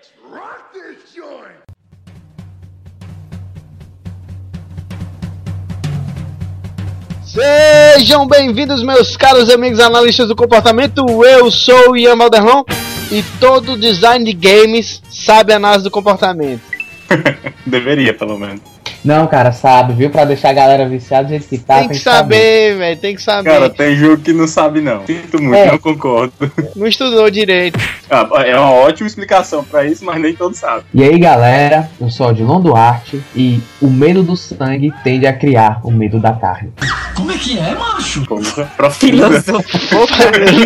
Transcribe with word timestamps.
Let's 0.00 0.12
rock 0.32 0.72
this 0.72 1.14
joint! 1.14 1.60
Sejam 7.22 8.26
bem-vindos, 8.26 8.82
meus 8.82 9.14
caros 9.14 9.50
amigos 9.50 9.78
analistas 9.78 10.26
do 10.26 10.34
comportamento. 10.34 11.04
Eu 11.22 11.50
sou 11.50 11.90
o 11.90 11.96
Ian 11.98 12.16
Valderlon 12.16 12.62
e 13.12 13.22
todo 13.38 13.76
design 13.76 14.24
de 14.24 14.32
games 14.32 15.02
sabe 15.10 15.52
análise 15.52 15.84
do 15.84 15.90
comportamento. 15.90 16.62
Deveria, 17.66 18.14
pelo 18.14 18.38
menos. 18.38 18.62
Não, 19.04 19.26
cara, 19.26 19.52
sabe, 19.52 19.92
viu? 19.92 20.08
Pra 20.08 20.24
deixar 20.24 20.48
a 20.48 20.54
galera 20.54 20.88
viciada 20.88 21.24
do 21.24 21.30
jeito 21.30 21.46
que 21.46 21.58
tá. 21.58 21.80
tem 21.80 21.88
que 21.90 21.98
saber, 21.98 22.78
velho, 22.78 23.00
tem 23.00 23.14
que 23.14 23.22
saber. 23.22 23.50
Cara, 23.50 23.68
tem 23.68 23.96
jogo 23.96 24.22
que 24.22 24.32
não 24.32 24.46
sabe, 24.46 24.80
não. 24.80 25.06
Sinto 25.06 25.42
muito, 25.42 25.56
É. 25.56 25.72
não 25.72 25.78
concordo. 25.78 26.32
Não 26.74 26.86
estudou 26.86 27.30
direito. 27.30 27.78
Ah, 28.10 28.26
é 28.44 28.58
uma 28.58 28.72
ótima 28.72 29.06
explicação 29.06 29.62
pra 29.62 29.84
isso, 29.84 30.04
mas 30.04 30.20
nem 30.20 30.34
todos 30.34 30.58
sabem. 30.58 30.84
E 30.92 31.02
aí, 31.02 31.18
galera, 31.18 31.88
eu 32.00 32.10
sou 32.10 32.26
o 32.26 32.30
Odilon 32.30 32.60
Duarte 32.60 33.22
e 33.36 33.60
o 33.80 33.88
medo 33.88 34.22
do 34.22 34.36
sangue 34.36 34.92
tende 35.04 35.26
a 35.26 35.32
criar 35.32 35.80
o 35.84 35.90
medo 35.92 36.18
da 36.18 36.32
carne. 36.32 36.72
Porra, 38.26 38.66
profunda. 38.76 39.28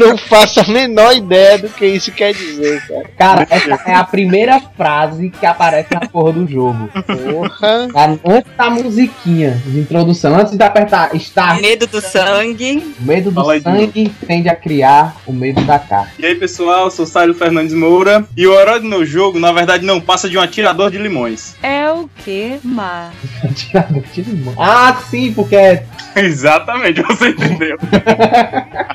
Eu 0.01 0.09
não 0.09 0.17
faço 0.17 0.61
a 0.61 0.65
menor 0.65 1.15
ideia 1.15 1.59
do 1.59 1.69
que 1.69 1.85
isso 1.87 2.13
quer 2.13 2.33
dizer, 2.33 2.81
cara. 2.87 3.45
Cara, 3.45 3.47
essa 3.51 3.91
é 3.91 3.95
a 3.95 4.05
primeira 4.05 4.61
frase 4.77 5.31
que 5.31 5.45
aparece 5.45 5.93
na 5.93 6.01
porra 6.01 6.33
do 6.33 6.47
jogo. 6.47 6.89
Porra. 6.93 7.89
Tá 7.93 8.17
Antes 8.25 8.53
da 8.57 8.71
musiquinha 8.71 9.61
de 9.67 9.81
introdução, 9.81 10.35
antes 10.35 10.57
de 10.57 10.63
apertar 10.63 11.15
start, 11.17 11.61
Medo 11.61 11.87
do 11.87 12.01
sangue. 12.01 12.95
o 13.01 13.03
medo 13.05 13.31
do 13.31 13.41
Fala 13.41 13.61
sangue 13.61 14.13
tende 14.27 14.49
a 14.49 14.57
criar 14.57 15.17
o 15.27 15.33
medo 15.33 15.61
da 15.63 15.79
carne. 15.79 16.13
E 16.19 16.27
aí, 16.27 16.35
pessoal, 16.35 16.85
eu 16.85 16.91
sou 16.91 17.05
Sário 17.07 17.34
Fernandes 17.35 17.75
Moura. 17.75 18.25
E 18.37 18.47
o 18.47 18.59
herói 18.59 18.81
do 18.81 18.87
meu 18.87 19.05
jogo, 19.05 19.39
na 19.39 19.53
verdade, 19.53 19.85
não 19.85 20.01
passa 20.01 20.29
de 20.29 20.39
um 20.39 20.41
atirador 20.41 20.91
de 20.91 20.99
limões. 20.99 21.55
É 21.63 21.91
o 21.91 22.09
que, 22.25 22.59
Mar? 22.63 23.13
Tirador 23.55 24.03
de 24.13 24.23
limão. 24.23 24.55
Ah, 24.59 24.97
sim, 25.11 25.33
porque 25.33 25.57
é, 25.57 25.85
Exatamente, 26.17 27.03
você 27.03 27.31
entendeu. 27.31 27.77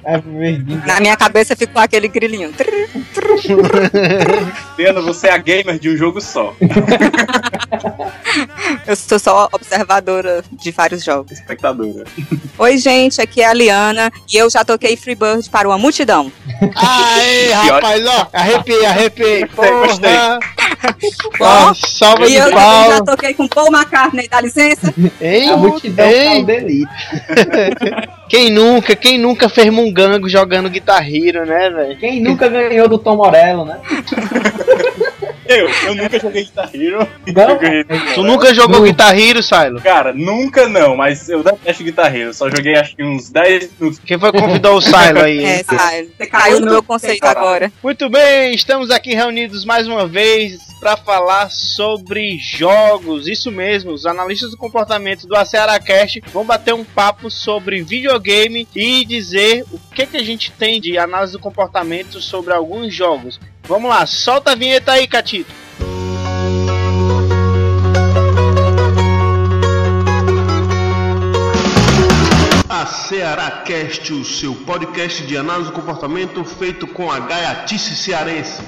é 0.05 0.17
verdinho. 0.17 0.81
Na 0.85 0.99
minha 0.99 1.17
cabeça 1.17 1.55
ficou 1.55 1.81
aquele 1.81 2.07
grilinho. 2.07 2.51
Diana, 4.77 5.01
você 5.01 5.27
é 5.27 5.31
a 5.31 5.37
gamer 5.37 5.77
de 5.77 5.89
um 5.89 5.97
jogo 5.97 6.21
só. 6.21 6.55
Eu 8.85 8.95
sou 8.95 9.19
só 9.19 9.49
observadora 9.51 10.43
de 10.51 10.71
vários 10.71 11.03
jogos. 11.03 11.31
Espectadora. 11.31 12.05
Oi, 12.57 12.77
gente, 12.77 13.21
aqui 13.21 13.41
é 13.41 13.47
a 13.47 13.53
Liana 13.53 14.11
e 14.31 14.37
eu 14.37 14.49
já 14.49 14.63
toquei 14.65 14.95
Freebird 14.97 15.49
para 15.49 15.67
uma 15.67 15.77
multidão. 15.77 16.31
Aê, 16.75 17.51
rapaz, 17.53 18.05
ó. 18.05 18.27
Arrepiei, 18.33 18.85
arrepiei. 18.85 19.45
gostei. 19.55 20.11
Bom, 21.37 21.45
Ó, 21.45 21.73
salva 21.73 22.25
e 22.25 22.29
de 22.29 22.35
eu 22.35 22.45
também 22.45 22.89
já 22.89 22.95
pau. 22.97 23.05
toquei 23.05 23.33
com 23.33 23.47
Paul 23.47 23.67
McCartney, 23.67 24.27
dá 24.29 24.39
licença? 24.39 24.93
Ei, 25.19 25.49
A 25.49 25.57
multidão 25.57 26.05
ei. 26.05 26.37
é 26.37 26.39
o 26.41 26.45
delito. 26.45 26.91
Quem 28.29 28.49
nunca, 28.49 28.95
quem 28.95 29.17
nunca 29.17 29.49
fez 29.49 29.69
mungango 29.73 30.29
jogando 30.29 30.69
Guitar 30.69 31.05
Hero, 31.05 31.45
né, 31.45 31.69
velho? 31.69 31.97
Quem 31.99 32.21
nunca 32.21 32.47
ganhou 32.47 32.87
do 32.87 32.97
Tom 32.97 33.17
Morello, 33.17 33.65
né? 33.65 33.77
Eu, 35.49 35.67
eu 35.87 35.95
nunca 35.95 36.19
joguei 36.19 36.43
Guitar 36.43 36.69
Hero. 36.71 37.07
Não? 37.25 38.13
Tu 38.13 38.23
nunca 38.23 38.53
jogou 38.53 38.81
Nunca. 38.81 38.91
Guitar 38.91 39.17
Hero, 39.17 39.41
Silo? 39.41 39.81
Cara, 39.81 40.13
nunca 40.13 40.67
não, 40.67 40.95
mas 40.95 41.27
eu 41.27 41.41
detesto 41.41 41.83
Guitar 41.83 42.15
Hero. 42.15 42.31
Só 42.35 42.47
joguei 42.51 42.75
acho 42.75 42.95
que 42.95 43.03
uns 43.03 43.31
10 43.31 43.71
minutos. 43.79 43.99
Quem 44.05 44.19
foi 44.19 44.31
que 44.31 44.39
convidou 44.39 44.77
o 44.77 44.81
Silo 44.81 45.21
aí? 45.23 45.43
É, 45.43 45.63
sai. 45.63 46.07
Você 46.15 46.27
caiu 46.27 46.59
no 46.59 46.67
meu 46.67 46.83
conceito 46.83 47.25
agora. 47.25 47.71
Muito 47.81 48.07
bem, 48.11 48.53
estamos 48.53 48.91
aqui 48.91 49.15
reunidos 49.15 49.65
mais 49.65 49.87
uma 49.87 50.05
vez 50.05 50.68
para 50.79 50.95
falar 50.95 51.51
sobre 51.51 52.37
jogos. 52.37 53.27
Isso 53.27 53.51
mesmo, 53.51 53.91
os 53.91 54.05
analistas 54.05 54.51
do 54.51 54.57
comportamento 54.57 55.27
do 55.27 55.35
AcearaCast 55.35 56.21
vão 56.31 56.45
bater 56.45 56.73
um 56.73 56.85
papo 56.85 57.29
sobre 57.29 57.83
videogame 57.83 58.67
e 58.73 59.03
dizer 59.03 59.65
o 59.71 59.79
que, 59.93 60.05
que 60.05 60.17
a 60.17 60.23
gente 60.23 60.51
tem 60.51 60.79
de 60.79 60.97
análise 60.97 61.33
do 61.33 61.39
comportamento 61.39 62.21
sobre 62.21 62.53
alguns 62.53 62.93
jogos. 62.93 63.39
Vamos 63.63 63.89
lá, 63.89 64.05
solta 64.05 64.51
a 64.51 64.55
vinheta 64.55 64.93
aí, 64.93 65.07
Catito. 65.07 65.53
A 72.69 72.85
Ceará 72.85 73.63
Cast, 73.65 74.13
o 74.13 74.23
seu 74.23 74.55
podcast 74.55 75.23
de 75.23 75.35
análise 75.35 75.69
do 75.69 75.75
comportamento 75.75 76.43
feito 76.45 76.87
com 76.87 77.11
a 77.11 77.19
gaiatice 77.19 77.95
cearense. 77.95 78.61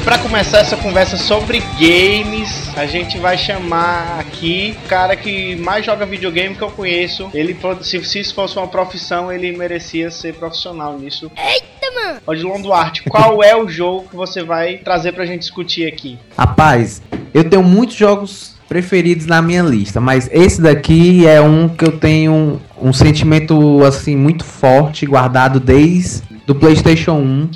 para 0.00 0.16
começar 0.18 0.60
essa 0.60 0.78
conversa 0.78 1.18
sobre 1.18 1.60
games, 1.78 2.61
a 2.76 2.86
gente 2.86 3.18
vai 3.18 3.36
chamar 3.36 4.20
aqui 4.20 4.76
o 4.84 4.88
cara 4.88 5.14
que 5.16 5.56
mais 5.56 5.84
joga 5.84 6.06
videogame 6.06 6.54
que 6.54 6.62
eu 6.62 6.70
conheço. 6.70 7.30
Ele, 7.34 7.56
se, 7.82 8.04
se 8.04 8.20
isso 8.20 8.34
fosse 8.34 8.56
uma 8.56 8.66
profissão, 8.66 9.30
ele 9.30 9.56
merecia 9.56 10.10
ser 10.10 10.34
profissional 10.34 10.98
nisso. 10.98 11.30
Eita, 11.36 11.94
mano! 11.94 12.20
Odilon 12.26 12.60
Duarte, 12.60 13.02
qual 13.04 13.42
é 13.42 13.54
o 13.54 13.68
jogo 13.68 14.08
que 14.08 14.16
você 14.16 14.42
vai 14.42 14.78
trazer 14.78 15.12
pra 15.12 15.26
gente 15.26 15.40
discutir 15.40 15.86
aqui? 15.86 16.18
Rapaz, 16.36 17.02
eu 17.34 17.44
tenho 17.44 17.62
muitos 17.62 17.96
jogos 17.96 18.56
preferidos 18.68 19.26
na 19.26 19.42
minha 19.42 19.62
lista, 19.62 20.00
mas 20.00 20.30
esse 20.32 20.60
daqui 20.62 21.26
é 21.26 21.40
um 21.40 21.68
que 21.68 21.84
eu 21.84 21.98
tenho 21.98 22.32
um, 22.32 22.88
um 22.88 22.92
sentimento 22.92 23.84
assim 23.84 24.16
muito 24.16 24.44
forte 24.44 25.04
guardado 25.04 25.60
desde 25.60 26.22
do 26.46 26.54
PlayStation 26.54 27.12
1. 27.12 27.50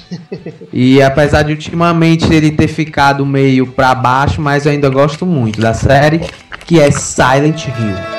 e 0.73 1.03
apesar 1.03 1.43
de 1.43 1.53
ultimamente 1.53 2.33
ele 2.33 2.51
ter 2.51 2.69
ficado 2.69 3.25
meio 3.27 3.67
pra 3.67 3.95
baixo, 3.95 4.41
mas 4.41 4.67
eu 4.67 4.73
ainda 4.73 4.89
gosto 4.89 5.27
muito 5.27 5.61
da 5.61 5.75
série, 5.75 6.21
que 6.67 6.81
é 6.81 6.91
Silent 6.91 7.67
Hill. 7.67 8.17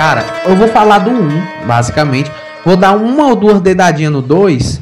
Cara, 0.00 0.24
eu 0.46 0.56
vou 0.56 0.66
falar 0.66 1.00
do 1.00 1.10
1, 1.10 1.66
basicamente. 1.66 2.32
Vou 2.64 2.74
dar 2.74 2.96
uma 2.96 3.26
ou 3.28 3.36
duas 3.36 3.60
dedadinhas 3.60 4.10
no 4.10 4.22
2, 4.22 4.79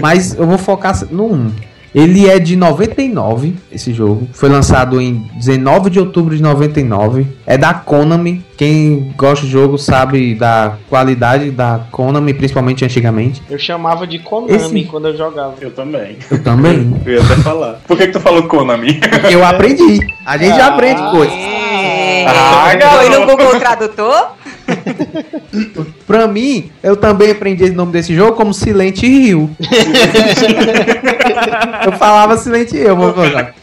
mas 0.00 0.34
eu 0.34 0.46
vou 0.46 0.58
focar 0.58 0.98
no 1.10 1.32
1. 1.32 1.50
Ele 1.94 2.28
é 2.28 2.40
de 2.40 2.56
99, 2.56 3.54
esse 3.70 3.92
jogo. 3.94 4.26
Foi 4.32 4.48
lançado 4.48 5.00
em 5.00 5.30
19 5.36 5.90
de 5.90 6.00
outubro 6.00 6.34
de 6.34 6.42
99. 6.42 7.24
É 7.46 7.56
da 7.56 7.72
Konami. 7.72 8.44
Quem 8.56 9.14
gosta 9.16 9.46
do 9.46 9.50
jogo 9.52 9.78
sabe 9.78 10.34
da 10.34 10.72
qualidade 10.90 11.52
da 11.52 11.82
Konami, 11.92 12.34
principalmente 12.34 12.84
antigamente. 12.84 13.40
Eu 13.48 13.60
chamava 13.60 14.08
de 14.08 14.18
Konami 14.18 14.56
Esse- 14.56 14.84
quando 14.86 15.06
eu 15.06 15.16
jogava. 15.16 15.54
Eu 15.60 15.70
também. 15.70 16.16
Eu 16.28 16.42
também. 16.42 16.96
Eu 17.06 17.12
ia 17.14 17.20
até 17.22 17.36
falar. 17.36 17.74
Por 17.86 17.96
que, 17.96 18.06
que 18.08 18.12
tu 18.12 18.18
falou 18.20 18.42
Konami? 18.48 18.94
Porque 18.94 19.32
eu 19.32 19.44
aprendi. 19.44 20.00
A 20.26 20.36
gente 20.36 20.56
já 20.56 20.66
aprende 20.74 21.00
coisas. 21.12 21.32
Ah, 22.26 22.64
Foi 22.70 22.76
garoto. 22.76 23.20
no 23.20 23.26
Google 23.26 23.60
Tradutor? 23.60 24.32
Pra 26.06 26.26
mim, 26.26 26.70
eu 26.82 26.96
também 26.96 27.30
aprendi 27.30 27.64
o 27.64 27.74
nome 27.74 27.92
desse 27.92 28.14
jogo 28.14 28.36
como 28.36 28.52
Silent 28.52 29.02
Hill. 29.02 29.50
eu 31.86 31.92
falava 31.92 32.36
Silent 32.36 32.72
Hill. 32.72 32.96
vou 32.96 33.12
colocar. 33.12 33.54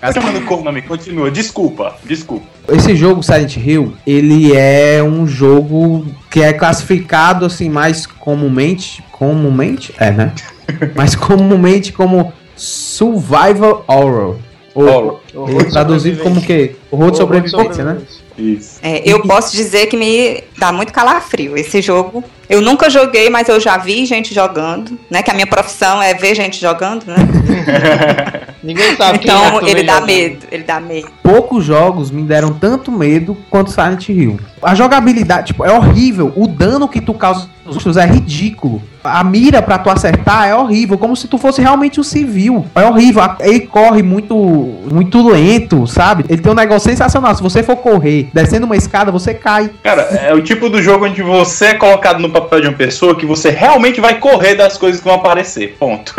Konami, 0.47 0.81
continua. 0.81 1.29
Desculpa, 1.29 1.95
desculpa. 2.03 2.45
Esse 2.69 2.95
jogo 2.95 3.21
Silent 3.21 3.57
Hill, 3.57 3.93
ele 4.05 4.55
é 4.55 5.03
um 5.03 5.27
jogo 5.27 6.05
que 6.29 6.41
é 6.41 6.53
classificado 6.53 7.45
assim 7.45 7.69
mais 7.69 8.05
comumente, 8.05 9.03
comumente, 9.11 9.93
é, 9.99 10.11
né? 10.11 10.33
mais 10.95 11.15
comumente 11.15 11.91
como 11.91 12.31
survival 12.55 13.83
horror. 13.87 14.37
Horror. 14.73 15.19
Horror 15.35 15.65
de 15.65 15.71
Traduzido 15.71 16.23
como 16.23 16.39
o 16.39 16.43
quê? 16.43 16.75
Horror 16.89 17.11
de 17.11 17.17
sobrevivência, 17.17 17.83
né? 17.83 17.97
Isso. 18.37 18.79
É, 18.81 19.01
eu 19.05 19.21
posso 19.21 19.55
dizer 19.55 19.87
que 19.87 19.97
me 19.97 20.43
dá 20.57 20.71
muito 20.71 20.91
calafrio 20.93 21.57
esse 21.57 21.81
jogo. 21.81 22.23
Eu 22.49 22.61
nunca 22.61 22.89
joguei, 22.89 23.29
mas 23.29 23.47
eu 23.47 23.59
já 23.59 23.77
vi 23.77 24.05
gente 24.05 24.33
jogando, 24.33 24.97
né? 25.09 25.23
Que 25.23 25.31
a 25.31 25.33
minha 25.33 25.47
profissão 25.47 26.01
é 26.01 26.13
ver 26.13 26.35
gente 26.35 26.59
jogando, 26.59 27.05
né? 27.05 27.15
Ninguém 28.63 28.95
sabe 28.95 29.19
quem 29.19 29.31
é 29.31 29.47
Então 29.47 29.67
ele 29.67 29.83
dá 29.83 29.93
jogando. 29.93 30.07
medo, 30.07 30.45
ele 30.51 30.63
dá 30.63 30.79
medo. 30.79 31.09
Poucos 31.23 31.65
jogos 31.65 32.11
me 32.11 32.23
deram 32.23 32.53
tanto 32.53 32.91
medo 32.91 33.37
quanto 33.49 33.71
Silent 33.71 34.09
Hill. 34.09 34.39
A 34.61 34.75
jogabilidade, 34.75 35.47
tipo, 35.47 35.65
é 35.65 35.71
horrível. 35.71 36.31
O 36.35 36.47
dano 36.47 36.87
que 36.87 37.01
tu 37.01 37.13
causa 37.13 37.49
monstros 37.71 37.97
é 37.97 38.05
ridículo. 38.05 38.81
A 39.03 39.23
mira 39.23 39.61
pra 39.61 39.79
tu 39.79 39.89
acertar 39.89 40.47
é 40.47 40.55
horrível, 40.55 40.97
como 40.97 41.15
se 41.15 41.27
tu 41.27 41.37
fosse 41.37 41.61
realmente 41.61 41.99
um 41.99 42.03
civil. 42.03 42.65
É 42.75 42.85
horrível. 42.85 43.23
Ele 43.39 43.61
corre 43.61 44.03
muito 44.03 44.35
muito 44.35 45.27
lento, 45.27 45.87
sabe? 45.87 46.25
Ele 46.29 46.41
tem 46.41 46.51
um 46.51 46.55
negócio 46.55 46.89
sensacional. 46.89 47.33
Se 47.35 47.41
você 47.41 47.63
for 47.63 47.77
correr 47.77 48.29
descendo 48.33 48.65
uma 48.65 48.75
escada, 48.75 49.11
você 49.11 49.33
cai. 49.33 49.71
Cara, 49.83 50.01
é 50.01 50.33
o 50.33 50.41
tipo 50.41 50.69
do 50.69 50.81
jogo 50.81 51.05
onde 51.05 51.21
você 51.21 51.67
é 51.67 51.73
colocado 51.73 52.19
no 52.19 52.29
papel 52.29 52.61
de 52.61 52.67
uma 52.67 52.77
pessoa 52.77 53.15
que 53.15 53.25
você 53.25 53.49
realmente 53.49 53.99
vai 53.99 54.19
correr 54.19 54.55
das 54.55 54.77
coisas 54.77 55.01
que 55.01 55.07
vão 55.07 55.15
aparecer. 55.15 55.75
Ponto. 55.79 56.13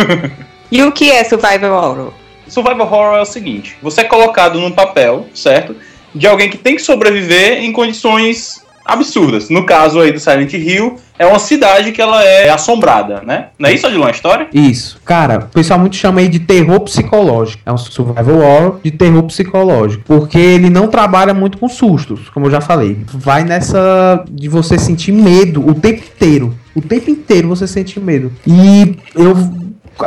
E 0.70 0.82
o 0.82 0.90
que 0.90 1.10
é 1.10 1.22
Survival 1.22 1.72
Horror? 1.72 2.12
Survival 2.48 2.86
Horror 2.86 3.18
é 3.18 3.20
o 3.20 3.26
seguinte: 3.26 3.76
você 3.82 4.00
é 4.00 4.04
colocado 4.04 4.58
num 4.58 4.70
papel, 4.70 5.26
certo? 5.34 5.76
De 6.14 6.26
alguém 6.26 6.48
que 6.48 6.56
tem 6.56 6.76
que 6.76 6.82
sobreviver 6.82 7.62
em 7.62 7.72
condições 7.72 8.61
absurdas. 8.84 9.48
No 9.48 9.64
caso 9.64 10.00
aí 10.00 10.12
do 10.12 10.20
Silent 10.20 10.52
Hill, 10.52 10.96
é 11.18 11.26
uma 11.26 11.38
cidade 11.38 11.92
que 11.92 12.00
ela 12.00 12.22
é 12.22 12.50
assombrada, 12.50 13.22
né? 13.24 13.48
Não 13.58 13.68
é 13.68 13.72
isso, 13.72 13.86
Odilon, 13.86 14.06
a 14.06 14.10
história? 14.10 14.48
Isso. 14.52 15.00
Cara, 15.04 15.38
o 15.38 15.54
pessoal 15.54 15.78
muito 15.78 15.96
chama 15.96 16.20
aí 16.20 16.28
de 16.28 16.40
terror 16.40 16.80
psicológico. 16.80 17.62
É 17.64 17.72
um 17.72 17.76
survival 17.76 18.38
horror 18.38 18.80
de 18.82 18.90
terror 18.90 19.22
psicológico. 19.24 20.02
Porque 20.04 20.38
ele 20.38 20.68
não 20.68 20.88
trabalha 20.88 21.32
muito 21.32 21.58
com 21.58 21.68
sustos, 21.68 22.28
como 22.30 22.46
eu 22.46 22.50
já 22.50 22.60
falei. 22.60 22.98
Vai 23.12 23.44
nessa 23.44 24.24
de 24.30 24.48
você 24.48 24.78
sentir 24.78 25.12
medo 25.12 25.66
o 25.66 25.74
tempo 25.74 26.02
inteiro. 26.02 26.54
O 26.74 26.80
tempo 26.80 27.10
inteiro 27.10 27.48
você 27.48 27.66
sente 27.66 28.00
medo. 28.00 28.32
E 28.46 28.96
eu 29.14 29.36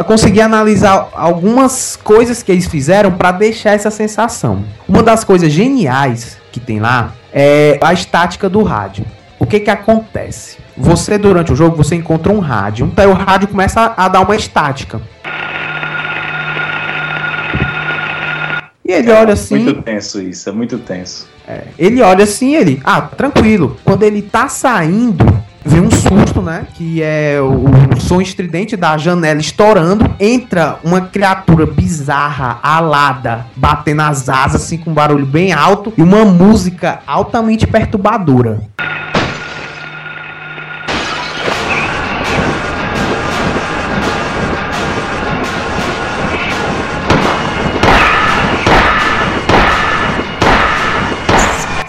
consegui 0.04 0.42
analisar 0.42 1.10
algumas 1.14 1.96
coisas 1.96 2.42
que 2.42 2.52
eles 2.52 2.66
fizeram 2.68 3.12
pra 3.12 3.32
deixar 3.32 3.74
essa 3.74 3.92
sensação. 3.92 4.64
Uma 4.88 5.04
das 5.04 5.24
coisas 5.24 5.52
geniais 5.52 6.38
que 6.52 6.60
tem 6.60 6.80
lá 6.80 7.14
é 7.38 7.78
a 7.82 7.92
estática 7.92 8.48
do 8.48 8.64
rádio. 8.64 9.06
O 9.38 9.46
que 9.46 9.60
que 9.60 9.70
acontece? 9.70 10.58
Você 10.78 11.18
durante 11.18 11.52
o 11.52 11.56
jogo 11.56 11.76
você 11.76 11.94
encontra 11.94 12.32
um 12.32 12.40
rádio, 12.40 12.90
aí 12.96 13.06
o 13.06 13.14
rádio 13.14 13.50
começa 13.50 13.94
a 13.98 14.08
dar 14.08 14.22
uma 14.22 14.36
estática. 14.36 15.02
E 18.86 18.92
ele 18.92 19.12
olha 19.12 19.34
assim, 19.34 19.58
Muito 19.60 19.82
tenso 19.82 20.22
isso, 20.22 20.48
é 20.48 20.52
muito 20.52 20.78
tenso. 20.78 21.28
ele 21.78 22.02
olha 22.02 22.24
assim, 22.24 22.56
ele, 22.56 22.82
ah, 22.86 23.02
tranquilo. 23.02 23.78
Quando 23.84 24.04
ele 24.04 24.22
tá 24.22 24.48
saindo, 24.48 25.26
vem 25.66 25.82
um 25.82 25.92
susto, 25.92 26.42
né? 26.42 26.68
Que 26.74 27.02
é 27.02 27.40
o, 27.42 28.00
som 28.00 28.22
estridente 28.22 28.78
da 28.78 28.98
janela 28.98 29.40
estourando. 29.40 30.14
Entra 30.20 30.80
uma 30.84 31.02
criatura 31.02 31.66
bizarra, 31.66 32.60
alada, 32.62 33.48
batendo 33.56 34.04
as 34.04 34.30
asas, 34.30 34.64
assim, 34.64 34.78
com 34.78 34.92
um 34.92 34.94
barulho 34.94 35.26
bem 35.26 35.52
alto. 35.52 35.92
E 35.98 36.04
uma 36.04 36.24
música 36.24 37.00
altamente 37.08 37.66
perturbadora. 37.66 38.62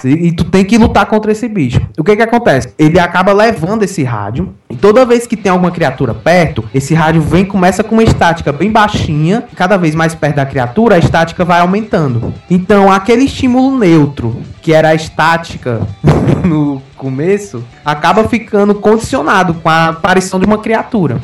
E, 0.06 0.28
e 0.28 0.32
tu 0.32 0.44
tem 0.44 0.64
que 0.64 0.78
lutar 0.78 1.06
contra 1.06 1.32
esse 1.32 1.48
bicho. 1.48 1.80
O 1.98 2.04
que 2.04 2.16
que 2.16 2.22
acontece? 2.22 2.72
Ele 2.78 2.98
acaba 2.98 3.32
levando 3.32 3.82
esse 3.82 4.02
rádio. 4.02 4.54
E 4.70 4.76
toda 4.76 5.04
vez 5.04 5.26
que 5.26 5.36
tem 5.36 5.50
alguma 5.50 5.70
criatura 5.70 6.14
perto, 6.14 6.64
esse 6.74 6.94
rádio 6.94 7.22
vem 7.22 7.44
começa 7.44 7.82
com 7.82 7.94
uma 7.94 8.02
estática 8.04 8.52
bem 8.52 8.70
baixinha. 8.70 9.44
Cada 9.54 9.76
vez 9.76 9.94
mais 9.94 10.14
perto 10.14 10.36
da 10.36 10.46
criatura, 10.46 10.96
a 10.96 10.98
estática 10.98 11.44
vai 11.44 11.60
aumentando. 11.60 12.32
Então, 12.50 12.90
aquele 12.90 13.24
estímulo 13.24 13.78
neutro, 13.78 14.40
que 14.62 14.72
era 14.72 14.88
a 14.88 14.94
estática 14.94 15.80
no 16.44 16.82
começo, 16.96 17.62
acaba 17.84 18.28
ficando 18.28 18.74
condicionado 18.74 19.54
com 19.54 19.68
a 19.68 19.88
aparição 19.88 20.38
de 20.38 20.46
uma 20.46 20.58
criatura. 20.58 21.20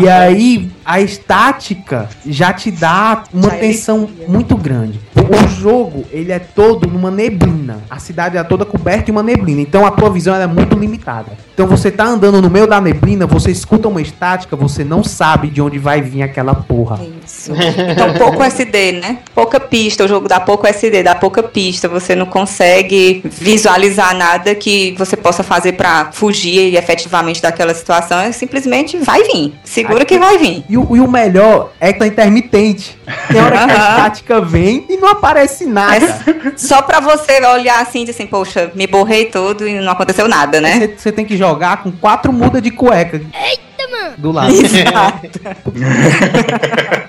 E 0.00 0.08
aí, 0.08 0.70
a 0.84 1.00
estática 1.00 2.08
já 2.26 2.52
te 2.52 2.70
dá 2.70 3.24
uma 3.32 3.50
Já 3.50 3.56
tensão 3.56 4.04
inicia. 4.04 4.28
muito 4.28 4.56
grande. 4.56 5.00
O 5.14 5.48
jogo, 5.48 6.04
ele 6.10 6.32
é 6.32 6.38
todo 6.38 6.88
numa 6.88 7.10
neblina. 7.10 7.78
A 7.88 7.98
cidade 7.98 8.36
é 8.36 8.42
toda 8.42 8.64
coberta 8.64 9.04
de 9.04 9.10
uma 9.10 9.22
neblina. 9.22 9.60
Então 9.60 9.86
a 9.86 9.90
tua 9.90 10.10
visão 10.10 10.34
é 10.34 10.46
muito 10.46 10.76
limitada. 10.76 11.32
Então 11.54 11.66
você 11.66 11.90
tá 11.90 12.04
andando 12.04 12.40
no 12.42 12.50
meio 12.50 12.66
da 12.66 12.80
neblina, 12.80 13.26
você 13.26 13.50
escuta 13.50 13.88
uma 13.88 14.00
estática, 14.00 14.56
você 14.56 14.82
não 14.82 15.04
sabe 15.04 15.48
de 15.48 15.60
onde 15.62 15.78
vai 15.78 16.00
vir 16.02 16.22
aquela 16.22 16.54
porra. 16.54 17.00
Isso. 17.24 17.52
Então, 17.92 18.14
pouco 18.14 18.42
SD, 18.42 18.92
né? 18.92 19.18
Pouca 19.34 19.60
pista. 19.60 20.04
O 20.04 20.08
jogo 20.08 20.28
dá 20.28 20.40
pouco 20.40 20.66
SD, 20.66 21.02
dá 21.02 21.14
pouca 21.14 21.42
pista. 21.42 21.88
Você 21.88 22.14
não 22.14 22.26
consegue 22.26 23.22
visualizar 23.24 24.14
nada 24.16 24.54
que 24.54 24.94
você 24.98 25.16
possa 25.16 25.42
fazer 25.42 25.72
pra 25.72 26.10
fugir 26.12 26.74
efetivamente 26.74 27.40
daquela 27.40 27.74
situação. 27.74 28.18
É 28.18 28.32
simplesmente 28.32 28.96
vai 28.98 29.22
vir. 29.24 29.54
Segura 29.64 30.04
que 30.04 30.18
vai 30.18 30.38
vir. 30.38 30.64
E 30.72 30.78
o, 30.78 30.96
e 30.96 31.00
o 31.00 31.06
melhor 31.06 31.70
é 31.78 31.92
que 31.92 31.98
tá 31.98 32.06
intermitente. 32.06 32.98
Tem 33.30 33.42
hora 33.42 33.66
que 33.66 33.72
a 33.72 33.76
estática 33.76 34.40
vem 34.40 34.86
e 34.88 34.96
não 34.96 35.08
aparece 35.08 35.66
nada. 35.66 36.06
É 36.06 36.52
só 36.56 36.80
pra 36.80 36.98
você 36.98 37.44
olhar 37.44 37.82
assim 37.82 38.00
e 38.00 38.04
dizer 38.06 38.22
assim, 38.22 38.26
poxa, 38.26 38.72
me 38.74 38.86
borrei 38.86 39.26
todo 39.26 39.68
e 39.68 39.78
não 39.78 39.92
aconteceu 39.92 40.26
nada, 40.26 40.62
né? 40.62 40.78
Você, 40.78 40.94
você 40.96 41.12
tem 41.12 41.26
que 41.26 41.36
jogar 41.36 41.82
com 41.82 41.92
quatro 41.92 42.32
mudas 42.32 42.62
de 42.62 42.70
cueca. 42.70 43.18
Eita, 43.18 43.90
mano! 43.90 44.14
Do 44.16 44.32
lado. 44.32 44.50
Exato. 44.50 45.26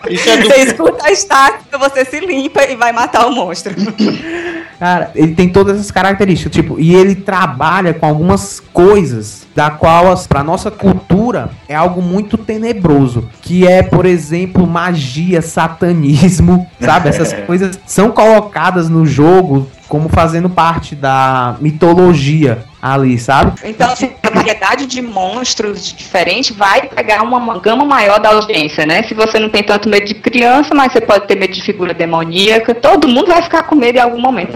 Isso 0.10 0.30
é 0.30 0.38
do 0.38 0.48
Você 0.50 0.60
escuta 0.64 1.08
a 1.08 1.12
estática, 1.14 1.78
você 1.78 2.04
se 2.04 2.20
limpa 2.20 2.66
e 2.66 2.76
vai 2.76 2.92
matar 2.92 3.28
o 3.28 3.32
monstro. 3.32 3.74
Cara, 4.80 5.12
ele 5.16 5.34
tem 5.34 5.50
todas 5.50 5.76
essas 5.76 5.92
características, 5.92 6.54
tipo, 6.54 6.80
e 6.80 6.96
ele 6.96 7.16
trabalha 7.16 7.94
com 7.94 8.06
algumas 8.06 8.60
coisas 8.60 9.48
da 9.56 9.70
qual 9.70 10.12
as, 10.12 10.26
pra 10.28 10.44
nossa 10.44 10.72
cultura 10.72 11.52
é 11.68 11.76
algo 11.76 12.02
muito 12.02 12.38
tenebroso, 12.38 13.30
que 13.42 13.68
é, 13.68 13.84
por 13.84 14.06
exemplo, 14.06 14.66
magia, 14.66 15.42
satanismo, 15.42 16.68
sabe? 16.82 17.10
Essas 17.10 17.34
coisas 17.46 17.80
são 17.86 18.12
colocadas 18.12 18.90
no 18.90 19.06
jogo 19.06 19.68
como 19.88 20.10
fazendo 20.10 20.50
parte 20.50 20.96
da 20.96 21.56
mitologia 21.62 22.64
ali, 22.82 23.18
sabe? 23.20 23.54
Então, 23.64 23.92
assim, 23.92 24.12
a 24.24 24.30
variedade 24.30 24.88
de 24.88 25.02
monstros 25.02 25.94
diferente 25.94 26.52
vai 26.52 26.88
pegar 26.88 27.22
uma 27.22 27.60
gama 27.60 27.86
maior 27.86 28.20
da 28.20 28.30
audiência, 28.30 28.86
né? 28.86 29.04
Se 29.04 29.14
você 29.14 29.40
não 29.40 29.50
tem 29.50 29.62
tanto 29.62 29.88
medo 29.88 30.06
de 30.06 30.16
criança, 30.16 30.74
mas 30.74 30.92
você 30.92 31.00
pode 31.00 31.28
ter 31.28 31.36
medo 31.36 31.54
de 31.54 31.62
figura 31.62 31.94
demoníaca, 31.94 32.74
todo 32.74 33.08
mundo 33.08 33.28
vai 33.28 33.42
ficar 33.42 33.64
com 33.64 33.76
medo 33.76 33.98
em 33.98 34.02
algum 34.02 34.20
momento, 34.20 34.53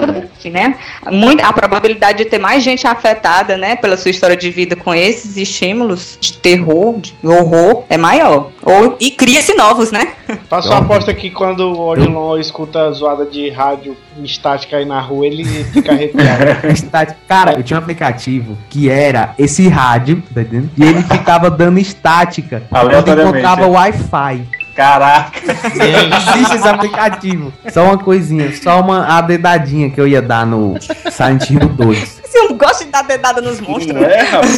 né? 0.50 0.75
Muito, 1.12 1.44
a 1.44 1.51
probabilidade 1.51 2.20
de 2.20 2.25
ter 2.25 2.39
mais 2.39 2.63
gente 2.63 2.86
afetada, 2.88 3.58
né, 3.58 3.75
pela 3.75 3.98
sua 3.98 4.12
história 4.12 4.36
de 4.36 4.50
vida 4.50 4.75
com 4.75 4.94
esses 4.94 5.38
estímulos 5.38 6.18
de 6.20 6.34
terror, 6.34 7.00
de 7.00 7.13
horror, 7.24 7.84
é 7.89 7.98
maior. 7.98 8.51
Ou, 8.63 8.96
e 9.00 9.12
cria-se 9.12 9.54
novos, 9.54 9.92
né? 9.92 10.13
Faço 10.50 10.70
uma 10.70 10.80
aposta 10.80 11.13
que 11.13 11.30
quando 11.30 11.62
o 11.72 11.88
Odilon 11.88 12.38
escuta 12.38 12.88
a 12.88 12.92
zoada 12.92 13.25
de 13.25 13.50
rádio 13.50 13.96
estática 14.24 14.77
aí 14.77 14.86
na 14.86 15.00
rua, 15.00 15.25
ele 15.25 15.44
fica 15.46 15.92
arrepiado. 15.92 16.68
Estática. 16.68 17.18
Cara, 17.27 17.54
eu 17.54 17.63
tinha 17.63 17.80
um 17.80 17.82
aplicativo 17.84 18.58
que 18.70 18.89
era 18.89 19.34
esse 19.38 19.68
rádio, 19.68 20.24
tá 20.34 20.42
entendendo? 20.42 20.70
E 20.77 20.84
ele 20.84 21.01
ficava 21.04 21.50
dando 21.50 21.80
estática 21.80 22.63
quando 22.70 23.22
encontrava 23.22 23.68
Wi-Fi. 23.68 24.57
Caraca. 24.77 25.31
Existe 25.41 26.55
esse 26.55 26.67
aplicativo. 26.67 27.51
Só 27.74 27.86
uma 27.86 27.98
coisinha, 27.98 28.55
só 28.55 28.79
uma 28.79 29.17
a 29.17 29.22
dedadinha 29.22 29.89
que 29.89 30.00
eu 30.00 30.07
ia 30.07 30.22
dar 30.22 30.46
no 30.46 30.75
Silent 31.10 31.50
Hill 31.50 31.67
2. 31.69 32.22
Eu 32.38 32.56
gosto 32.56 32.86
de 32.86 32.91
dar 32.91 33.03
dedada 33.03 33.41
nos 33.41 33.60
monstros. 33.60 33.94
Não 33.94 34.03
é, 34.03 34.22
rapaz? 34.22 34.58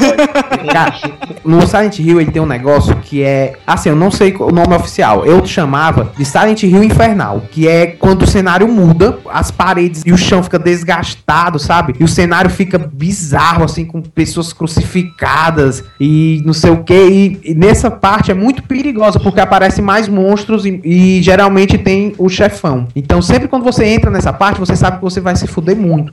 Cara, 0.71 0.95
no 1.45 1.65
Silent 1.65 1.99
Hill 1.99 2.19
ele 2.21 2.31
tem 2.31 2.41
um 2.41 2.45
negócio 2.45 2.95
que 2.97 3.23
é. 3.23 3.53
Assim, 3.65 3.89
eu 3.89 3.95
não 3.95 4.11
sei 4.11 4.35
o 4.37 4.51
nome 4.51 4.75
oficial. 4.75 5.25
Eu 5.25 5.45
chamava 5.45 6.11
de 6.17 6.25
Silent 6.25 6.63
Hill 6.63 6.83
Infernal. 6.83 7.43
Que 7.51 7.67
é 7.67 7.87
quando 7.87 8.23
o 8.23 8.27
cenário 8.27 8.67
muda, 8.67 9.17
as 9.31 9.49
paredes 9.49 10.03
e 10.05 10.11
o 10.11 10.17
chão 10.17 10.43
fica 10.43 10.59
desgastado, 10.59 11.57
sabe? 11.57 11.95
E 11.99 12.03
o 12.03 12.07
cenário 12.07 12.49
fica 12.49 12.77
bizarro, 12.77 13.63
assim, 13.63 13.85
com 13.85 14.01
pessoas 14.01 14.51
crucificadas 14.51 15.83
e 15.99 16.41
não 16.45 16.53
sei 16.53 16.71
o 16.71 16.83
que. 16.83 16.93
E, 16.93 17.39
e 17.51 17.55
nessa 17.55 17.89
parte 17.89 18.31
é 18.31 18.33
muito 18.33 18.63
perigosa, 18.63 19.19
porque 19.19 19.39
aparecem 19.39 19.83
mais 19.83 20.07
monstros 20.07 20.65
e, 20.65 20.81
e 20.83 21.21
geralmente 21.21 21.77
tem 21.77 22.13
o 22.17 22.29
chefão. 22.29 22.87
Então 22.95 23.21
sempre 23.21 23.47
quando 23.47 23.63
você 23.63 23.85
entra 23.85 24.11
nessa 24.11 24.33
parte, 24.33 24.59
você 24.59 24.75
sabe 24.75 24.97
que 24.97 25.03
você 25.03 25.21
vai 25.21 25.35
se 25.35 25.47
fuder 25.47 25.75
muito. 25.75 26.11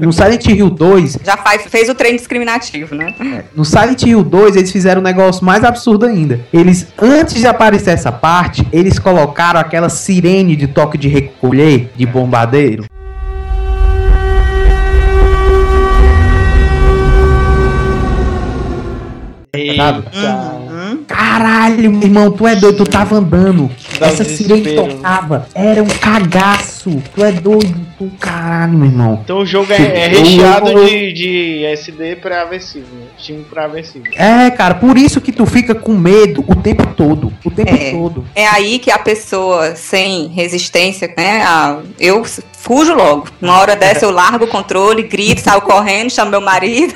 No 0.00 0.12
Silent 0.12 0.46
Hill 0.46 0.70
2, 0.70 1.18
Já 1.24 1.36
faz, 1.36 1.62
fez 1.66 1.88
o 1.88 1.94
treino 1.94 2.16
discriminativo, 2.18 2.94
né? 2.94 3.14
no 3.54 3.64
Silent 3.64 4.02
Hill 4.02 4.22
2, 4.24 4.56
eles 4.56 4.72
fizeram 4.72 5.00
um 5.00 5.04
negócio 5.04 5.44
mais 5.44 5.62
absurdo 5.62 6.06
ainda. 6.06 6.40
Eles, 6.52 6.86
antes 7.00 7.34
de 7.34 7.46
aparecer 7.46 7.90
essa 7.90 8.10
parte, 8.10 8.66
eles 8.72 8.98
colocaram 8.98 9.60
aquela 9.60 9.88
sirene 9.88 10.56
de 10.56 10.66
toque 10.66 10.98
de 10.98 11.08
recolher 11.08 11.90
de 11.96 12.06
bombardeiro. 12.06 12.84
Caralho, 21.06 21.92
meu 21.92 22.02
irmão, 22.02 22.30
tu 22.30 22.46
é 22.46 22.56
doido, 22.56 22.78
tu 22.78 22.90
tava 22.90 23.16
andando. 23.16 23.70
Dá 24.02 24.08
um 24.08 24.10
Essa 24.10 24.24
sirene 24.24 24.74
tocava. 24.74 25.46
Era 25.54 25.82
um 25.82 25.86
cagaço. 25.86 27.02
Tu 27.14 27.24
é 27.24 27.32
doido, 27.32 27.80
tu 27.98 28.10
caralho, 28.18 28.72
meu 28.78 28.86
irmão. 28.88 29.20
Então 29.24 29.38
o 29.38 29.46
jogo 29.46 29.72
é, 29.72 29.76
é 29.76 30.08
recheado 30.08 30.74
de, 30.86 31.12
de 31.12 31.64
SD 31.66 32.16
pra 32.16 32.42
aversivo, 32.42 32.86
né? 32.94 33.06
Time 33.18 33.44
pra 33.44 33.64
aversivo. 33.64 34.04
É, 34.16 34.50
cara, 34.50 34.74
por 34.74 34.98
isso 34.98 35.20
que 35.20 35.30
tu 35.32 35.46
fica 35.46 35.74
com 35.74 35.92
medo 35.92 36.44
o 36.48 36.56
tempo 36.56 36.86
todo. 36.96 37.32
O 37.44 37.50
tempo 37.50 37.70
É. 37.74 37.90
todo. 37.92 38.24
É 38.34 38.46
aí 38.46 38.78
que 38.78 38.90
a 38.90 38.98
pessoa 38.98 39.74
sem 39.76 40.26
resistência, 40.28 41.12
né? 41.16 41.42
a- 41.42 41.78
eu 42.00 42.24
fujo 42.62 42.94
logo. 42.94 43.26
Uma 43.40 43.58
hora 43.58 43.74
dessa 43.76 44.04
eu 44.04 44.10
largo 44.10 44.44
o 44.44 44.48
controle, 44.48 45.02
grito, 45.02 45.40
saio 45.40 45.60
correndo, 45.62 46.10
chamo 46.10 46.30
meu 46.30 46.40
marido. 46.40 46.94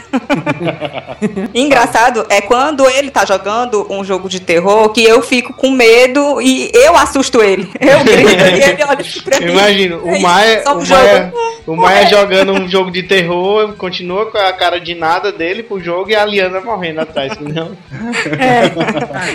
Engraçado 1.53 2.25
é 2.29 2.41
quando 2.41 2.89
ele 2.89 3.11
tá 3.11 3.25
jogando 3.25 3.87
um 3.93 4.05
jogo 4.05 4.29
de 4.29 4.41
terror 4.41 4.89
que 4.91 5.03
eu 5.03 5.21
fico 5.23 5.53
com 5.53 5.71
medo 5.71 6.41
e 6.41 6.71
eu 6.73 6.97
assusto 6.97 7.43
ele. 7.43 7.69
Eu 7.81 8.05
grito 8.05 8.31
e 8.31 8.63
ele 8.63 8.85
olha 8.85 9.01
assim 9.01 9.21
pra 9.21 9.41
mim. 9.41 9.53
Imagino, 9.53 10.03
É 10.05 10.19
o 10.19 10.23
Maia, 10.23 10.65
um 10.69 10.77
o 10.77 10.85
jogo. 10.85 11.03
Maia, 11.03 11.33
o 11.67 11.77
Maia 11.77 12.07
jogando 12.07 12.53
um 12.53 12.69
jogo 12.69 12.91
de 12.91 13.03
terror, 13.03 13.75
continua 13.75 14.27
com 14.27 14.39
a 14.39 14.53
cara 14.53 14.81
de 14.81 14.95
nada 14.95 15.33
dele 15.33 15.63
pro 15.63 15.81
jogo 15.81 16.11
e 16.11 16.15
a 16.15 16.25
Liana 16.25 16.61
morrendo 16.61 17.01
atrás. 17.01 17.33
Não, 17.41 17.77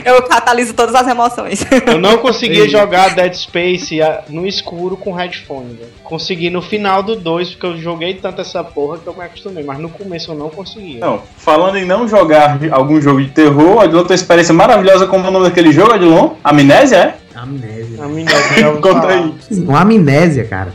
Eu 0.05 0.21
cataliso 0.23 0.73
todas 0.73 0.95
as 0.95 1.07
emoções. 1.07 1.65
eu 1.85 1.99
não 1.99 2.17
conseguia 2.17 2.67
jogar 2.69 3.13
Dead 3.15 3.33
Space 3.33 3.99
no 4.29 4.47
escuro 4.47 4.95
com 4.95 5.11
headphone, 5.11 5.75
velho. 5.75 5.91
Consegui 6.03 6.21
no 6.49 6.61
final 6.61 7.03
do 7.03 7.15
2, 7.15 7.51
porque 7.51 7.65
eu 7.65 7.77
joguei 7.77 8.15
tanto 8.15 8.41
essa 8.41 8.63
porra 8.63 8.97
que 8.97 9.07
eu 9.07 9.13
me 9.13 9.23
acostumei, 9.23 9.63
mas 9.63 9.79
no 9.79 9.89
começo 9.89 10.31
eu 10.31 10.35
não 10.35 10.49
conseguia. 10.49 10.99
Não, 10.99 11.21
falando 11.37 11.77
em 11.77 11.85
não 11.85 12.07
jogar 12.07 12.59
algum 12.71 13.01
jogo 13.01 13.21
de 13.21 13.29
terror, 13.29 13.81
Adilon 13.81 14.03
tem 14.03 14.11
uma 14.11 14.15
experiência 14.15 14.53
maravilhosa 14.53 15.07
como 15.07 15.25
é 15.25 15.29
o 15.29 15.31
nome 15.31 15.45
daquele 15.45 15.71
jogo, 15.71 15.93
Adilon? 15.93 16.31
Amnésia, 16.43 16.97
é? 16.97 17.15
Amnésia. 17.35 18.03
A 18.03 18.07
minha 18.07 18.27
já 18.57 18.69
ouvi 18.69 18.81
Conta 18.81 19.07
aí. 19.07 19.33
Uma 19.51 19.81
amnésia, 19.81 20.43
cara. 20.45 20.73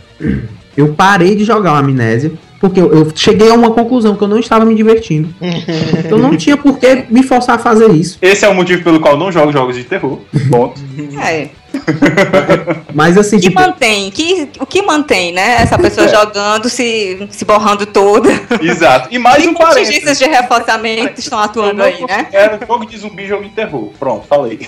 Eu 0.76 0.94
parei 0.94 1.34
de 1.34 1.44
jogar 1.44 1.72
uma 1.72 1.80
amnésia 1.80 2.32
porque 2.60 2.80
eu, 2.80 2.92
eu 2.92 3.12
cheguei 3.14 3.50
a 3.50 3.54
uma 3.54 3.70
conclusão 3.70 4.16
que 4.16 4.22
eu 4.22 4.28
não 4.28 4.38
estava 4.38 4.64
me 4.64 4.74
divertindo. 4.74 5.28
eu 6.08 6.18
não 6.18 6.36
tinha 6.36 6.56
por 6.56 6.78
que 6.78 7.04
me 7.10 7.22
forçar 7.22 7.56
a 7.56 7.58
fazer 7.58 7.90
isso. 7.90 8.18
Esse 8.22 8.44
é 8.44 8.48
o 8.48 8.54
motivo 8.54 8.82
pelo 8.82 9.00
qual 9.00 9.16
não 9.16 9.30
jogo 9.30 9.52
jogos 9.52 9.76
de 9.76 9.84
terror. 9.84 10.18
Ponto. 10.50 10.80
É. 11.22 11.48
Mas 12.94 13.16
assim, 13.18 13.36
O 13.36 13.40
que 13.40 13.48
tipo, 13.48 13.60
mantém? 13.60 14.10
Que, 14.10 14.48
o 14.58 14.66
que 14.66 14.82
mantém, 14.82 15.32
né? 15.32 15.62
Essa 15.62 15.78
pessoa 15.78 16.08
jogando, 16.08 16.68
se, 16.68 17.26
se 17.30 17.44
borrando 17.44 17.86
toda. 17.86 18.28
Exato. 18.60 19.08
E 19.10 19.18
mais 19.18 19.42
que 19.42 19.48
um 19.48 19.54
parênteses. 19.54 20.18
de 20.18 20.24
reforçamento 20.24 21.20
estão 21.20 21.38
atuando 21.38 21.82
aí, 21.82 22.04
né? 22.06 22.28
Era 22.32 22.58
jogo 22.66 22.86
de 22.86 22.96
zumbi, 22.96 23.26
jogo 23.26 23.44
de 23.44 23.50
terror. 23.50 23.90
Pronto, 23.98 24.26
falei. 24.26 24.60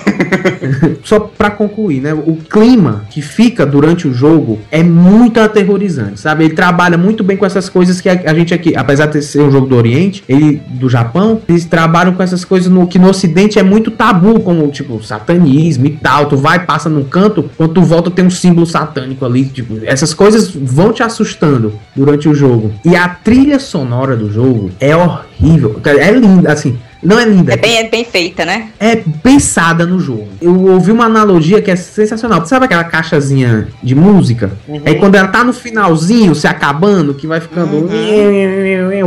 só 1.04 1.20
pra 1.20 1.50
concluir, 1.50 2.00
né? 2.00 2.12
O 2.14 2.36
clima 2.36 3.06
que 3.10 3.22
fica 3.22 3.64
durante 3.64 4.06
o 4.06 4.12
jogo 4.12 4.58
é 4.70 4.82
muito 4.82 5.40
aterrorizante, 5.40 6.20
sabe? 6.20 6.44
Ele 6.44 6.54
trabalha 6.54 6.98
muito 6.98 7.24
bem 7.24 7.36
com 7.36 7.46
essas 7.46 7.68
coisas 7.68 8.00
que 8.00 8.08
a, 8.08 8.20
a 8.26 8.34
gente 8.34 8.52
aqui, 8.52 8.76
apesar 8.76 9.06
de 9.06 9.22
ser 9.22 9.40
um 9.40 9.50
jogo 9.50 9.66
do 9.66 9.76
Oriente, 9.76 10.22
ele 10.28 10.60
do 10.68 10.88
Japão, 10.88 11.40
eles 11.48 11.64
trabalham 11.64 12.14
com 12.14 12.22
essas 12.22 12.44
coisas 12.44 12.70
no 12.70 12.86
que 12.86 12.98
no 12.98 13.08
Ocidente 13.08 13.58
é 13.58 13.62
muito 13.62 13.90
tabu, 13.90 14.40
como 14.40 14.68
tipo 14.70 15.02
satanismo 15.02 15.86
e 15.86 15.90
tal. 15.90 16.26
Tu 16.26 16.36
vai, 16.36 16.64
passa 16.64 16.87
num 16.88 17.04
canto, 17.04 17.50
quando 17.56 17.74
tu 17.74 17.82
volta 17.82 18.10
tem 18.10 18.24
um 18.24 18.30
símbolo 18.30 18.66
satânico 18.66 19.24
ali, 19.24 19.44
tipo, 19.44 19.78
essas 19.84 20.14
coisas 20.14 20.50
vão 20.50 20.92
te 20.92 21.02
assustando 21.02 21.72
durante 21.94 22.28
o 22.28 22.34
jogo. 22.34 22.72
E 22.84 22.96
a 22.96 23.08
trilha 23.08 23.58
sonora 23.58 24.16
do 24.16 24.30
jogo 24.30 24.70
é 24.80 24.96
horrível, 24.96 25.80
é 25.84 26.10
linda, 26.10 26.52
assim. 26.52 26.78
Não 27.02 27.18
é 27.18 27.24
linda. 27.24 27.52
É 27.52 27.56
bem, 27.56 27.78
é 27.78 27.88
bem 27.88 28.04
feita, 28.04 28.44
né? 28.44 28.70
é 28.80 28.96
pensada 28.96 29.86
no 29.86 30.00
jogo. 30.00 30.26
Eu 30.40 30.58
ouvi 30.66 30.90
uma 30.90 31.04
analogia 31.04 31.62
que 31.62 31.70
é 31.70 31.76
sensacional. 31.76 32.44
Sabe 32.44 32.64
aquela 32.64 32.84
caixazinha 32.84 33.68
de 33.82 33.94
música? 33.94 34.50
Aí 34.84 34.96
quando 34.96 35.14
ela 35.14 35.28
tá 35.28 35.44
no 35.44 35.52
finalzinho, 35.52 36.34
se 36.34 36.46
acabando, 36.46 37.14
que 37.14 37.26
vai 37.26 37.40
ficando. 37.40 37.88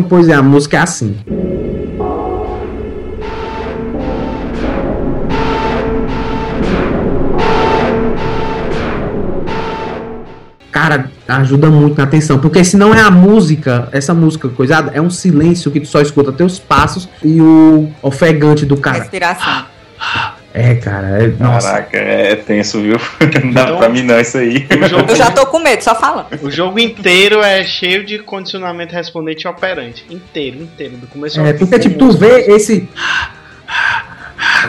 Pois 0.07 0.27
é, 0.27 0.33
a 0.33 0.41
música 0.41 0.77
é 0.77 0.81
assim. 0.81 1.15
Cara, 10.81 11.11
ajuda 11.27 11.69
muito 11.69 11.95
na 11.99 12.05
atenção. 12.05 12.39
Porque 12.39 12.63
se 12.63 12.75
não 12.75 12.91
é 12.91 12.99
a 13.01 13.11
música, 13.11 13.87
essa 13.91 14.15
música 14.15 14.49
coisada, 14.49 14.89
é 14.95 14.99
um 14.99 15.11
silêncio 15.11 15.69
que 15.69 15.79
tu 15.79 15.85
só 15.87 16.01
escuta 16.01 16.31
teus 16.31 16.57
passos 16.57 17.07
e 17.23 17.39
o 17.39 17.87
ofegante 18.01 18.65
do 18.65 18.75
cara. 18.75 18.97
Respiração. 18.97 19.65
É, 20.51 20.73
cara, 20.75 21.23
é, 21.23 21.27
nossa. 21.39 21.67
Caraca, 21.69 21.97
é 21.97 22.35
tenso, 22.35 22.81
viu? 22.81 22.97
Não 23.43 23.51
dá 23.51 23.61
Então- 23.63 23.77
pra 23.77 23.89
mim 23.89 24.01
não 24.01 24.19
isso 24.19 24.39
aí. 24.39 24.67
Jogo, 24.89 25.11
Eu 25.11 25.15
já 25.15 25.29
tô 25.29 25.45
com 25.45 25.59
medo, 25.59 25.83
só 25.83 25.93
falando. 25.93 26.25
o 26.41 26.49
jogo 26.49 26.79
inteiro 26.79 27.41
é 27.43 27.63
cheio 27.63 28.03
de 28.03 28.17
condicionamento 28.17 28.93
respondente 28.95 29.45
e 29.45 29.47
operante. 29.47 30.03
Inteiro, 30.09 30.63
inteiro, 30.63 30.97
do 30.97 31.05
começo 31.05 31.39
ao 31.39 31.45
É, 31.45 31.53
porque, 31.53 31.77
tipo, 31.77 31.97
tu 31.99 32.11
vê 32.11 32.47
esse. 32.53 32.89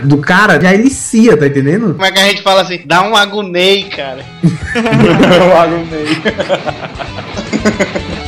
Do 0.04 0.18
cara, 0.18 0.60
já 0.60 0.74
inicia, 0.74 1.36
tá 1.36 1.46
entendendo? 1.46 1.94
Como 1.94 2.04
é 2.04 2.10
que 2.10 2.18
a 2.18 2.24
gente 2.24 2.42
fala 2.42 2.62
assim? 2.62 2.80
Dá 2.84 3.02
um 3.02 3.14
agunei, 3.16 3.84
cara. 3.84 4.24
Eu 4.74 5.56
agonei. 5.56 6.06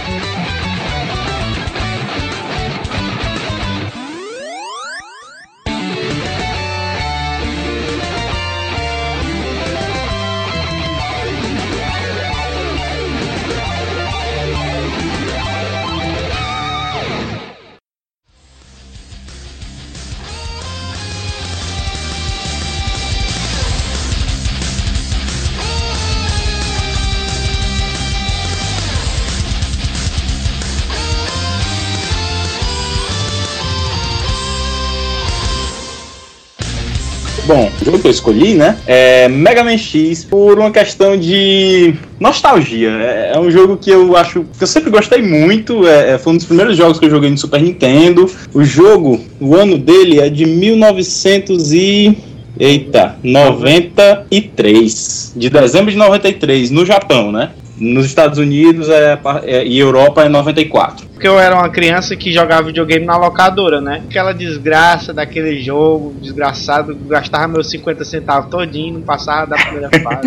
jogo 37.85 37.99
que 37.99 38.07
eu 38.07 38.11
escolhi, 38.11 38.55
né, 38.55 38.77
é 38.87 39.29
Mega 39.29 39.63
Man 39.63 39.77
X 39.77 40.25
por 40.25 40.59
uma 40.59 40.71
questão 40.71 41.17
de 41.17 41.95
nostalgia. 42.19 42.91
É, 42.91 43.33
é 43.35 43.39
um 43.39 43.51
jogo 43.51 43.77
que 43.77 43.91
eu 43.91 44.17
acho 44.17 44.45
que 44.57 44.63
eu 44.63 44.67
sempre 44.67 44.91
gostei 44.91 45.23
muito. 45.23 45.87
É, 45.87 46.13
é- 46.13 46.19
foi 46.19 46.33
um 46.33 46.37
dos 46.37 46.47
primeiros 46.47 46.77
jogos 46.77 46.99
que 46.99 47.07
eu 47.07 47.11
joguei 47.11 47.31
no 47.31 47.39
Super 47.39 47.63
Nintendo. 47.63 48.31
O 48.53 48.65
jogo, 48.65 49.21
o 49.41 49.55
ano 49.55 49.79
dele 49.79 50.21
é 50.21 50.29
de 50.29 50.47
1900 50.47 51.73
e 51.73 52.17
Eita, 52.59 53.17
93. 53.23 55.33
De 55.37 55.51
dezembro 55.51 55.91
de 55.91 55.97
93, 55.97 56.71
no 56.71 56.87
Japão, 56.87 57.33
né? 57.33 57.51
Nos 57.77 58.07
Estados 58.07 58.39
Unidos 58.39 58.89
é, 58.89 59.19
é- 59.45 59.65
e 59.67 59.79
Europa 59.79 60.23
é 60.25 60.29
94. 60.29 61.07
Porque 61.15 61.27
eu 61.27 61.39
era 61.39 61.55
uma 61.57 61.69
criança 61.69 62.15
que 62.15 62.33
jogava 62.33 62.65
videogame 62.65 63.05
na 63.05 63.17
locadora, 63.17 63.81
né? 63.81 64.03
Aquela 64.09 64.33
desgraça 64.33 65.13
daquele 65.13 65.61
jogo, 65.63 66.15
desgraçado, 66.21 66.95
gastava 67.07 67.49
meus 67.49 67.71
50 67.71 68.05
centavos 68.05 68.51
todinho, 68.51 68.95
não 68.95 69.01
passava 69.03 69.47
da 69.47 69.57
primeira 69.57 69.89
fase. 70.03 70.21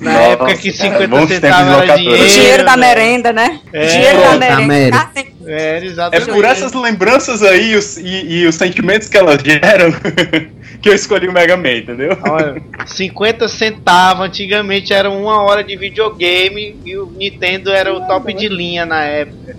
Na 0.00 0.12
Nossa, 0.12 0.22
época 0.30 0.56
que 0.56 0.72
cara, 0.72 0.90
50 0.90 1.08
bons 1.08 1.16
tempos 1.18 1.28
de 1.28 1.34
centavos 1.40 1.66
era 1.66 1.76
locadora. 1.80 1.98
dinheiro. 1.98 2.28
Dinheiro 2.28 2.64
da 2.64 2.76
né? 2.76 2.86
merenda, 2.94 3.32
né? 3.32 3.60
É. 3.72 3.86
dinheiro 3.86 4.18
da 4.20 4.36
Da 4.36 4.56
merenda. 4.60 4.96
Tá 4.98 5.10
É 5.46 5.84
exatamente. 5.84 6.30
por 6.32 6.44
essas 6.44 6.72
lembranças 6.72 7.42
aí 7.42 7.76
os- 7.76 7.98
e, 7.98 8.26
e 8.40 8.46
os 8.46 8.54
sentimentos 8.54 9.08
que 9.08 9.16
elas 9.16 9.40
geram 9.42 9.92
que 10.84 10.90
eu 10.90 10.94
escolhi 10.94 11.26
o 11.26 11.32
Mega 11.32 11.56
Man, 11.56 11.78
entendeu? 11.78 12.10
Olha, 12.28 12.62
50 12.84 13.48
centavos 13.48 14.26
antigamente 14.26 14.92
era 14.92 15.08
uma 15.08 15.42
hora 15.42 15.64
de 15.64 15.74
videogame 15.76 16.76
e 16.84 16.94
o 16.98 17.06
Nintendo 17.06 17.70
era 17.70 17.94
o 17.94 18.06
top 18.06 18.34
de 18.34 18.48
linha 18.48 18.84
na 18.84 19.02
época. 19.02 19.56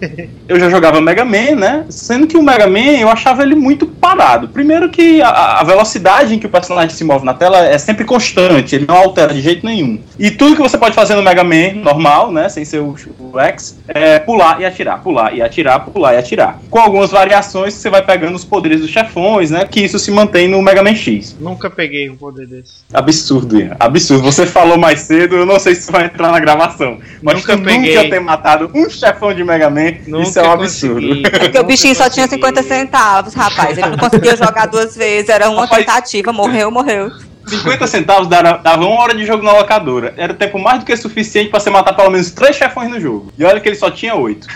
eu 0.48 0.58
já 0.58 0.68
jogava 0.70 1.00
Mega 1.00 1.24
Man, 1.24 1.56
né? 1.56 1.84
Sendo 1.88 2.26
que 2.26 2.36
o 2.36 2.42
Mega 2.42 2.66
Man 2.66 2.98
eu 2.98 3.08
achava 3.08 3.42
ele 3.42 3.54
muito 3.54 3.86
parado. 3.86 4.48
Primeiro 4.48 4.88
que 4.88 5.20
a, 5.22 5.60
a 5.60 5.64
velocidade 5.64 6.34
em 6.34 6.38
que 6.38 6.46
o 6.46 6.50
personagem 6.50 6.90
se 6.90 7.04
move 7.04 7.24
na 7.24 7.34
tela 7.34 7.58
é 7.64 7.76
sempre 7.78 8.04
constante, 8.04 8.74
ele 8.74 8.86
não 8.86 8.96
altera 8.96 9.32
de 9.32 9.40
jeito 9.40 9.64
nenhum. 9.66 10.00
E 10.18 10.30
tudo 10.30 10.56
que 10.56 10.62
você 10.62 10.78
pode 10.78 10.94
fazer 10.94 11.14
no 11.14 11.22
Mega 11.22 11.44
Man 11.44 11.74
normal, 11.82 12.32
né? 12.32 12.48
Sem 12.48 12.64
ser 12.64 12.78
o, 12.80 12.94
o 13.18 13.38
X, 13.40 13.78
é 13.88 14.18
pular 14.18 14.60
e 14.60 14.64
atirar, 14.64 15.02
pular 15.02 15.34
e 15.34 15.42
atirar, 15.42 15.84
pular 15.84 16.14
e 16.14 16.18
atirar. 16.18 16.58
Com 16.70 16.78
algumas 16.78 17.10
variações 17.10 17.74
que 17.74 17.80
você 17.80 17.90
vai 17.90 18.02
pegando 18.04 18.34
os 18.34 18.44
poderes 18.44 18.80
dos 18.80 18.90
chefões, 18.90 19.50
né? 19.50 19.66
Que 19.70 19.80
isso 19.80 19.98
se 19.98 20.10
mantém 20.10 20.48
no 20.48 20.60
Mega 20.62 20.82
Man 20.82 20.94
X. 20.94 21.36
Nunca 21.40 21.68
peguei 21.70 22.08
um 22.10 22.16
poder 22.16 22.46
desse. 22.46 22.82
Absurdo, 22.92 23.58
Ian. 23.58 23.76
Absurdo. 23.78 24.22
Você 24.22 24.46
falou 24.46 24.78
mais 24.78 25.00
cedo, 25.00 25.36
eu 25.36 25.46
não 25.46 25.58
sei 25.58 25.74
se 25.74 25.90
vai 25.90 26.06
entrar 26.06 26.30
na 26.30 26.38
gravação. 26.38 26.98
Mas 27.22 27.36
Nunca 27.36 27.58
peguei. 27.58 27.96
nunca 27.96 28.10
ter 28.10 28.20
matado 28.20 28.70
um 28.74 28.88
chefão 28.88 29.34
de 29.34 29.42
Mega 29.44 29.68
Man, 29.70 29.81
Nunca 30.06 30.28
isso 30.28 30.38
é 30.38 30.48
um 30.48 30.52
absurdo. 30.52 31.06
consegui. 31.08 31.22
É 31.26 31.30
porque 31.40 31.58
o 31.58 31.64
bichinho 31.64 31.94
só 31.94 32.08
tinha 32.08 32.26
Consegui. 32.28 32.46
50 32.46 32.62
centavos, 32.62 33.34
rapaz. 33.34 33.76
Ele 33.78 33.88
não 33.90 33.98
conseguia 33.98 34.36
jogar 34.36 34.66
duas 34.66 34.96
vezes, 34.96 35.28
era 35.28 35.50
uma 35.50 35.62
Rapaz- 35.62 35.84
tentativa, 35.84 36.32
morreu, 36.32 36.70
morreu. 36.70 37.10
50 37.46 37.86
centavos 37.88 38.28
dava, 38.28 38.58
dava 38.58 38.84
uma 38.86 39.00
hora 39.00 39.14
de 39.14 39.26
jogo 39.26 39.42
na 39.42 39.52
locadora. 39.52 40.14
Era 40.16 40.32
tempo 40.32 40.58
mais 40.60 40.78
do 40.78 40.84
que 40.86 40.96
suficiente 40.96 41.50
pra 41.50 41.58
você 41.58 41.70
matar 41.70 41.92
pelo 41.92 42.10
menos 42.10 42.30
três 42.30 42.54
chefões 42.54 42.88
no 42.88 43.00
jogo. 43.00 43.32
E 43.36 43.44
olha 43.44 43.60
que 43.60 43.68
ele 43.68 43.74
só 43.76 43.90
tinha 43.90 44.14
oito. 44.14 44.46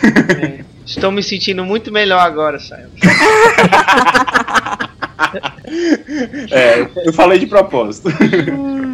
É. 0.40 0.64
Estou 0.86 1.10
me 1.10 1.20
sentindo 1.22 1.64
muito 1.64 1.90
melhor 1.90 2.20
agora, 2.20 2.58
Saio. 2.60 2.86
É, 6.50 6.86
eu 7.04 7.12
falei 7.12 7.38
de 7.38 7.46
propósito. 7.46 8.08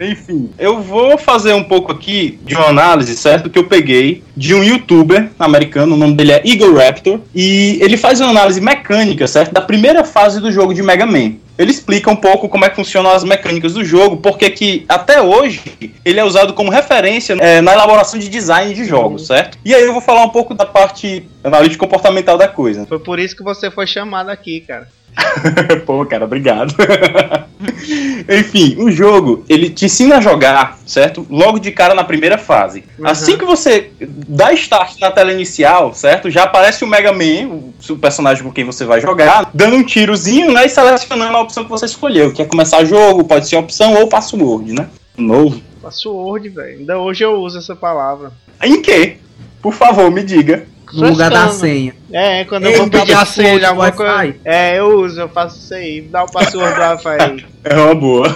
Enfim, 0.00 0.50
eu 0.58 0.80
vou 0.80 1.18
fazer 1.18 1.52
um 1.52 1.62
pouco 1.62 1.92
aqui 1.92 2.38
de 2.42 2.54
uma 2.54 2.68
análise, 2.68 3.14
certo? 3.16 3.50
Que 3.50 3.58
eu 3.58 3.64
peguei 3.64 4.24
de 4.34 4.54
um 4.54 4.64
youtuber 4.64 5.28
americano, 5.38 5.94
o 5.94 5.98
nome 5.98 6.14
dele 6.14 6.32
é 6.32 6.42
Eagle 6.44 6.74
Raptor, 6.74 7.20
e 7.34 7.78
ele 7.82 7.98
faz 7.98 8.20
uma 8.20 8.30
análise 8.30 8.60
mecânica, 8.60 9.26
certo? 9.26 9.52
Da 9.52 9.60
primeira 9.60 10.02
fase 10.02 10.40
do 10.40 10.50
jogo 10.50 10.72
de 10.72 10.82
Mega 10.82 11.04
Man. 11.04 11.34
Ele 11.58 11.70
explica 11.70 12.10
um 12.10 12.16
pouco 12.16 12.48
como 12.48 12.64
é 12.64 12.70
que 12.70 12.76
funcionam 12.76 13.10
as 13.10 13.22
mecânicas 13.22 13.74
do 13.74 13.84
jogo, 13.84 14.16
porque 14.16 14.48
que 14.48 14.86
até 14.88 15.20
hoje 15.20 15.60
ele 16.02 16.18
é 16.18 16.24
usado 16.24 16.54
como 16.54 16.70
referência 16.70 17.36
é, 17.38 17.60
na 17.60 17.74
elaboração 17.74 18.18
de 18.18 18.30
design 18.30 18.72
de 18.72 18.86
jogos, 18.86 19.26
certo? 19.26 19.58
E 19.62 19.74
aí 19.74 19.84
eu 19.84 19.92
vou 19.92 20.00
falar 20.00 20.24
um 20.24 20.30
pouco 20.30 20.54
da 20.54 20.64
parte 20.64 21.28
analítica 21.44 21.84
comportamental 21.84 22.38
da 22.38 22.48
coisa. 22.48 22.86
Foi 22.86 22.98
por 22.98 23.18
isso 23.18 23.36
que 23.36 23.42
você 23.42 23.70
foi 23.70 23.86
chamado 23.86 24.30
aqui, 24.30 24.60
cara. 24.66 24.88
Pô, 25.86 26.04
cara, 26.06 26.24
obrigado. 26.24 26.74
Enfim, 28.28 28.76
o 28.78 28.90
jogo, 28.90 29.44
ele 29.48 29.70
te 29.70 29.86
ensina 29.86 30.16
a 30.16 30.20
jogar, 30.20 30.78
certo? 30.86 31.26
Logo 31.28 31.58
de 31.58 31.72
cara 31.72 31.94
na 31.94 32.04
primeira 32.04 32.38
fase. 32.38 32.84
Uhum. 32.98 33.06
Assim 33.06 33.36
que 33.36 33.44
você 33.44 33.90
dá 34.00 34.52
start 34.52 34.98
na 35.00 35.10
tela 35.10 35.32
inicial, 35.32 35.92
certo? 35.94 36.30
Já 36.30 36.44
aparece 36.44 36.84
o 36.84 36.86
Mega 36.86 37.12
Man, 37.12 37.72
o 37.88 37.96
personagem 37.96 38.42
com 38.42 38.52
quem 38.52 38.64
você 38.64 38.84
vai 38.84 39.00
jogar, 39.00 39.50
dando 39.52 39.76
um 39.76 39.82
tirozinho, 39.82 40.52
né? 40.52 40.66
E 40.66 40.68
selecionando 40.68 41.36
a 41.36 41.40
opção 41.40 41.64
que 41.64 41.70
você 41.70 41.86
escolheu. 41.86 42.32
Quer 42.32 42.46
começar 42.46 42.82
o 42.82 42.86
jogo, 42.86 43.24
pode 43.24 43.48
ser 43.48 43.56
opção 43.56 43.94
ou 43.94 44.08
password, 44.08 44.72
né? 44.72 44.88
Novo. 45.16 45.60
Password, 45.82 46.48
velho. 46.48 46.78
Ainda 46.78 46.98
hoje 46.98 47.24
eu 47.24 47.34
uso 47.34 47.58
essa 47.58 47.74
palavra. 47.74 48.32
Em 48.62 48.80
que? 48.80 49.16
Por 49.62 49.74
favor, 49.74 50.10
me 50.10 50.22
diga. 50.22 50.66
No 50.92 51.08
lugar 51.08 51.30
da 51.30 51.48
Frescando. 51.48 51.60
senha. 51.60 51.94
É, 52.12 52.44
quando 52.44 52.66
eu 52.66 52.76
vou 52.78 52.90
pedir 52.90 53.14
a 53.14 53.24
senha 53.24 53.58
de 53.58 53.64
alguma 53.64 53.92
coisa. 53.92 54.34
É, 54.44 54.78
eu 54.78 55.00
uso, 55.00 55.20
eu 55.20 55.28
faço 55.28 55.58
isso 55.58 55.74
aí. 55.74 56.00
Dá 56.02 56.24
o 56.24 56.30
password 56.30 56.74
do 56.74 56.80
Wi-Fi 56.80 57.22
aí. 57.22 57.44
É 57.62 57.74
uma 57.76 57.94
boa. 57.94 58.26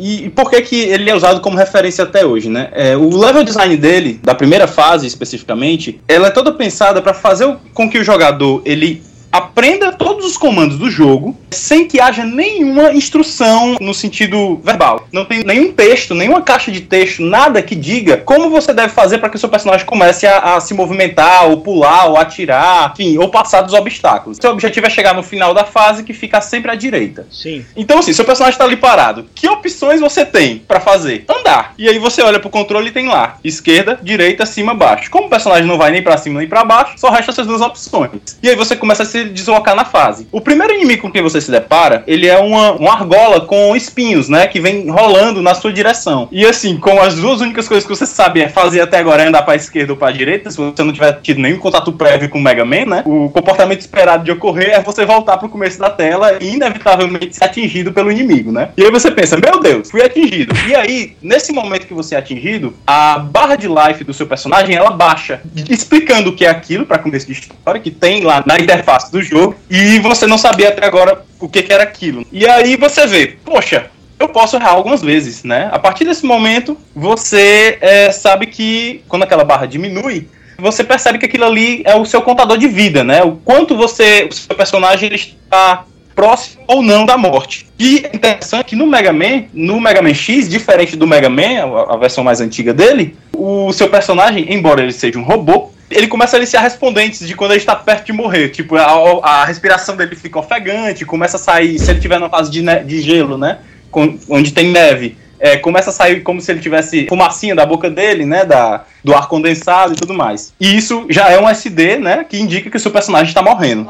e, 0.00 0.24
e 0.24 0.30
por 0.30 0.48
que, 0.48 0.62
que 0.62 0.76
ele 0.76 1.10
é 1.10 1.14
usado 1.14 1.42
como 1.42 1.58
referência 1.58 2.04
até 2.04 2.24
hoje, 2.24 2.48
né? 2.48 2.70
É, 2.72 2.96
o 2.96 3.14
level 3.18 3.44
design 3.44 3.76
dele, 3.76 4.18
da 4.22 4.34
primeira 4.34 4.66
fase 4.66 5.06
especificamente, 5.06 6.00
ela 6.08 6.28
é 6.28 6.30
toda 6.30 6.50
pensada 6.52 7.02
para 7.02 7.12
fazer 7.12 7.54
com 7.74 7.90
que 7.90 7.98
o 7.98 8.04
jogador 8.04 8.62
ele 8.64 9.02
aprenda 9.32 9.90
todos 9.92 10.26
os 10.26 10.36
comandos 10.36 10.76
do 10.76 10.90
jogo 10.90 11.36
sem 11.50 11.88
que 11.88 12.00
haja 12.00 12.24
nenhuma 12.24 12.92
instrução 12.92 13.76
no 13.80 13.94
sentido 13.94 14.60
verbal. 14.62 15.08
Não 15.10 15.24
tem 15.24 15.42
nenhum 15.42 15.72
texto, 15.72 16.14
nenhuma 16.14 16.42
caixa 16.42 16.70
de 16.70 16.82
texto, 16.82 17.22
nada 17.22 17.62
que 17.62 17.74
diga 17.74 18.18
como 18.18 18.50
você 18.50 18.74
deve 18.74 18.90
fazer 18.90 19.18
para 19.18 19.30
que 19.30 19.36
o 19.36 19.38
seu 19.38 19.48
personagem 19.48 19.86
comece 19.86 20.26
a, 20.26 20.56
a 20.56 20.60
se 20.60 20.74
movimentar, 20.74 21.46
ou 21.48 21.60
pular, 21.60 22.06
ou 22.06 22.16
atirar, 22.16 22.92
enfim, 22.92 23.16
ou 23.16 23.28
passar 23.30 23.62
dos 23.62 23.72
obstáculos. 23.72 24.38
Seu 24.40 24.50
objetivo 24.50 24.86
é 24.86 24.90
chegar 24.90 25.14
no 25.14 25.22
final 25.22 25.54
da 25.54 25.64
fase 25.64 26.04
que 26.04 26.12
fica 26.12 26.40
sempre 26.40 26.70
à 26.70 26.74
direita. 26.74 27.26
Sim. 27.30 27.64
Então, 27.76 27.98
assim, 27.98 28.12
seu 28.12 28.24
personagem 28.24 28.58
tá 28.58 28.64
ali 28.64 28.76
parado. 28.76 29.26
Que 29.34 29.48
opções 29.48 30.00
você 30.00 30.24
tem 30.24 30.58
pra 30.58 30.80
fazer? 30.80 31.24
Andar. 31.28 31.74
E 31.78 31.88
aí 31.88 31.98
você 31.98 32.22
olha 32.22 32.40
pro 32.40 32.50
controle 32.50 32.88
e 32.88 32.92
tem 32.92 33.08
lá: 33.08 33.38
esquerda, 33.42 33.98
direita, 34.02 34.44
cima, 34.44 34.74
baixo. 34.74 35.10
Como 35.10 35.26
o 35.26 35.30
personagem 35.30 35.66
não 35.66 35.78
vai 35.78 35.90
nem 35.90 36.02
pra 36.02 36.16
cima 36.16 36.40
nem 36.40 36.48
pra 36.48 36.64
baixo, 36.64 36.94
só 36.96 37.10
resta 37.10 37.30
essas 37.30 37.46
duas 37.46 37.60
opções. 37.60 38.38
E 38.42 38.48
aí 38.48 38.56
você 38.56 38.76
começa 38.76 39.02
a 39.02 39.06
se 39.06 39.21
deslocar 39.24 39.74
na 39.74 39.84
fase. 39.84 40.26
O 40.30 40.40
primeiro 40.40 40.74
inimigo 40.74 41.02
com 41.02 41.10
quem 41.10 41.22
você 41.22 41.40
se 41.40 41.50
depara, 41.50 42.02
ele 42.06 42.26
é 42.26 42.38
uma, 42.38 42.72
uma 42.72 42.92
argola 42.92 43.42
com 43.42 43.74
espinhos, 43.74 44.28
né? 44.28 44.46
Que 44.46 44.60
vem 44.60 44.88
rolando 44.88 45.42
na 45.42 45.54
sua 45.54 45.72
direção. 45.72 46.28
E 46.30 46.44
assim, 46.44 46.76
como 46.76 47.00
as 47.00 47.16
duas 47.16 47.40
únicas 47.40 47.68
coisas 47.68 47.84
que 47.84 47.94
você 47.94 48.06
sabe 48.06 48.40
é 48.40 48.48
fazer 48.48 48.80
até 48.80 48.98
agora 48.98 49.22
é 49.22 49.28
andar 49.28 49.42
pra 49.42 49.56
esquerda 49.56 49.92
ou 49.92 49.98
pra 49.98 50.10
direita, 50.10 50.50
se 50.50 50.56
você 50.56 50.82
não 50.82 50.92
tiver 50.92 51.20
tido 51.20 51.40
nenhum 51.40 51.58
contato 51.58 51.92
prévio 51.92 52.28
com 52.28 52.38
o 52.38 52.42
Mega 52.42 52.64
Man, 52.64 52.86
né? 52.86 53.02
O 53.06 53.30
comportamento 53.30 53.80
esperado 53.80 54.24
de 54.24 54.32
ocorrer 54.32 54.70
é 54.70 54.82
você 54.82 55.04
voltar 55.04 55.36
pro 55.36 55.48
começo 55.48 55.78
da 55.78 55.90
tela 55.90 56.38
e 56.40 56.54
inevitavelmente 56.54 57.36
ser 57.36 57.44
atingido 57.44 57.92
pelo 57.92 58.10
inimigo, 58.10 58.50
né? 58.50 58.70
E 58.76 58.84
aí 58.84 58.90
você 58.90 59.10
pensa, 59.10 59.36
meu 59.36 59.60
Deus, 59.60 59.90
fui 59.90 60.02
atingido. 60.02 60.54
E 60.66 60.74
aí, 60.74 61.16
nesse 61.22 61.52
momento 61.52 61.86
que 61.86 61.94
você 61.94 62.14
é 62.14 62.18
atingido, 62.18 62.74
a 62.86 63.18
barra 63.18 63.56
de 63.56 63.68
life 63.68 64.04
do 64.04 64.14
seu 64.14 64.26
personagem, 64.26 64.74
ela 64.74 64.90
baixa, 64.90 65.40
explicando 65.68 66.30
o 66.30 66.32
que 66.34 66.44
é 66.44 66.50
aquilo, 66.50 66.86
pra 66.86 66.98
começo 66.98 67.26
de 67.26 67.32
história, 67.32 67.80
que 67.80 67.90
tem 67.90 68.22
lá 68.22 68.42
na 68.46 68.56
interface 68.58 69.11
do 69.12 69.22
jogo, 69.22 69.54
e 69.70 69.98
você 69.98 70.26
não 70.26 70.38
sabia 70.38 70.70
até 70.70 70.84
agora 70.86 71.22
o 71.38 71.46
que, 71.46 71.62
que 71.62 71.72
era 71.72 71.82
aquilo. 71.82 72.26
E 72.32 72.46
aí 72.46 72.76
você 72.76 73.06
vê, 73.06 73.36
poxa, 73.44 73.90
eu 74.18 74.28
posso 74.28 74.56
errar 74.56 74.70
algumas 74.70 75.02
vezes, 75.02 75.44
né? 75.44 75.68
A 75.70 75.78
partir 75.78 76.04
desse 76.06 76.24
momento, 76.24 76.78
você 76.94 77.76
é, 77.82 78.10
sabe 78.10 78.46
que 78.46 79.04
quando 79.06 79.24
aquela 79.24 79.44
barra 79.44 79.66
diminui, 79.66 80.28
você 80.58 80.82
percebe 80.82 81.18
que 81.18 81.26
aquilo 81.26 81.44
ali 81.44 81.82
é 81.84 81.94
o 81.94 82.06
seu 82.06 82.22
contador 82.22 82.56
de 82.56 82.68
vida, 82.68 83.04
né? 83.04 83.22
O 83.22 83.32
quanto 83.32 83.76
você, 83.76 84.26
o 84.30 84.32
seu 84.32 84.56
personagem 84.56 85.08
ele 85.08 85.16
está 85.16 85.84
próximo 86.14 86.62
ou 86.66 86.82
não 86.82 87.04
da 87.04 87.18
morte. 87.18 87.66
E 87.78 88.06
é 88.10 88.16
interessante 88.16 88.66
que 88.66 88.76
no 88.76 88.86
Mega 88.86 89.12
Man, 89.12 89.44
no 89.52 89.80
Mega 89.80 90.00
Man 90.00 90.14
X, 90.14 90.48
diferente 90.48 90.96
do 90.96 91.06
Mega 91.06 91.28
Man, 91.28 91.86
a, 91.88 91.94
a 91.94 91.96
versão 91.96 92.22
mais 92.22 92.40
antiga 92.40 92.72
dele, 92.72 93.16
o 93.36 93.72
seu 93.72 93.88
personagem, 93.88 94.52
embora 94.54 94.82
ele 94.82 94.92
seja 94.92 95.18
um 95.18 95.22
robô, 95.22 95.71
ele 95.96 96.08
começa 96.08 96.36
a 96.36 96.38
iniciar 96.38 96.60
respondentes 96.60 97.26
de 97.26 97.34
quando 97.34 97.52
ele 97.52 97.60
está 97.60 97.76
perto 97.76 98.06
de 98.06 98.12
morrer. 98.12 98.48
Tipo, 98.50 98.76
a, 98.76 99.20
a 99.22 99.44
respiração 99.44 99.96
dele 99.96 100.16
fica 100.16 100.38
ofegante, 100.38 101.04
começa 101.04 101.36
a 101.36 101.40
sair, 101.40 101.78
se 101.78 101.90
ele 101.90 102.00
tiver 102.00 102.18
numa 102.18 102.30
fase 102.30 102.50
de, 102.50 102.62
de 102.84 103.00
gelo, 103.00 103.36
né? 103.38 103.58
com- 103.90 104.18
onde 104.30 104.52
tem 104.52 104.68
neve, 104.70 105.16
é, 105.38 105.56
começa 105.58 105.90
a 105.90 105.92
sair 105.92 106.22
como 106.22 106.40
se 106.40 106.50
ele 106.50 106.60
tivesse 106.60 107.06
fumacinha 107.08 107.54
da 107.54 107.66
boca 107.66 107.90
dele, 107.90 108.24
né? 108.24 108.44
Da, 108.44 108.84
do 109.04 109.14
ar 109.14 109.28
condensado 109.28 109.92
e 109.92 109.96
tudo 109.96 110.14
mais. 110.14 110.52
E 110.60 110.76
isso 110.76 111.06
já 111.08 111.28
é 111.30 111.40
um 111.40 111.48
SD, 111.48 111.98
né? 111.98 112.24
Que 112.28 112.38
indica 112.38 112.70
que 112.70 112.76
o 112.76 112.80
seu 112.80 112.90
personagem 112.90 113.28
está 113.28 113.42
morrendo. 113.42 113.86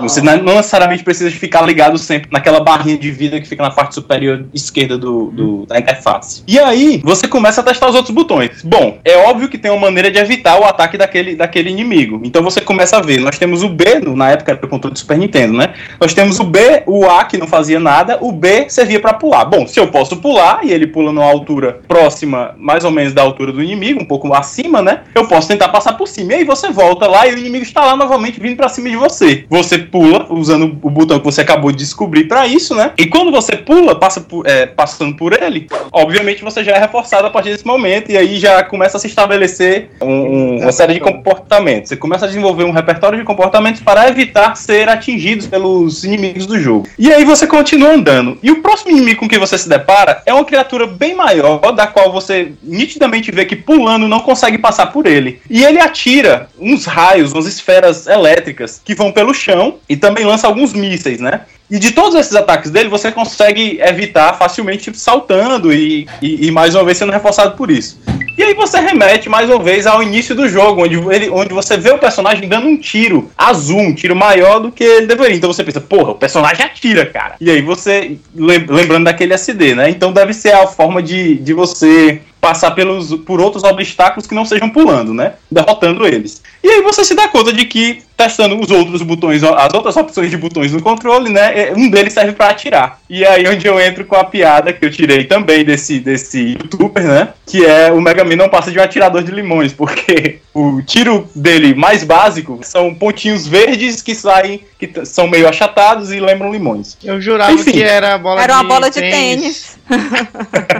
Você 0.00 0.20
não 0.20 0.34
não 0.38 0.56
necessariamente 0.56 1.02
precisa 1.04 1.30
ficar 1.30 1.62
ligado 1.62 1.96
sempre 1.98 2.28
naquela 2.30 2.60
barrinha 2.60 2.98
de 2.98 3.10
vida 3.10 3.40
que 3.40 3.48
fica 3.48 3.62
na 3.62 3.70
parte 3.70 3.94
superior 3.94 4.44
esquerda 4.52 4.98
do, 4.98 5.30
do- 5.30 5.66
da 5.66 5.78
interface. 5.78 6.42
E 6.46 6.58
aí, 6.58 7.00
você 7.04 7.26
começa 7.26 7.60
a 7.60 7.64
testar 7.64 7.88
os 7.88 7.94
outros 7.94 8.14
botões. 8.14 8.62
Bom, 8.62 8.98
é 9.04 9.16
óbvio 9.18 9.48
que 9.48 9.56
tem 9.56 9.70
uma 9.70 9.80
maneira 9.80 10.10
de 10.10 10.18
evitar 10.18 10.58
o 10.60 10.64
ataque 10.64 10.98
daquele, 10.98 11.34
daquele 11.36 11.70
inimigo. 11.70 12.20
Então 12.24 12.42
você 12.42 12.60
começa 12.60 12.96
a 12.96 13.00
ver. 13.00 13.20
Nós 13.20 13.38
temos 13.38 13.62
o 13.62 13.68
B, 13.68 14.00
na 14.14 14.30
época 14.30 14.52
era 14.52 14.64
o 14.64 14.68
controle 14.68 14.92
do 14.92 14.98
Super 14.98 15.16
Nintendo, 15.18 15.56
né? 15.56 15.72
Nós 16.00 16.12
temos 16.12 16.38
o 16.40 16.44
B, 16.44 16.82
o 16.86 17.06
A 17.06 17.24
que 17.24 17.38
não 17.38 17.46
fazia 17.46 17.80
nada, 17.80 18.18
o 18.20 18.32
B 18.32 18.66
servia 18.68 19.00
para 19.00 19.14
pular. 19.14 19.44
Bom, 19.44 19.66
se 19.66 19.78
eu 19.80 19.86
posso 19.88 20.16
pular 20.18 20.60
e 20.62 20.70
ele 20.70 20.86
pula 20.86 21.12
numa 21.12 21.24
altura 21.26 21.80
próxima, 21.88 22.54
mais 22.58 22.84
ou 22.84 22.90
menos 22.90 23.12
da 23.14 23.22
altura 23.22 23.52
do 23.52 23.62
inimigo, 23.62 24.02
um 24.02 24.06
pouco 24.06 24.28
acima, 24.38 24.82
né? 24.82 25.00
Eu 25.14 25.26
posso 25.26 25.48
tentar 25.48 25.68
passar 25.68 25.94
por 25.94 26.08
cima. 26.08 26.32
E 26.32 26.36
aí 26.36 26.44
você 26.44 26.70
volta 26.70 27.06
lá 27.06 27.26
e 27.26 27.34
o 27.34 27.38
inimigo 27.38 27.64
está 27.64 27.84
lá 27.84 27.96
novamente 27.96 28.40
vindo 28.40 28.56
para 28.56 28.68
cima 28.68 28.88
de 28.90 28.96
você. 28.96 29.44
Você 29.48 29.78
pula 29.78 30.26
usando 30.30 30.76
o 30.82 30.90
botão 30.90 31.18
que 31.18 31.24
você 31.24 31.40
acabou 31.40 31.70
de 31.70 31.78
descobrir 31.78 32.24
para 32.24 32.46
isso, 32.46 32.74
né? 32.74 32.92
E 32.98 33.06
quando 33.06 33.30
você 33.30 33.56
pula, 33.56 33.94
passa 33.98 34.20
por, 34.20 34.46
é, 34.46 34.66
passando 34.66 35.16
por 35.16 35.32
ele, 35.32 35.66
obviamente 35.92 36.42
você 36.42 36.62
já 36.64 36.72
é 36.72 36.78
reforçado 36.78 37.26
a 37.26 37.30
partir 37.30 37.50
desse 37.50 37.66
momento 37.66 38.10
e 38.10 38.16
aí 38.16 38.38
já 38.38 38.62
começa 38.64 38.96
a 38.96 39.00
se 39.00 39.06
estabelecer 39.06 39.90
um- 40.00 40.06
um- 40.08 40.58
uma 40.62 40.72
série 40.72 40.94
de 40.94 41.00
comportamentos. 41.00 41.88
Você 41.88 41.96
começa 41.96 42.24
a 42.24 42.28
desenvolver 42.28 42.64
um 42.64 42.70
repertório 42.72 43.18
de 43.18 43.24
comportamentos 43.24 43.80
para 43.80 44.08
evitar 44.08 44.56
ser 44.56 44.88
atingidos 44.88 45.46
pelos 45.46 46.04
inimigos 46.04 46.46
do 46.46 46.58
jogo. 46.58 46.86
E 46.98 47.12
aí 47.12 47.24
você 47.24 47.46
continua 47.46 47.90
andando. 47.92 48.38
E 48.42 48.50
o 48.50 48.62
próximo 48.62 48.90
inimigo 48.90 49.20
com 49.20 49.28
que 49.28 49.38
você 49.38 49.56
se 49.58 49.68
depara 49.68 50.22
é 50.26 50.32
uma 50.32 50.44
criatura 50.44 50.86
bem 50.86 51.14
maior, 51.14 51.58
da 51.72 51.86
qual 51.86 52.12
você 52.12 52.52
nitidamente 52.62 53.30
vê 53.30 53.44
que 53.44 53.56
pulando 53.56 54.08
não 54.08 54.20
consegue 54.24 54.58
passar 54.58 54.86
por 54.86 55.06
ele. 55.06 55.40
E 55.48 55.62
ele 55.64 55.78
atira 55.78 56.48
uns 56.58 56.84
raios, 56.84 57.32
umas 57.32 57.46
esferas 57.46 58.06
elétricas 58.08 58.80
que 58.84 58.94
vão 58.94 59.12
pelo 59.12 59.32
chão 59.32 59.76
e 59.88 59.96
também 59.96 60.24
lança 60.24 60.46
alguns 60.46 60.72
mísseis, 60.72 61.20
né? 61.20 61.42
E 61.70 61.78
de 61.78 61.92
todos 61.92 62.14
esses 62.14 62.34
ataques 62.34 62.70
dele, 62.70 62.88
você 62.88 63.10
consegue 63.10 63.78
evitar 63.80 64.34
facilmente 64.34 64.94
saltando 64.96 65.72
e, 65.72 66.06
e, 66.20 66.46
e 66.46 66.50
mais 66.50 66.74
uma 66.74 66.84
vez 66.84 66.98
sendo 66.98 67.12
reforçado 67.12 67.56
por 67.56 67.70
isso. 67.70 68.00
E 68.36 68.42
aí 68.42 68.52
você 68.52 68.80
remete 68.80 69.28
mais 69.28 69.48
uma 69.48 69.62
vez 69.62 69.86
ao 69.86 70.02
início 70.02 70.34
do 70.34 70.48
jogo, 70.48 70.82
onde, 70.84 70.96
ele, 70.96 71.30
onde 71.30 71.54
você 71.54 71.76
vê 71.76 71.90
o 71.90 71.98
personagem 71.98 72.48
dando 72.48 72.66
um 72.66 72.76
tiro 72.76 73.30
azul, 73.38 73.78
um 73.78 73.94
tiro 73.94 74.14
maior 74.14 74.58
do 74.58 74.72
que 74.72 74.82
ele 74.82 75.06
deveria. 75.06 75.36
Então 75.36 75.52
você 75.52 75.62
pensa, 75.62 75.80
porra, 75.80 76.10
o 76.10 76.14
personagem 76.16 76.64
atira, 76.66 77.06
cara. 77.06 77.36
E 77.40 77.48
aí 77.50 77.62
você, 77.62 78.16
lem- 78.34 78.66
lembrando 78.68 79.04
daquele 79.04 79.34
SD, 79.34 79.74
né? 79.76 79.88
Então 79.88 80.12
deve 80.12 80.34
ser 80.34 80.52
a 80.52 80.66
forma 80.66 81.00
de, 81.02 81.36
de 81.36 81.52
você 81.52 82.20
passar 82.44 82.72
pelos, 82.72 83.14
por 83.24 83.40
outros 83.40 83.64
obstáculos 83.64 84.26
que 84.26 84.34
não 84.34 84.44
sejam 84.44 84.68
pulando, 84.68 85.14
né? 85.14 85.32
Derrotando 85.50 86.06
eles. 86.06 86.42
E 86.62 86.68
aí 86.68 86.82
você 86.82 87.02
se 87.04 87.14
dá 87.14 87.26
conta 87.28 87.52
de 87.52 87.64
que, 87.64 88.02
testando 88.16 88.58
os 88.60 88.70
outros 88.70 89.00
botões, 89.02 89.42
as 89.42 89.72
outras 89.74 89.96
opções 89.96 90.30
de 90.30 90.36
botões 90.36 90.72
no 90.72 90.82
controle, 90.82 91.30
né? 91.30 91.68
é- 91.68 91.72
Um 91.74 91.88
deles 91.88 92.12
serve 92.12 92.32
pra 92.32 92.48
atirar. 92.50 92.98
E 93.08 93.24
aí 93.24 93.46
onde 93.48 93.66
eu 93.66 93.80
entro 93.80 94.04
com 94.04 94.16
a 94.16 94.24
piada 94.24 94.72
que 94.72 94.84
eu 94.84 94.90
tirei 94.90 95.24
também 95.24 95.64
desse, 95.64 95.98
desse 95.98 96.50
youtuber, 96.52 97.02
né? 97.04 97.28
Que 97.46 97.64
é 97.64 97.90
o 97.90 98.00
Mega 98.00 98.24
Man 98.24 98.36
não 98.36 98.48
passa 98.48 98.70
de 98.70 98.78
um 98.78 98.82
atirador 98.82 99.22
de 99.22 99.30
limões, 99.32 99.72
porque 99.74 100.38
o 100.52 100.82
tiro 100.82 101.26
dele 101.34 101.74
mais 101.74 102.04
básico 102.04 102.60
são 102.62 102.94
pontinhos 102.94 103.46
verdes 103.46 104.00
que 104.02 104.14
saem, 104.14 104.60
que 104.78 105.04
são 105.06 105.26
meio 105.26 105.48
achatados 105.48 106.12
e 106.12 106.20
lembram 106.20 106.52
limões. 106.52 106.96
Eu 107.02 107.20
jurava 107.20 107.52
Enfim. 107.52 107.72
que 107.72 107.82
era 107.82 108.16
bola 108.18 108.42
Era 108.42 108.54
de 108.54 108.60
uma 108.60 108.68
bola 108.68 108.90
de 108.90 109.00
tênis. 109.00 109.74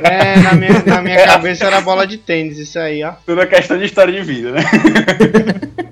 É, 0.03 0.39
na 0.41 0.53
minha, 0.55 0.83
na 0.87 1.03
minha 1.03 1.23
cabeça 1.27 1.54
era 1.63 1.81
bola 1.81 2.07
de 2.07 2.17
tênis, 2.19 2.59
isso 2.59 2.79
aí, 2.79 3.03
ó. 3.05 3.13
Tudo 3.27 3.41
é 3.43 3.47
questão 3.47 3.79
de 3.79 3.85
história 3.85 4.13
de 4.13 4.23
vida, 4.23 4.53
né? 4.53 4.63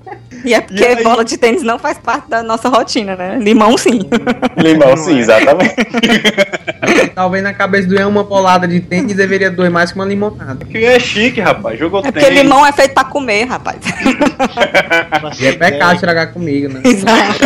E 0.45 0.53
é 0.53 0.59
porque 0.59 0.83
E 0.83 0.85
aí? 0.85 1.01
bola 1.01 1.23
de 1.23 1.37
tênis 1.37 1.63
não 1.63 1.79
faz 1.79 1.97
parte 1.97 2.29
da 2.29 2.43
nossa 2.43 2.67
rotina, 2.67 3.15
né? 3.15 3.37
Limão 3.39 3.77
sim. 3.77 4.01
Limão, 4.61 4.89
Não 4.89 4.97
sim, 4.97 5.15
é. 5.15 5.19
exatamente. 5.21 5.73
Talvez 7.15 7.41
na 7.41 7.53
cabeça 7.53 7.87
do 7.87 7.95
Ian 7.95 8.09
uma 8.09 8.25
bolada 8.25 8.67
de 8.67 8.81
tênis 8.81 9.15
deveria 9.15 9.49
doer 9.49 9.71
mais 9.71 9.93
que 9.93 9.97
uma 9.97 10.03
limonada. 10.03 10.65
Que 10.65 10.83
é 10.83 10.99
chique, 10.99 11.39
rapaz. 11.39 11.79
Jogou 11.79 12.01
É 12.01 12.11
porque 12.11 12.25
tênis. 12.25 12.41
limão 12.43 12.65
é 12.65 12.73
feito 12.73 12.93
pra 12.93 13.05
comer, 13.05 13.45
rapaz. 13.45 13.77
E 15.39 15.45
é 15.45 15.53
pecado 15.53 15.95
estragar 15.95 16.33
comigo, 16.33 16.73
né? 16.73 16.81
Exato. 16.83 17.39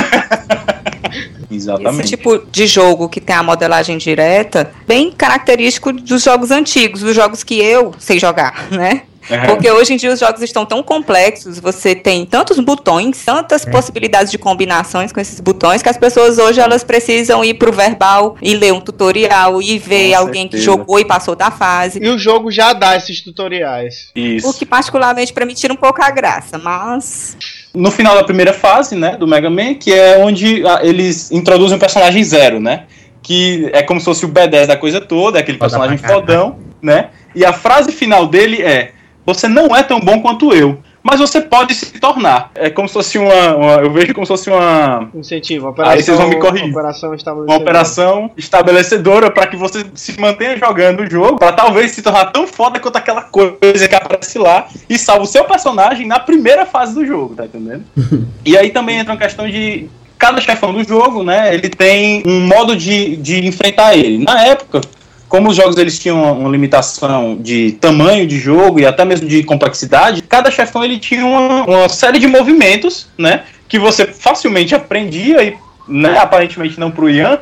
Esse 1.49 1.69
Exatamente. 1.69 2.09
tipo 2.09 2.39
de 2.51 2.67
jogo 2.67 3.07
que 3.07 3.21
tem 3.21 3.35
a 3.35 3.43
modelagem 3.43 3.97
direta, 3.97 4.71
bem 4.85 5.11
característico 5.11 5.93
dos 5.93 6.23
jogos 6.23 6.51
antigos, 6.51 7.01
dos 7.01 7.15
jogos 7.15 7.43
que 7.43 7.55
eu 7.55 7.93
sei 7.97 8.19
jogar, 8.19 8.67
né? 8.69 9.03
Uhum. 9.29 9.45
Porque 9.47 9.69
hoje 9.69 9.93
em 9.93 9.97
dia 9.97 10.11
os 10.11 10.19
jogos 10.19 10.41
estão 10.41 10.65
tão 10.65 10.81
complexos, 10.81 11.59
você 11.59 11.93
tem 11.93 12.25
tantos 12.25 12.59
botões, 12.59 13.23
tantas 13.25 13.65
possibilidades 13.65 14.31
de 14.31 14.37
combinações 14.37 15.11
com 15.11 15.19
esses 15.19 15.39
botões, 15.39 15.81
que 15.81 15.89
as 15.89 15.97
pessoas 15.97 16.37
hoje 16.37 16.59
elas 16.59 16.83
precisam 16.83 17.43
ir 17.43 17.55
pro 17.55 17.71
verbal 17.71 18.37
e 18.41 18.55
ler 18.55 18.73
um 18.73 18.79
tutorial 18.79 19.61
e 19.61 19.77
ver 19.77 20.11
Com 20.11 20.17
alguém 20.17 20.47
que 20.47 20.57
certeza. 20.57 20.77
jogou 20.77 20.99
e 20.99 21.05
passou 21.05 21.35
da 21.35 21.51
fase. 21.51 21.99
E 22.01 22.07
o 22.09 22.17
jogo 22.17 22.49
já 22.51 22.73
dá 22.73 22.95
esses 22.95 23.21
tutoriais. 23.21 24.09
Isso. 24.15 24.49
O 24.49 24.53
que 24.53 24.65
particularmente 24.65 25.33
pra 25.33 25.45
mim 25.45 25.53
tira 25.53 25.73
um 25.73 25.77
pouco 25.77 26.01
a 26.01 26.09
graça, 26.09 26.57
mas 26.57 27.35
No 27.73 27.91
final 27.91 28.15
da 28.15 28.23
primeira 28.23 28.53
fase, 28.53 28.95
né, 28.95 29.17
do 29.17 29.27
Mega 29.27 29.49
Man, 29.49 29.75
que 29.75 29.93
é 29.93 30.17
onde 30.19 30.65
ah, 30.65 30.79
eles 30.83 31.31
introduzem 31.31 31.75
um 31.77 31.79
personagem 31.79 32.23
zero, 32.23 32.59
né? 32.59 32.85
Que 33.21 33.69
é 33.73 33.83
como 33.83 33.99
se 33.99 34.05
fosse 34.05 34.25
o 34.25 34.29
B10 34.29 34.67
da 34.67 34.77
coisa 34.77 35.01
toda, 35.01 35.37
é 35.37 35.41
aquele 35.41 35.57
Foda 35.57 35.69
personagem 35.69 35.97
fodão, 35.97 36.57
né? 36.81 37.09
E 37.35 37.43
a 37.45 37.51
frase 37.53 37.91
final 37.91 38.25
dele 38.25 38.61
é: 38.61 38.93
Você 39.27 39.45
não 39.49 39.75
é 39.75 39.83
tão 39.83 39.99
bom 39.99 40.21
quanto 40.21 40.53
eu, 40.53 40.79
mas 41.03 41.19
você 41.19 41.41
pode 41.41 41.75
se 41.75 41.99
tornar. 41.99 42.49
É 42.55 42.69
como 42.69 42.87
se 42.87 42.93
fosse 42.93 43.17
uma. 43.17 43.55
uma- 43.57 43.73
eu 43.81 43.91
vejo 43.91 44.13
como 44.13 44.25
se 44.25 44.29
fosse 44.31 44.49
uma, 44.49 45.09
Incentivo, 45.13 45.67
Aí 45.79 46.01
vocês 46.01 46.07
operação, 46.07 46.17
vão 46.17 46.29
me 46.29 46.35
corrigir. 46.37 46.71
operação 46.71 47.13
uma 47.35 47.55
operação 47.57 48.31
estabelecedora 48.37 49.29
para 49.29 49.47
que 49.47 49.57
você 49.57 49.85
se 49.95 50.17
mantenha 50.17 50.57
jogando 50.57 51.01
o 51.01 51.09
jogo, 51.09 51.37
para 51.37 51.51
talvez 51.51 51.91
se 51.91 52.01
tornar 52.01 52.27
tão 52.31 52.47
foda 52.47 52.79
quanto 52.79 52.95
aquela 52.95 53.23
coisa 53.23 53.85
que 53.87 53.95
aparece 53.95 54.39
lá 54.39 54.67
e 54.89 54.97
salva 54.97 55.23
o 55.23 55.27
seu 55.27 55.43
personagem 55.43 56.07
na 56.07 56.19
primeira 56.19 56.65
fase 56.65 56.93
do 56.93 57.05
jogo, 57.05 57.35
tá 57.35 57.43
entendendo? 57.45 57.83
e 58.45 58.57
aí 58.57 58.69
também 58.69 58.97
entra 58.99 59.11
uma 59.11 59.19
questão 59.19 59.45
de 59.49 59.89
cada 60.17 60.39
chefão 60.39 60.71
do 60.73 60.83
jogo, 60.85 61.21
né? 61.21 61.53
Ele 61.53 61.69
tem 61.69 62.23
um 62.25 62.47
modo 62.47 62.75
de, 62.77 63.17
de 63.17 63.45
enfrentar 63.45 63.93
ele. 63.95 64.23
Na 64.23 64.41
época, 64.41 64.79
como 65.27 65.49
os 65.49 65.55
jogos 65.55 65.77
eles 65.77 65.99
tinham 65.99 66.21
uma, 66.21 66.31
uma 66.31 66.49
limitação 66.49 67.37
de 67.37 67.73
tamanho 67.73 68.25
de 68.25 68.39
jogo 68.39 68.79
e 68.79 68.85
até 68.85 69.03
mesmo 69.03 69.27
de 69.27 69.43
complexidade, 69.43 70.21
cada 70.21 70.49
chefão 70.49 70.83
ele 70.83 70.97
tinha 70.97 71.25
uma, 71.25 71.63
uma 71.65 71.89
série 71.89 72.19
de 72.19 72.27
movimentos, 72.27 73.07
né? 73.17 73.43
Que 73.67 73.77
você 73.77 74.05
facilmente 74.07 74.73
aprendia 74.73 75.43
e 75.43 75.57
né, 75.87 76.17
aparentemente 76.17 76.79
não 76.79 76.91
pro 76.91 77.09
Ian. 77.09 77.39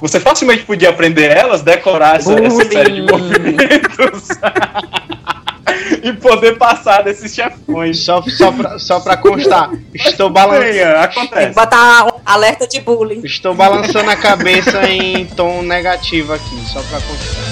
Você 0.00 0.18
facilmente 0.18 0.64
podia 0.64 0.90
aprender 0.90 1.30
elas, 1.30 1.62
decorar 1.62 2.16
essa, 2.16 2.34
essa 2.34 2.64
série 2.64 2.92
de 2.92 3.02
movimentos 3.02 4.28
e 6.02 6.12
poder 6.14 6.58
passar 6.58 7.02
desses 7.02 7.34
chefões. 7.34 8.04
Só, 8.04 8.22
só, 8.22 8.52
pra, 8.52 8.78
só 8.78 9.00
pra 9.00 9.16
constar, 9.16 9.70
estou, 9.94 10.28
balan 10.28 10.58
Bem, 10.58 10.76
Ian, 10.76 10.92
tem 10.92 11.08
que 11.08 11.18
acontece. 11.18 11.54
botar 11.54 12.11
alerta 12.24 12.66
de 12.66 12.80
bullying. 12.80 13.20
estou 13.24 13.54
balançando 13.54 14.10
a 14.10 14.16
cabeça 14.16 14.88
em 14.88 15.26
tom 15.26 15.62
negativo 15.62 16.32
aqui, 16.32 16.56
só 16.72 16.80
pra 16.82 17.00
constar. 17.00 17.51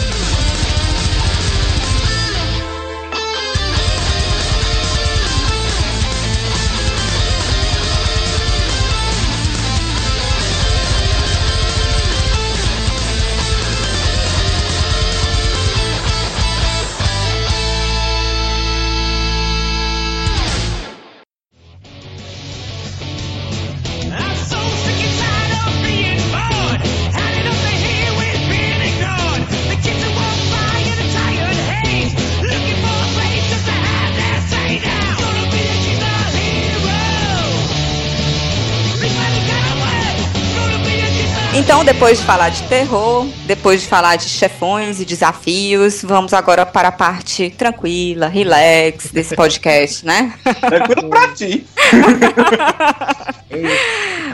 Então, 41.52 41.84
depois 41.84 42.18
de 42.20 42.24
falar 42.24 42.48
de 42.50 42.62
terror, 42.64 43.26
depois 43.44 43.82
de 43.82 43.88
falar 43.88 44.14
de 44.16 44.28
chefões 44.28 45.00
e 45.00 45.04
desafios, 45.04 46.00
vamos 46.02 46.32
agora 46.32 46.64
para 46.64 46.88
a 46.88 46.92
parte 46.92 47.50
tranquila, 47.50 48.28
relax 48.28 49.10
desse 49.12 49.34
podcast, 49.34 50.06
né? 50.06 50.32
Tranquilo 50.60 51.08
pra 51.10 51.28
ti. 51.28 51.66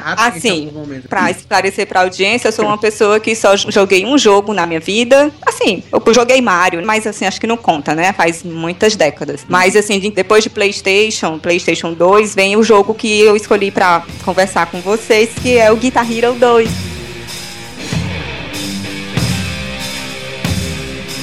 Assim, 0.04 0.70
Pra 1.08 1.30
esclarecer 1.30 1.86
pra 1.86 2.02
audiência, 2.02 2.48
eu 2.48 2.52
sou 2.52 2.66
uma 2.66 2.78
pessoa 2.78 3.18
que 3.18 3.34
só 3.34 3.56
joguei 3.56 4.04
um 4.04 4.16
jogo 4.18 4.52
na 4.52 4.66
minha 4.66 4.78
vida. 4.78 5.32
Assim, 5.44 5.82
eu 5.90 6.14
joguei 6.14 6.40
Mario, 6.40 6.84
mas 6.86 7.06
assim, 7.08 7.24
acho 7.24 7.40
que 7.40 7.46
não 7.46 7.56
conta, 7.56 7.92
né? 7.94 8.12
Faz 8.12 8.42
muitas 8.44 8.94
décadas. 8.94 9.44
Mas 9.48 9.74
assim, 9.74 9.98
de- 9.98 10.10
depois 10.10 10.44
de 10.44 10.50
PlayStation, 10.50 11.38
PlayStation 11.40 11.92
2, 11.92 12.34
vem 12.36 12.56
o 12.56 12.62
jogo 12.62 12.94
que 12.94 13.20
eu 13.20 13.34
escolhi 13.34 13.70
pra 13.72 14.04
conversar 14.24 14.66
com 14.66 14.80
vocês, 14.80 15.30
que 15.42 15.56
é 15.58 15.72
o 15.72 15.76
Guitar 15.76 16.06
Hero 16.08 16.34
2. 16.34 16.68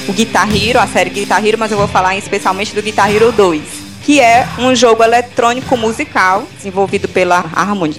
O 0.06 0.12
Guitar 0.12 0.48
Hero, 0.54 0.78
a 0.78 0.86
série 0.86 1.08
Guitar 1.08 1.44
Hero, 1.44 1.58
mas 1.58 1.72
eu 1.72 1.78
vou 1.78 1.88
falar 1.88 2.16
especialmente 2.16 2.74
do 2.74 2.82
Guitar 2.82 3.10
Hero 3.14 3.32
2 3.32 3.84
que 4.04 4.20
é 4.20 4.46
um 4.58 4.74
jogo 4.74 5.02
eletrônico 5.02 5.78
musical 5.78 6.46
desenvolvido 6.58 7.08
pela 7.08 7.38
Harmony, 7.54 7.96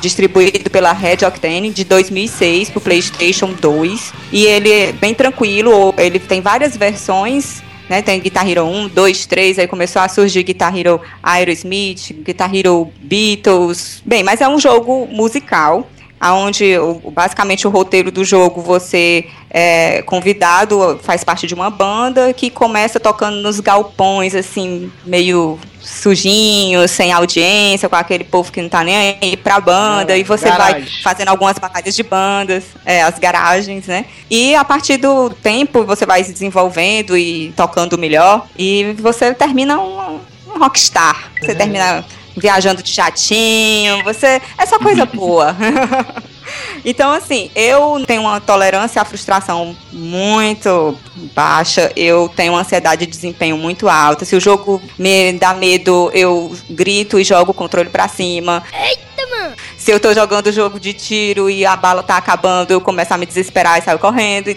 distribuído 0.00 0.70
pela 0.70 0.92
Red 0.92 1.26
Octane 1.26 1.70
de 1.70 1.82
2006 1.82 2.70
para 2.70 2.78
o 2.78 2.80
PlayStation 2.80 3.52
2. 3.60 4.12
E 4.32 4.46
ele 4.46 4.70
é 4.70 4.92
bem 4.92 5.12
tranquilo, 5.12 5.92
ele 5.98 6.20
tem 6.20 6.40
várias 6.40 6.76
versões. 6.76 7.60
Né, 7.88 8.02
tem 8.02 8.20
Guitar 8.20 8.46
Hero 8.46 8.66
1, 8.66 8.88
2, 8.88 9.26
3, 9.26 9.58
aí 9.60 9.66
começou 9.66 10.02
a 10.02 10.08
surgir 10.08 10.42
Guitar 10.42 10.76
Hero 10.76 11.00
Aerosmith, 11.22 12.12
Guitar 12.22 12.54
Hero 12.54 12.92
Beatles. 13.00 14.02
Bem, 14.04 14.22
mas 14.22 14.42
é 14.42 14.48
um 14.48 14.60
jogo 14.60 15.08
musical 15.10 15.88
onde 16.20 16.74
basicamente 17.12 17.66
o 17.66 17.70
roteiro 17.70 18.10
do 18.10 18.24
jogo 18.24 18.60
você 18.60 19.26
é 19.50 20.02
convidado, 20.02 20.98
faz 21.02 21.24
parte 21.24 21.46
de 21.46 21.54
uma 21.54 21.70
banda 21.70 22.32
que 22.32 22.50
começa 22.50 23.00
tocando 23.00 23.36
nos 23.36 23.60
galpões, 23.60 24.34
assim, 24.34 24.90
meio 25.06 25.58
sujinho, 25.80 26.86
sem 26.86 27.12
audiência, 27.12 27.88
com 27.88 27.96
aquele 27.96 28.24
povo 28.24 28.52
que 28.52 28.60
não 28.60 28.68
tá 28.68 28.84
nem 28.84 29.16
aí 29.22 29.36
pra 29.36 29.58
banda, 29.58 30.12
É, 30.12 30.18
e 30.18 30.22
você 30.22 30.48
vai 30.50 30.72
garagem. 30.72 31.02
fazendo 31.02 31.28
algumas 31.28 31.58
batalhas 31.58 31.96
de 31.96 32.02
bandas, 32.02 32.64
é, 32.84 33.02
as 33.02 33.18
garagens, 33.18 33.86
né? 33.86 34.04
E 34.30 34.54
a 34.54 34.64
partir 34.64 34.98
do 34.98 35.30
tempo 35.30 35.84
você 35.84 36.04
vai 36.04 36.22
se 36.24 36.32
desenvolvendo 36.32 37.16
e 37.16 37.52
tocando 37.56 37.96
melhor, 37.96 38.46
e 38.58 38.94
você 38.98 39.32
termina 39.32 39.80
um, 39.80 40.20
um 40.54 40.58
rockstar. 40.58 41.30
Você 41.40 41.54
termina 41.54 42.04
viajando 42.38 42.82
de 42.82 42.92
jatinho, 42.92 44.02
você. 44.04 44.40
É 44.56 44.66
só 44.66 44.78
coisa 44.78 45.04
boa. 45.12 45.56
Então, 46.84 47.12
assim, 47.12 47.50
eu 47.54 48.02
tenho 48.06 48.22
uma 48.22 48.40
tolerância 48.40 49.02
à 49.02 49.04
frustração 49.04 49.76
muito 49.92 50.96
baixa, 51.34 51.92
eu 51.96 52.28
tenho 52.34 52.52
uma 52.52 52.60
ansiedade 52.60 53.04
de 53.04 53.10
desempenho 53.10 53.56
muito 53.56 53.88
alta. 53.88 54.24
Se 54.24 54.36
o 54.36 54.40
jogo 54.40 54.80
me 54.98 55.32
dá 55.32 55.54
medo, 55.54 56.10
eu 56.14 56.56
grito 56.70 57.18
e 57.18 57.24
jogo 57.24 57.50
o 57.50 57.54
controle 57.54 57.90
pra 57.90 58.08
cima. 58.08 58.62
Eita, 58.72 59.26
mano! 59.30 59.56
Se 59.76 59.90
eu 59.90 60.00
tô 60.00 60.14
jogando 60.14 60.52
jogo 60.52 60.78
de 60.78 60.92
tiro 60.92 61.50
e 61.50 61.66
a 61.66 61.76
bala 61.76 62.02
tá 62.02 62.16
acabando, 62.16 62.70
eu 62.70 62.80
começo 62.80 63.12
a 63.12 63.18
me 63.18 63.26
desesperar 63.26 63.78
e 63.78 63.82
saio 63.82 63.98
correndo. 63.98 64.48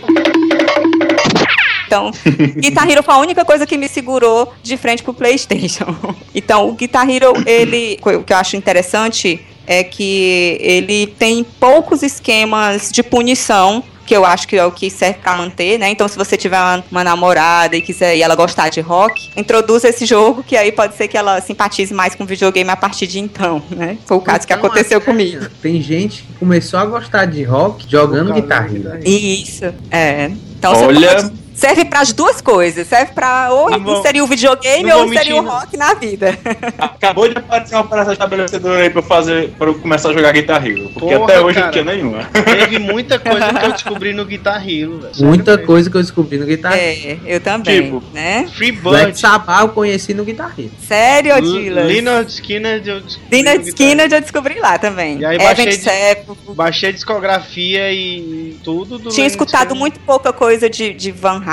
Então, 1.91 2.09
Guitar 2.55 2.89
Hero 2.89 3.03
foi 3.03 3.13
a 3.13 3.17
única 3.17 3.43
coisa 3.43 3.65
que 3.67 3.77
me 3.77 3.89
segurou 3.89 4.53
de 4.63 4.77
frente 4.77 5.03
pro 5.03 5.13
PlayStation. 5.13 5.93
Então, 6.33 6.69
o 6.69 6.73
Guitar 6.73 7.09
Hero, 7.09 7.33
ele, 7.45 7.99
o 8.01 8.23
que 8.23 8.31
eu 8.31 8.37
acho 8.37 8.55
interessante 8.55 9.41
é 9.67 9.83
que 9.83 10.57
ele 10.61 11.07
tem 11.07 11.43
poucos 11.43 12.01
esquemas 12.03 12.89
de 12.89 13.03
punição 13.03 13.83
que 14.05 14.15
eu 14.15 14.25
acho 14.25 14.47
que 14.47 14.57
é 14.57 14.65
o 14.65 14.71
que 14.71 14.89
serve 14.89 15.19
pra 15.19 15.35
manter, 15.37 15.77
né? 15.77 15.89
Então, 15.89 16.07
se 16.07 16.17
você 16.17 16.35
tiver 16.37 16.57
uma, 16.57 16.83
uma 16.91 17.03
namorada 17.03 17.75
e 17.77 17.81
quiser 17.81 18.15
e 18.17 18.21
ela 18.21 18.35
gostar 18.35 18.69
de 18.69 18.79
rock, 18.81 19.29
introduza 19.37 19.87
esse 19.89 20.05
jogo 20.05 20.41
que 20.43 20.55
aí 20.57 20.71
pode 20.71 20.95
ser 20.95 21.07
que 21.07 21.17
ela 21.17 21.39
simpatize 21.41 21.93
mais 21.93 22.15
com 22.15 22.25
videogame 22.25 22.69
a 22.69 22.75
partir 22.75 23.07
de 23.07 23.19
então, 23.19 23.61
né? 23.69 23.97
Foi 24.05 24.17
o 24.17 24.21
caso 24.21 24.47
que 24.47 24.53
Então, 24.53 24.65
aconteceu 24.65 24.97
até 24.97 25.05
comigo. 25.05 25.45
Tem 25.61 25.81
gente 25.81 26.23
que 26.23 26.33
começou 26.39 26.79
a 26.79 26.85
gostar 26.85 27.25
de 27.25 27.43
rock 27.43 27.85
jogando 27.89 28.33
guitarra. 28.33 28.69
Isso, 29.05 29.65
é. 29.91 30.31
Então 30.57 30.75
você 30.75 30.85
Olha- 30.85 31.15
pode- 31.23 31.41
serve 31.61 31.85
para 31.85 32.01
as 32.01 32.11
duas 32.11 32.41
coisas. 32.41 32.87
Serve 32.87 33.13
para 33.13 33.51
ou 33.53 33.79
vou- 33.79 33.99
inserir 33.99 34.21
o 34.21 34.27
videogame 34.27 34.91
ou 34.91 35.05
inserir 35.05 35.33
o 35.33 35.41
rock 35.43 35.77
na 35.77 35.93
vida. 35.93 36.37
Acabou 36.77 37.27
de 37.27 37.37
aparecer 37.37 37.75
uma 37.75 37.81
operação 37.81 38.13
estabelecedora 38.13 38.81
aí 38.83 38.89
pra 38.89 38.99
eu 38.99 39.03
fazer, 39.03 39.53
eu 39.59 39.73
começar 39.75 40.09
a 40.09 40.13
jogar 40.13 40.31
Guitar 40.31 40.65
Hero. 40.65 40.89
Porque 40.93 41.15
Porra, 41.15 41.23
até 41.25 41.39
hoje 41.41 41.53
cara. 41.55 41.65
não 41.67 41.71
tinha 41.71 41.83
nenhuma. 41.85 42.23
Teve 42.25 42.79
muita 42.79 43.19
coisa 43.19 43.53
que 43.53 43.65
eu 43.65 43.71
descobri 43.73 44.13
no 44.13 44.25
Guitar 44.25 44.67
Hero, 44.67 44.99
Muita 45.19 45.51
mesmo. 45.51 45.67
coisa 45.67 45.89
que 45.89 45.97
eu 45.97 46.01
descobri 46.01 46.37
no 46.37 46.45
Guitar 46.45 46.73
Hero. 46.73 47.19
É, 47.25 47.35
eu 47.35 47.39
também, 47.39 47.83
Tipo, 47.83 48.03
né? 48.13 48.47
Free 48.55 48.71
Black. 48.71 49.19
Sabbath 49.19 49.61
eu 49.61 49.69
conheci 49.69 50.13
no 50.13 50.23
Guitar 50.25 50.53
Hero. 50.57 50.71
Sério, 50.87 51.41
Dylan? 51.41 51.83
Leonard 51.83 52.31
Skinner. 52.31 52.81
eu 52.85 53.01
descobri 53.01 53.37
Guitar 53.37 53.55
Skinner 53.61 54.13
eu 54.13 54.21
descobri 54.21 54.59
lá 54.59 54.77
também. 54.77 55.19
E 55.19 55.25
aí 55.25 55.37
baixei 55.37 55.65
de- 55.67 55.77
Sepo. 55.77 56.37
Baixei 56.53 56.89
a 56.89 56.91
discografia 56.91 57.91
e 57.93 58.57
tudo 58.63 58.97
do 58.97 59.09
Tinha 59.09 59.25
Leonard 59.25 59.27
escutado 59.31 59.61
Skinner. 59.67 59.79
muito 59.79 59.99
pouca 60.01 60.31
coisa 60.33 60.69
de, 60.69 60.93
de 60.93 61.11
Van 61.11 61.41
Halen 61.45 61.50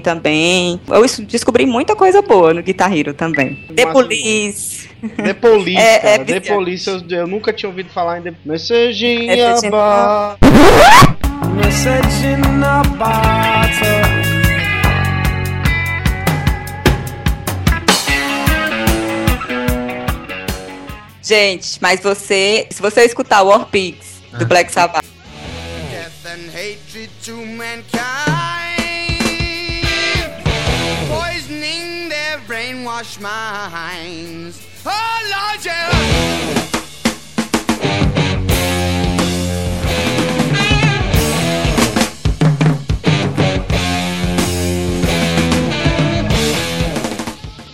também. 0.00 0.80
Eu 0.88 1.04
descobri 1.26 1.66
muita 1.66 1.96
coisa 1.96 2.22
boa 2.22 2.54
no 2.54 2.62
Guitar 2.62 2.96
Hero 2.96 3.12
também. 3.14 3.56
The 3.74 3.86
Police. 3.86 4.88
The 5.16 5.34
Police, 5.34 5.78
É- 5.78 5.96
é 5.96 6.00
cara. 6.00 6.24
The 6.24 6.40
viciante. 6.40 6.48
Police, 6.52 6.88
eu, 6.88 7.02
eu 7.10 7.26
nunca 7.26 7.52
tinha 7.52 7.68
ouvido 7.68 7.90
falar 7.90 8.18
em 8.18 8.22
The 8.22 8.34
Messaging 8.44 9.26
Messaging 9.26 9.66
about... 9.66 10.38
Gente, 21.22 21.78
mas 21.80 22.00
você, 22.00 22.66
se 22.70 22.82
você 22.82 23.04
escutar 23.04 23.42
War 23.42 23.66
Pigs 23.66 24.20
do 24.38 24.44
Black 24.44 24.72
Sabbath, 24.72 25.04
Death 25.90 26.26
and 26.26 26.50
hatred 26.50 27.10
to 27.24 27.36
mankind, 27.36 28.41
brainwashed 33.02 33.20
minds. 33.20 34.66
Oh 34.86 35.18
Lord, 35.30 35.64
yeah. 35.64 35.90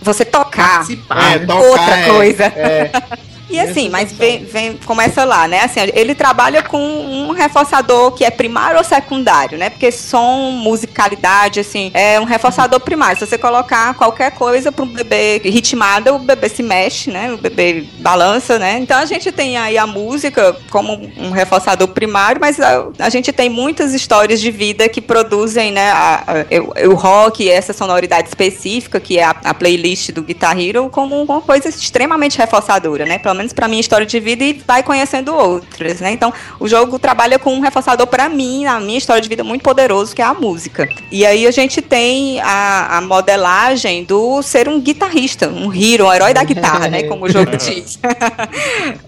você 0.01 0.25
tocar 0.25 0.77
Participar. 0.77 1.33
É, 1.33 1.39
tocar, 1.39 1.55
outra 1.59 1.99
é, 1.99 2.07
coisa. 2.07 2.43
É, 2.45 2.91
E 3.49 3.59
assim, 3.59 3.89
mas 3.89 4.11
vem, 4.11 4.43
vem, 4.45 4.77
começa 4.85 5.23
lá, 5.25 5.47
né? 5.47 5.61
Assim, 5.61 5.79
ele 5.93 6.13
trabalha 6.13 6.61
com 6.61 6.77
um 6.79 7.31
reforçador 7.31 8.11
que 8.11 8.23
é 8.23 8.29
primário 8.29 8.77
ou 8.77 8.83
secundário, 8.83 9.57
né? 9.57 9.69
Porque 9.69 9.91
som, 9.91 10.51
musicalidade, 10.51 11.59
assim, 11.59 11.89
é 11.93 12.19
um 12.19 12.25
reforçador 12.25 12.79
primário. 12.79 13.17
Se 13.19 13.25
você 13.25 13.37
colocar 13.37 13.93
qualquer 13.95 14.31
coisa 14.31 14.71
para 14.71 14.83
um 14.85 14.87
bebê 14.87 15.41
ritmada, 15.43 16.13
o 16.13 16.19
bebê 16.19 16.47
se 16.49 16.61
mexe, 16.61 17.09
né? 17.09 17.33
O 17.33 17.37
bebê 17.37 17.85
balança, 17.99 18.59
né? 18.59 18.77
Então 18.79 18.97
a 18.99 19.05
gente 19.05 19.31
tem 19.31 19.57
aí 19.57 19.77
a 19.77 19.87
música 19.87 20.55
como 20.69 20.93
um 21.17 21.31
reforçador 21.31 21.87
primário, 21.89 22.39
mas 22.41 22.59
a, 22.59 22.87
a 22.99 23.09
gente 23.09 23.31
tem 23.31 23.49
muitas 23.49 23.93
histórias 23.93 24.39
de 24.39 24.51
vida 24.51 24.87
que 24.89 25.01
produzem, 25.01 25.71
né? 25.71 25.89
a- 25.91 26.23
a- 26.27 26.87
o, 26.87 26.93
rock, 26.93 27.49
essa 27.49 27.73
sonoridade 27.73 28.27
específica, 28.27 28.99
que 28.99 29.17
é 29.17 29.23
a, 29.23 29.35
a 29.43 29.53
playlist 29.53 30.11
do 30.11 30.21
Guitar 30.21 30.59
Hero, 30.59 30.89
como 30.89 31.21
uma 31.21 31.41
coisa 31.41 31.69
extremamente 31.69 32.37
reforçadora, 32.37 33.05
né? 33.05 33.17
Pelo 33.17 33.38
menos 33.39 33.53
pra 33.53 33.67
minha 33.67 33.79
história 33.79 34.05
de 34.05 34.19
vida 34.19 34.43
e 34.43 34.61
vai 34.67 34.83
conhecendo 34.83 35.33
outras, 35.33 36.01
né? 36.01 36.11
Então, 36.11 36.33
o 36.59 36.67
jogo 36.67 36.99
trabalha 36.99 37.39
com 37.39 37.53
um 37.53 37.61
reforçador 37.61 38.05
pra 38.05 38.27
mim, 38.27 38.65
na 38.65 38.79
minha 38.79 38.97
história 38.97 39.21
de 39.21 39.29
vida 39.29 39.43
muito 39.43 39.61
poderoso, 39.61 40.13
que 40.13 40.21
é 40.21 40.25
a 40.25 40.33
música. 40.33 40.89
E 41.11 41.25
aí 41.25 41.47
a 41.47 41.51
gente 41.51 41.81
tem 41.81 42.39
a, 42.41 42.97
a 42.97 43.01
modelagem 43.01 44.03
do 44.03 44.41
ser 44.41 44.67
um 44.67 44.79
guitarrista, 44.79 45.47
um 45.47 45.73
hero, 45.73 46.05
um 46.05 46.13
herói 46.13 46.33
da 46.33 46.43
guitarra, 46.43 46.87
né? 46.89 47.03
Como 47.03 47.25
o 47.25 47.29
jogo 47.29 47.55
diz. 47.57 47.97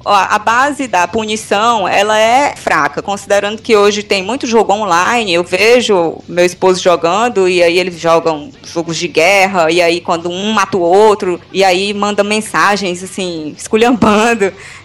A 0.06 0.40
base 0.40 0.88
da 0.88 1.08
punição, 1.08 1.88
ela 1.88 2.18
é 2.18 2.56
fraca, 2.56 3.02
considerando 3.02 3.62
que 3.62 3.76
hoje 3.76 4.04
tem 4.04 4.24
muito 4.24 4.48
jogo 4.48 4.74
online, 4.74 5.34
eu 5.34 5.44
vejo 5.44 6.18
meu 6.28 6.46
esposo 6.46 6.82
jogando 6.82 7.48
e 7.48 7.62
aí 7.62 7.78
eles 7.78 8.00
jogam 8.00 8.50
jogos 8.64 8.98
de 8.98 9.08
guerra 9.08 9.72
e 9.72 9.82
aí 9.82 10.02
quando 10.02 10.30
um 10.30 10.52
mata 10.52 10.78
o 10.78 10.82
outro 10.82 11.40
e 11.52 11.64
aí 11.64 11.94
manda 11.94 12.24
mensagens 12.24 13.04
assim, 13.04 13.54
esculhambando. 13.58 14.21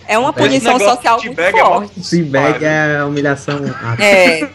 É 0.08 0.18
uma 0.18 0.30
Esse 0.30 0.38
punição 0.38 0.78
social 0.78 1.18
de 1.18 1.26
muito 1.26 1.40
é 1.40 1.50
forte. 1.50 2.08
Feedback 2.08 2.62
é 2.62 2.98
a 2.98 3.06
humilhação. 3.06 3.60
É. 3.98 4.48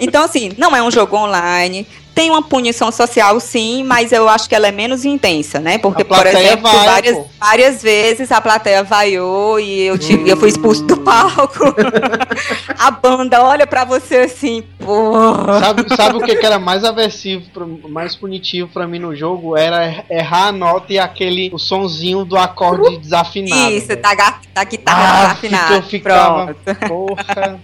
Então, 0.00 0.22
assim, 0.22 0.52
não 0.58 0.76
é 0.76 0.82
um 0.82 0.90
jogo 0.90 1.16
online. 1.16 1.86
Tem 2.18 2.30
uma 2.30 2.42
punição 2.42 2.90
social, 2.90 3.38
sim, 3.38 3.84
mas 3.84 4.10
eu 4.10 4.28
acho 4.28 4.48
que 4.48 4.54
ela 4.56 4.66
é 4.66 4.72
menos 4.72 5.04
intensa, 5.04 5.60
né? 5.60 5.78
Porque, 5.78 6.02
por 6.02 6.26
exemplo, 6.26 6.68
vai, 6.68 6.84
várias, 6.84 7.16
pô. 7.16 7.26
várias 7.38 7.80
vezes 7.80 8.32
a 8.32 8.40
plateia 8.40 8.82
vaiou 8.82 9.60
e 9.60 9.82
eu, 9.82 9.96
tive, 9.96 10.28
eu 10.28 10.36
fui 10.36 10.48
expulso 10.48 10.82
do 10.82 10.96
palco. 10.96 11.72
a 12.76 12.90
banda 12.90 13.40
olha 13.44 13.68
pra 13.68 13.84
você 13.84 14.16
assim, 14.16 14.64
porra. 14.80 15.60
sabe, 15.60 15.94
sabe 15.94 16.16
o 16.16 16.20
que, 16.20 16.34
que 16.34 16.44
era 16.44 16.58
mais 16.58 16.82
aversivo, 16.82 17.44
mais 17.88 18.16
punitivo 18.16 18.68
pra 18.68 18.84
mim 18.84 18.98
no 18.98 19.14
jogo? 19.14 19.56
Era 19.56 20.04
errar 20.10 20.48
a 20.48 20.52
nota 20.52 20.92
e 20.92 20.98
aquele 20.98 21.50
o 21.52 21.58
sonzinho 21.58 22.24
do 22.24 22.36
acorde 22.36 22.98
desafinado. 22.98 23.70
Isso, 23.70 23.94
da, 23.94 24.40
da 24.52 24.64
guitarra 24.64 25.04
Ah, 25.06 25.22
desafinada. 25.22 25.66
que 25.68 25.74
eu 25.74 25.82
ficava- 25.84 26.54
Pronto. 26.64 26.88
Porra. 26.88 27.60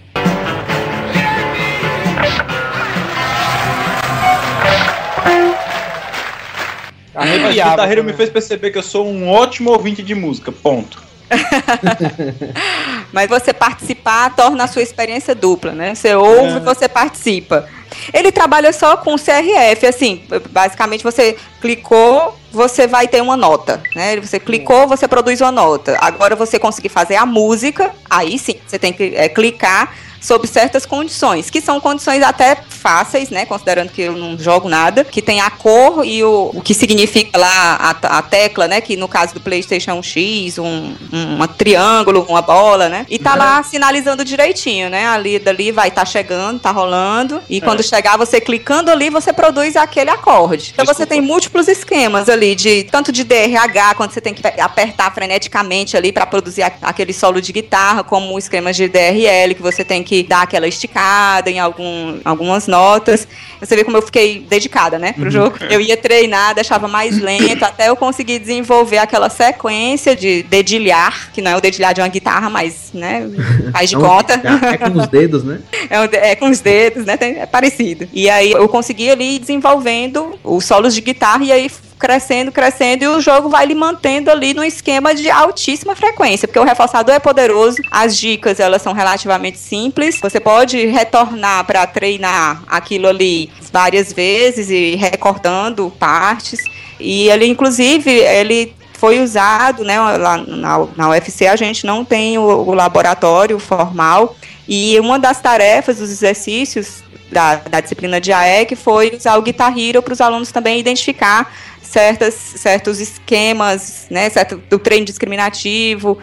Arrepiava. 7.25 7.71
Guitar 7.71 7.91
Hero 7.91 8.03
me 8.03 8.13
fez 8.13 8.29
perceber 8.29 8.71
que 8.71 8.77
eu 8.77 8.83
sou 8.83 9.07
um 9.07 9.29
ótimo 9.29 9.71
ouvinte 9.71 10.01
de 10.01 10.15
música. 10.15 10.51
Ponto. 10.51 11.03
Mas 13.11 13.29
você 13.29 13.53
participar 13.53 14.35
torna 14.35 14.63
a 14.63 14.67
sua 14.67 14.81
experiência 14.81 15.33
dupla, 15.33 15.71
né? 15.71 15.95
Você 15.95 16.13
ouve 16.15 16.57
e 16.57 16.59
você 16.59 16.87
participa. 16.87 17.67
Ele 18.13 18.31
trabalha 18.31 18.73
só 18.73 18.97
com 18.97 19.15
CRF, 19.15 19.85
assim, 19.87 20.23
basicamente 20.49 21.03
você 21.03 21.37
clicou, 21.61 22.37
você 22.51 22.87
vai 22.87 23.07
ter 23.07 23.21
uma 23.21 23.37
nota, 23.37 23.81
né? 23.95 24.19
Você 24.19 24.39
clicou, 24.39 24.87
você 24.87 25.07
produz 25.07 25.41
uma 25.41 25.51
nota. 25.51 25.97
Agora 26.01 26.35
você 26.35 26.59
conseguir 26.59 26.89
fazer 26.89 27.15
a 27.15 27.25
música, 27.25 27.91
aí 28.09 28.37
sim, 28.37 28.55
você 28.65 28.77
tem 28.77 28.91
que 28.91 29.13
é, 29.15 29.29
clicar 29.29 29.93
sob 30.21 30.47
certas 30.47 30.85
condições, 30.85 31.49
que 31.49 31.61
são 31.61 31.79
condições 31.79 32.23
até 32.23 32.55
fáceis, 32.69 33.29
né? 33.29 33.45
Considerando 33.45 33.89
que 33.91 34.01
eu 34.01 34.13
não 34.13 34.37
jogo 34.37 34.67
nada, 34.69 35.03
que 35.03 35.21
tem 35.21 35.41
a 35.41 35.49
cor 35.49 36.05
e 36.05 36.23
o, 36.23 36.51
o 36.53 36.61
que 36.61 36.73
significa 36.73 37.37
lá 37.37 37.75
a, 38.01 38.17
a 38.17 38.21
tecla, 38.21 38.67
né? 38.67 38.81
Que 38.81 38.95
no 38.95 39.07
caso 39.07 39.33
do 39.33 39.39
PlayStation 39.41 39.91
é 39.91 39.93
um 39.93 40.03
X, 40.03 40.57
um, 40.57 40.93
um 41.11 41.35
uma 41.35 41.47
triângulo, 41.47 42.25
uma 42.29 42.41
bola, 42.41 42.87
né? 42.89 43.05
E 43.09 43.19
tá 43.19 43.35
lá 43.35 43.61
sinalizando 43.63 44.23
direitinho, 44.23 44.89
né? 44.89 45.07
Ali 45.07 45.37
dali 45.39 45.71
vai 45.71 45.89
estar 45.89 46.05
chegando, 46.05 46.59
tá 46.59 46.71
rolando. 46.71 47.41
E 47.49 47.59
quando 47.61 47.83
chegar, 47.83 48.17
você 48.17 48.39
clicando 48.39 48.89
ali, 48.91 49.09
você 49.09 49.33
produz 49.33 49.75
aquele 49.75 50.09
acorde. 50.09 50.71
Então 50.73 50.85
você 50.85 51.05
tem 51.05 51.21
múltiplos 51.21 51.67
esquemas 51.67 52.29
ali, 52.29 52.55
de 52.55 52.83
tanto 52.85 53.11
de 53.11 53.23
DRH, 53.23 53.95
quando 53.95 54.11
você 54.11 54.21
tem 54.21 54.33
que 54.33 54.41
apertar 54.61 55.13
freneticamente 55.13 55.97
ali 55.97 56.11
para 56.11 56.25
produzir 56.25 56.63
a- 56.63 56.71
aquele 56.81 57.13
solo 57.13 57.41
de 57.41 57.51
guitarra, 57.51 58.03
como 58.03 58.37
esquemas 58.37 58.75
de 58.75 58.87
DRL, 58.87 59.53
que 59.55 59.61
você 59.61 59.83
tem 59.83 60.03
que 60.05 60.23
dar 60.23 60.43
aquela 60.43 60.67
esticada 60.67 61.49
em 61.51 61.59
algum, 61.59 62.19
algumas 62.23 62.67
notas. 62.67 63.27
Você 63.59 63.75
vê 63.75 63.83
como 63.83 63.97
eu 63.97 64.01
fiquei 64.01 64.39
dedicada, 64.39 64.97
né, 64.99 65.11
pro 65.13 65.29
jogo. 65.29 65.57
Eu 65.69 65.81
ia 65.81 65.97
treinar, 65.97 66.53
deixava 66.55 66.87
mais 66.87 67.19
lento, 67.19 67.63
até 67.65 67.89
eu 67.89 67.95
conseguir 67.97 68.39
desenvolver 68.39 68.99
aquela 68.99 69.29
sequência 69.29 70.15
de 70.15 70.43
dedilhar, 70.43 71.31
que 71.33 71.41
não 71.41 71.51
é 71.51 71.55
o 71.57 71.61
dedilhar 71.61 71.93
de 71.93 71.99
uma 72.01 72.07
guitarra, 72.07 72.49
mas, 72.49 72.91
né, 72.93 73.27
faz 73.73 73.89
de 73.89 73.95
É 73.95 73.97
um- 73.97 74.01
conta. 74.01 74.41
É 74.71 74.77
com 74.77 74.97
os 74.99 75.07
dedos, 75.07 75.43
né? 75.43 75.59
É, 75.89 75.99
um- 76.01 76.09
é 76.11 76.35
com 76.35 76.49
os 76.49 76.59
dedos, 76.59 77.05
né? 77.05 77.17
tem- 77.17 77.39
é 77.39 77.45
parecido. 77.45 78.07
E 78.13 78.29
aí 78.29 78.51
eu 78.51 78.67
consegui 78.69 79.09
ali 79.09 79.35
ir 79.35 79.39
desenvolvendo 79.39 80.37
os 80.43 80.63
solos 80.65 80.93
de 80.93 81.01
guitarra 81.01 81.43
e 81.43 81.51
aí 81.51 81.71
crescendo, 82.05 82.51
crescendo 82.51 83.03
e 83.03 83.07
o 83.07 83.19
jogo 83.19 83.49
vai 83.49 83.65
lhe 83.65 83.73
mantendo 83.73 84.29
ali 84.29 84.53
no 84.53 84.63
esquema 84.63 85.15
de 85.15 85.27
altíssima 85.27 85.95
frequência, 85.95 86.47
porque 86.47 86.59
o 86.59 86.63
reforçador 86.63 87.15
é 87.15 87.19
poderoso, 87.19 87.77
as 87.89 88.15
dicas 88.15 88.59
elas 88.59 88.83
são 88.83 88.93
relativamente 88.93 89.57
simples, 89.57 90.19
você 90.21 90.39
pode 90.39 90.85
retornar 90.85 91.65
para 91.65 91.87
treinar 91.87 92.61
aquilo 92.67 93.07
ali 93.07 93.49
várias 93.73 94.13
vezes 94.13 94.69
e 94.69 94.95
recortando 94.95 95.91
partes. 95.97 96.59
E 96.99 97.27
ele 97.27 97.47
inclusive 97.47 98.11
ele 98.11 98.75
foi 98.93 99.19
usado, 99.19 99.83
né, 99.83 99.99
lá 99.99 100.37
na, 100.37 100.87
na 100.95 101.09
UFC 101.09 101.47
a 101.47 101.55
gente 101.55 101.87
não 101.87 102.05
tem 102.05 102.37
o, 102.37 102.43
o 102.43 102.73
laboratório 102.75 103.57
formal 103.57 104.35
e 104.67 104.99
uma 104.99 105.19
das 105.19 105.39
tarefas 105.39 105.97
dos 105.97 106.09
exercícios 106.09 107.03
da, 107.31 107.55
da 107.55 107.79
disciplina 107.79 108.19
de 108.19 108.31
AEC 108.31 108.75
foi 108.75 109.15
usar 109.15 109.37
o 109.37 109.41
Guitar 109.41 109.77
Hero 109.77 110.01
para 110.01 110.13
os 110.13 110.21
alunos 110.21 110.51
também 110.51 110.79
identificar 110.79 111.51
certas, 111.81 112.33
certos 112.33 112.99
esquemas, 112.99 114.07
né, 114.09 114.29
certo, 114.29 114.57
do 114.69 114.77
treino 114.77 115.05
discriminativo, 115.05 116.17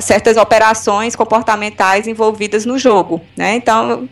certas 0.00 0.36
operações 0.36 1.14
comportamentais 1.14 2.06
envolvidas 2.08 2.64
no 2.66 2.78
jogo, 2.78 3.20
né? 3.36 3.54
Então, 3.54 4.08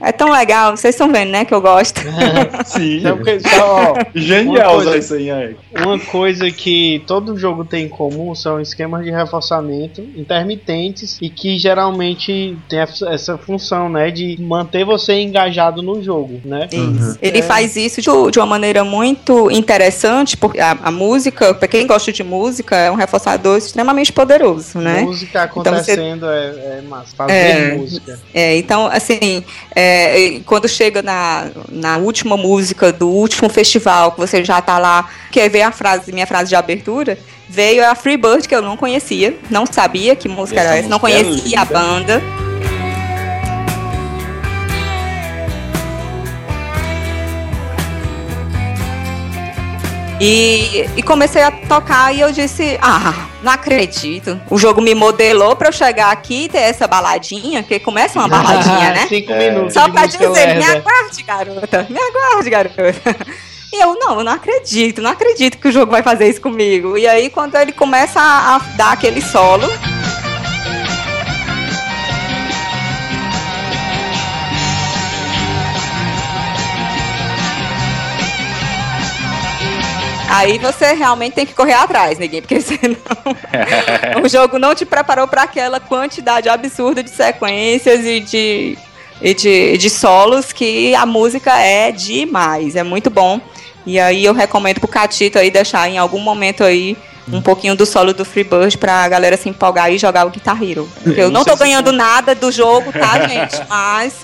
é 0.00 0.12
tão 0.12 0.30
legal, 0.30 0.76
vocês 0.76 0.94
estão 0.94 1.10
vendo, 1.10 1.30
né, 1.30 1.44
que 1.44 1.52
eu 1.52 1.60
gosto. 1.60 2.00
Sim. 2.66 2.98
Então, 2.98 3.16
porque 3.16 3.40
só, 3.40 3.92
ó, 3.92 4.04
Genial 4.14 4.74
coisa- 4.76 4.96
isso 4.96 5.14
aí, 5.14 5.30
aí. 5.30 5.56
Uma 5.84 5.98
coisa 5.98 6.50
que 6.50 7.02
todo 7.06 7.36
jogo 7.36 7.64
tem 7.64 7.84
em 7.86 7.88
comum 7.88 8.34
são 8.34 8.60
esquemas 8.60 9.04
de 9.04 9.10
reforçamento 9.10 10.00
intermitentes 10.16 11.18
e 11.20 11.28
que 11.28 11.58
geralmente 11.58 12.56
tem 12.68 12.78
essa 12.80 13.36
função, 13.38 13.88
né, 13.88 14.10
de 14.10 14.36
manter 14.40 14.84
você 14.84 15.14
engajado 15.20 15.82
no 15.82 16.02
jogo, 16.02 16.40
né? 16.44 16.68
Isso. 16.72 17.18
Ele 17.20 17.38
É. 17.38 17.42
faz 17.42 17.76
isso 17.76 18.00
de, 18.00 18.30
de 18.30 18.38
uma 18.38 18.46
maneira 18.46 18.84
muito 18.84 19.50
interessante, 19.50 20.36
porque 20.36 20.60
a, 20.60 20.76
a 20.82 20.90
música, 20.90 21.52
para 21.54 21.68
quem 21.68 21.86
gosta 21.86 22.12
de 22.12 22.22
música, 22.22 22.76
é 22.76 22.90
um 22.90 22.94
reforçador 22.94 23.58
extremamente 23.58 24.12
poderoso, 24.12 24.78
né? 24.78 24.99
Música 25.02 25.50
Então 25.50 25.62
você- 25.62 25.92
acontecendo 25.92 26.26
é, 26.30 26.78
é 26.78 26.82
massa. 26.88 27.14
Fazer 27.16 27.32
É. 27.32 27.74
música. 27.76 28.18
É, 28.34 28.56
então, 28.56 28.86
assim, 28.86 29.44
é, 29.74 30.40
quando 30.46 30.68
chega 30.68 31.02
na, 31.02 31.48
na 31.68 31.96
última 31.98 32.36
música 32.36 32.92
do 32.92 33.08
último 33.08 33.48
festival, 33.48 34.12
que 34.12 34.18
você 34.18 34.44
já 34.44 34.60
tá 34.60 34.78
lá, 34.78 35.08
que 35.30 35.48
veio 35.48 35.66
a 35.66 35.72
frase, 35.72 36.12
minha 36.12 36.26
frase 36.26 36.48
de 36.50 36.56
abertura, 36.56 37.18
veio 37.48 37.84
a 37.88 37.94
Free 37.94 38.16
Bird, 38.16 38.46
que 38.46 38.54
eu 38.54 38.62
não 38.62 38.76
conhecia, 38.76 39.36
não 39.50 39.66
sabia 39.66 40.14
que 40.14 40.28
música 40.28 40.60
Essa 40.60 40.68
era 40.70 40.78
essa, 40.78 40.88
não 40.88 40.96
é 40.98 41.00
conhecia 41.00 41.60
a 41.60 41.64
banda. 41.64 42.22
E, 50.20 50.84
e 50.96 51.02
comecei 51.02 51.42
a 51.42 51.50
tocar 51.50 52.14
e 52.14 52.20
eu 52.20 52.30
disse, 52.30 52.78
ah, 52.82 53.14
não 53.42 53.52
acredito. 53.52 54.38
O 54.50 54.58
jogo 54.58 54.82
me 54.82 54.94
modelou 54.94 55.56
pra 55.56 55.68
eu 55.68 55.72
chegar 55.72 56.10
aqui 56.12 56.44
e 56.44 56.48
ter 56.50 56.58
essa 56.58 56.86
baladinha, 56.86 57.62
porque 57.62 57.78
começa 57.78 58.18
uma 58.18 58.28
baladinha, 58.28 58.90
né? 58.92 59.06
Cinco 59.08 59.32
É. 59.32 59.38
minutos. 59.50 59.72
Só 59.72 59.88
música 59.88 60.18
dizer, 60.28 60.56
me 60.56 60.64
aguarde, 60.64 61.22
garota, 61.22 61.86
me 61.88 61.98
aguarde, 61.98 62.50
garota. 62.50 63.16
E 63.72 63.80
eu, 63.82 63.96
não, 63.98 64.18
eu 64.18 64.24
não 64.24 64.32
acredito, 64.32 65.00
não 65.00 65.10
acredito 65.10 65.56
que 65.56 65.68
o 65.68 65.72
jogo 65.72 65.90
vai 65.90 66.02
fazer 66.02 66.28
isso 66.28 66.40
comigo. 66.40 66.98
E 66.98 67.06
aí, 67.06 67.30
quando 67.30 67.54
ele 67.54 67.72
começa 67.72 68.20
a, 68.20 68.56
a 68.56 68.58
dar 68.76 68.92
aquele 68.92 69.22
solo. 69.22 69.66
Aí 80.30 80.58
você 80.58 80.92
realmente 80.92 81.34
tem 81.34 81.44
que 81.44 81.54
correr 81.54 81.74
atrás, 81.74 82.18
ninguém, 82.18 82.40
porque 82.40 82.60
senão 82.62 82.96
o 84.22 84.28
jogo 84.28 84.58
não 84.58 84.74
te 84.74 84.86
preparou 84.86 85.26
para 85.26 85.42
aquela 85.42 85.80
quantidade 85.80 86.48
absurda 86.48 87.02
de 87.02 87.10
sequências 87.10 88.04
e 88.04 88.20
de, 88.20 88.78
e 89.20 89.34
de, 89.34 89.76
de 89.76 89.90
solos 89.90 90.52
que 90.52 90.94
a 90.94 91.04
música 91.04 91.58
é 91.58 91.90
demais, 91.90 92.76
é 92.76 92.82
muito 92.82 93.10
bom. 93.10 93.40
E 93.84 93.98
aí 93.98 94.24
eu 94.24 94.32
recomendo 94.32 94.78
pro 94.78 94.88
Catito 94.88 95.38
aí 95.38 95.50
deixar 95.50 95.88
em 95.88 95.98
algum 95.98 96.20
momento 96.20 96.62
aí 96.62 96.96
um 97.32 97.42
pouquinho 97.42 97.74
do 97.76 97.84
solo 97.86 98.12
do 98.12 98.24
Freebird 98.24 98.76
pra 98.78 99.08
galera 99.08 99.36
se 99.36 99.48
empolgar 99.48 99.92
e 99.92 99.98
jogar 99.98 100.26
o 100.26 100.30
Guitar 100.30 100.62
Hero. 100.62 100.88
Porque 101.02 101.20
eu 101.20 101.30
não 101.30 101.40
não 101.40 101.44
tô 101.44 101.52
se 101.52 101.58
ganhando 101.58 101.90
nada 101.92 102.34
do 102.34 102.50
jogo, 102.52 102.92
tá, 102.92 103.20
gente? 103.26 103.56
Mas 103.68 104.14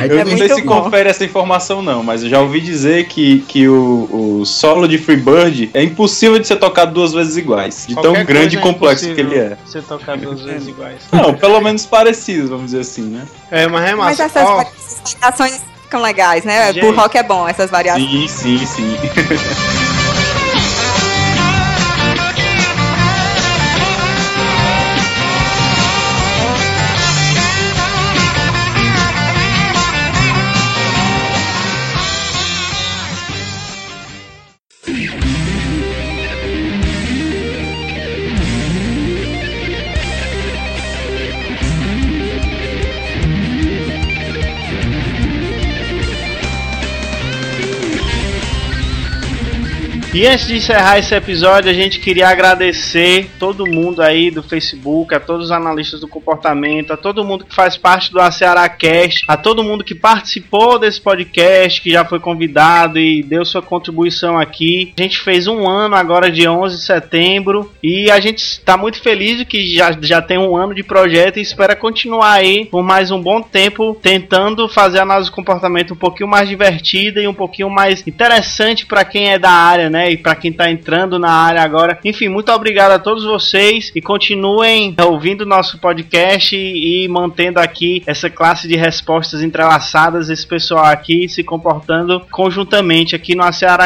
Eu 0.00 0.18
É 0.20 0.24
não 0.24 0.36
sei 0.36 0.48
se 0.48 0.62
bom. 0.62 0.82
confere 0.82 1.08
essa 1.08 1.24
informação, 1.24 1.80
não, 1.82 2.02
mas 2.02 2.22
eu 2.22 2.28
já 2.28 2.40
ouvi 2.40 2.60
dizer 2.60 3.06
que, 3.06 3.40
que 3.48 3.66
o, 3.68 4.40
o 4.40 4.44
solo 4.46 4.86
de 4.88 4.98
Freebird 4.98 5.70
é 5.72 5.82
impossível 5.82 6.38
de 6.38 6.46
ser 6.46 6.56
tocado 6.56 6.92
duas 6.92 7.12
vezes 7.12 7.36
iguais. 7.36 7.84
De 7.88 7.94
tão 7.94 8.04
Qualquer 8.04 8.24
grande 8.24 8.56
e 8.56 8.58
é 8.58 8.62
complexo 8.62 9.04
que 9.06 9.12
impossível 9.12 9.42
ele 9.42 9.52
é. 9.54 9.56
Você 9.64 9.80
tocar 9.80 10.16
duas 10.16 10.40
vezes 10.42 10.68
iguais. 10.68 10.96
Não, 11.12 11.34
pelo 11.34 11.60
menos 11.60 11.86
parecidos, 11.86 12.50
vamos 12.50 12.66
dizer 12.66 12.80
assim, 12.80 13.02
né? 13.02 13.22
É, 13.50 13.66
mas 13.68 13.88
é 13.88 13.94
Mas 13.94 14.18
massa. 14.18 14.22
essas 14.24 14.48
Ó, 14.48 14.64
variações 15.22 15.60
ficam 15.82 16.02
legais, 16.02 16.44
né? 16.44 16.72
Gente. 16.72 16.80
Pro 16.80 16.94
rock 16.94 17.16
é 17.16 17.22
bom, 17.22 17.48
essas 17.48 17.70
variações. 17.70 18.30
Sim, 18.30 18.58
sim, 18.58 18.66
sim. 18.66 18.96
E 50.12 50.26
antes 50.26 50.48
de 50.48 50.56
encerrar 50.56 50.98
esse 50.98 51.14
episódio, 51.14 51.70
a 51.70 51.72
gente 51.72 52.00
queria 52.00 52.28
agradecer 52.28 53.30
todo 53.38 53.64
mundo 53.64 54.02
aí 54.02 54.28
do 54.28 54.42
Facebook, 54.42 55.14
a 55.14 55.20
todos 55.20 55.46
os 55.46 55.50
analistas 55.52 56.00
do 56.00 56.08
comportamento, 56.08 56.92
a 56.92 56.96
todo 56.96 57.24
mundo 57.24 57.44
que 57.44 57.54
faz 57.54 57.76
parte 57.76 58.10
do 58.10 58.18
Cast, 58.76 59.24
a 59.28 59.36
todo 59.36 59.62
mundo 59.62 59.84
que 59.84 59.94
participou 59.94 60.80
desse 60.80 61.00
podcast, 61.00 61.80
que 61.80 61.92
já 61.92 62.04
foi 62.04 62.18
convidado 62.18 62.98
e 62.98 63.22
deu 63.22 63.44
sua 63.44 63.62
contribuição 63.62 64.36
aqui. 64.36 64.92
A 64.98 65.02
gente 65.02 65.20
fez 65.20 65.46
um 65.46 65.68
ano 65.68 65.94
agora 65.94 66.28
de 66.28 66.46
11 66.46 66.78
de 66.78 66.82
setembro 66.82 67.70
e 67.80 68.10
a 68.10 68.18
gente 68.18 68.38
está 68.38 68.76
muito 68.76 69.00
feliz 69.00 69.38
de 69.38 69.44
que 69.44 69.76
já, 69.76 69.96
já 70.00 70.20
tem 70.20 70.38
um 70.38 70.56
ano 70.56 70.74
de 70.74 70.82
projeto 70.82 71.36
e 71.36 71.42
espera 71.42 71.76
continuar 71.76 72.32
aí 72.32 72.64
por 72.64 72.82
mais 72.82 73.12
um 73.12 73.22
bom 73.22 73.40
tempo 73.40 73.96
tentando 74.02 74.68
fazer 74.68 74.98
a 74.98 75.02
análise 75.02 75.30
do 75.30 75.36
comportamento 75.36 75.94
um 75.94 75.96
pouquinho 75.96 76.28
mais 76.28 76.48
divertida 76.48 77.22
e 77.22 77.28
um 77.28 77.34
pouquinho 77.34 77.70
mais 77.70 78.04
interessante 78.04 78.84
para 78.84 79.04
quem 79.04 79.30
é 79.30 79.38
da 79.38 79.52
área, 79.52 79.88
né? 79.88 79.99
E 80.08 80.16
para 80.16 80.36
quem 80.36 80.52
tá 80.52 80.70
entrando 80.70 81.18
na 81.18 81.30
área 81.30 81.62
agora. 81.62 81.98
Enfim, 82.04 82.28
muito 82.28 82.52
obrigado 82.52 82.92
a 82.92 82.98
todos 82.98 83.24
vocês 83.24 83.90
e 83.94 84.00
continuem 84.00 84.94
ouvindo 85.04 85.44
nosso 85.44 85.78
podcast 85.78 86.56
e, 86.56 87.08
mantendo 87.08 87.58
aqui 87.58 88.02
essa 88.06 88.30
classe 88.30 88.68
de 88.68 88.76
respostas 88.76 89.42
entrelaçadas, 89.42 90.30
esse 90.30 90.46
pessoal 90.46 90.86
aqui 90.86 91.28
se 91.28 91.42
comportando 91.42 92.20
conjuntamente 92.30 93.16
aqui 93.16 93.34
no 93.34 93.44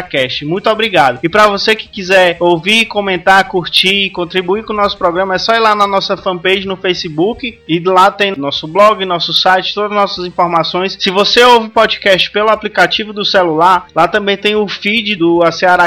Cast. 0.08 0.44
Muito 0.44 0.68
obrigado. 0.68 1.20
E 1.22 1.28
para 1.28 1.46
você 1.46 1.74
que 1.74 1.88
quiser 1.88 2.36
ouvir, 2.38 2.84
comentar, 2.86 3.48
curtir, 3.48 4.10
contribuir 4.10 4.64
com 4.64 4.72
o 4.72 4.76
nosso 4.76 4.98
programa, 4.98 5.34
é 5.34 5.38
só 5.38 5.54
ir 5.54 5.60
lá 5.60 5.74
na 5.74 5.86
nossa 5.86 6.16
fanpage 6.16 6.66
no 6.66 6.76
Facebook 6.76 7.58
e 7.68 7.80
lá 7.80 8.10
tem 8.10 8.34
nosso 8.36 8.68
blog, 8.68 9.04
nosso 9.04 9.32
site, 9.32 9.74
todas 9.74 9.90
as 9.92 9.96
nossas 9.96 10.26
informações. 10.26 10.96
Se 11.00 11.10
você 11.10 11.42
ouve 11.42 11.70
podcast 11.70 12.30
pelo 12.30 12.50
aplicativo 12.50 13.12
do 13.12 13.24
celular, 13.24 13.86
lá 13.94 14.06
também 14.06 14.36
tem 14.36 14.54
o 14.54 14.68
feed 14.68 15.16
do 15.16 15.40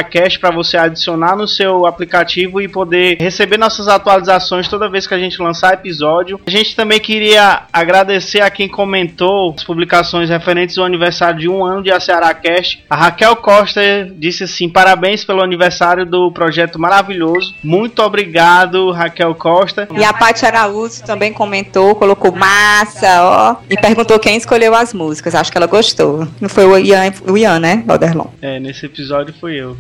Cast 0.10 0.17
Podcast 0.18 0.40
para 0.40 0.52
você 0.52 0.78
adicionar 0.78 1.36
no 1.36 1.48
seu 1.48 1.86
aplicativo 1.86 2.60
e 2.60 2.68
poder 2.68 3.18
receber 3.20 3.58
nossas 3.58 3.88
atualizações 3.88 4.68
toda 4.68 4.90
vez 4.90 5.06
que 5.06 5.14
a 5.14 5.20
gente 5.20 5.40
lançar 5.40 5.76
episódio. 5.76 6.40
A 6.46 6.50
gente 6.50 6.76
também 6.76 7.00
queria 7.00 7.64
agradecer 7.72 8.42
a 8.42 8.50
quem 8.50 8.68
comentou 8.68 9.54
as 9.56 9.64
publicações 9.64 10.30
referentes 10.30 10.78
ao 10.78 10.86
aniversário 10.86 11.40
de 11.40 11.48
um 11.48 11.64
ano 11.64 11.84
de 11.84 11.92
Acearacast. 11.92 12.84
A 12.90 12.96
Raquel 12.96 13.36
Costa 13.36 13.82
disse 14.16 14.46
assim: 14.46 14.68
parabéns 14.68 15.24
pelo 15.24 15.44
aniversário 15.44 16.06
do 16.06 16.32
projeto 16.32 16.80
maravilhoso. 16.80 17.54
Muito 17.64 18.02
obrigado, 18.02 18.92
Raquel 18.92 19.36
Costa. 19.36 19.88
E 19.96 20.04
a 20.04 20.14
Paty 20.14 20.46
Araújo 20.46 21.04
também 21.06 21.32
comentou, 21.32 21.94
colocou 21.94 22.32
massa, 22.32 23.24
ó. 23.24 23.56
E 23.70 23.78
perguntou 23.78 24.18
quem 24.18 24.36
escolheu 24.36 24.74
as 24.74 24.94
músicas. 24.94 25.36
Acho 25.36 25.52
que 25.52 25.58
ela 25.58 25.68
gostou. 25.68 26.28
Não 26.42 26.50
foi 26.50 26.66
o 26.66 26.78
Ian, 26.78 27.14
o 27.28 27.38
Ian 27.38 27.60
né, 27.60 27.84
Valderlon? 27.86 28.28
É, 28.42 28.60
nesse 28.60 28.86
episódio 28.88 29.34
fui 29.40 29.56
eu. 29.56 29.78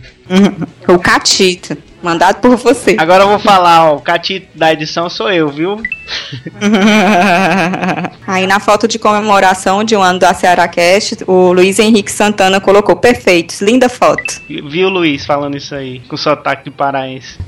O 0.88 1.00
Catito, 1.00 1.78
mandado 2.02 2.40
por 2.40 2.56
você. 2.56 2.96
Agora 2.98 3.24
eu 3.24 3.28
vou 3.30 3.40
falar, 3.40 3.92
ó, 3.92 3.96
o 3.96 4.02
catito 4.02 4.48
da 4.56 4.72
edição 4.72 5.10
sou 5.10 5.32
eu, 5.32 5.50
viu? 5.50 5.82
Aí 8.26 8.48
na 8.48 8.60
foto 8.60 8.88
de 8.88 8.98
comemoração 9.00 9.84
de 9.84 9.96
um 9.96 10.02
ano 10.02 10.20
do 10.20 10.34
Cearacast, 10.34 11.18
o 11.28 11.52
Luiz 11.52 11.80
Henrique 11.80 12.12
Santana 12.12 12.62
colocou 12.62 12.96
perfeitos, 12.96 13.62
linda 13.62 13.90
foto. 13.90 14.42
Viu, 14.48 14.90
Luiz, 14.90 15.26
falando 15.26 15.58
isso 15.58 15.76
aí, 15.76 16.00
com 16.02 16.16
sotaque 16.16 16.66
de 16.66 16.72
paraense. 16.72 17.38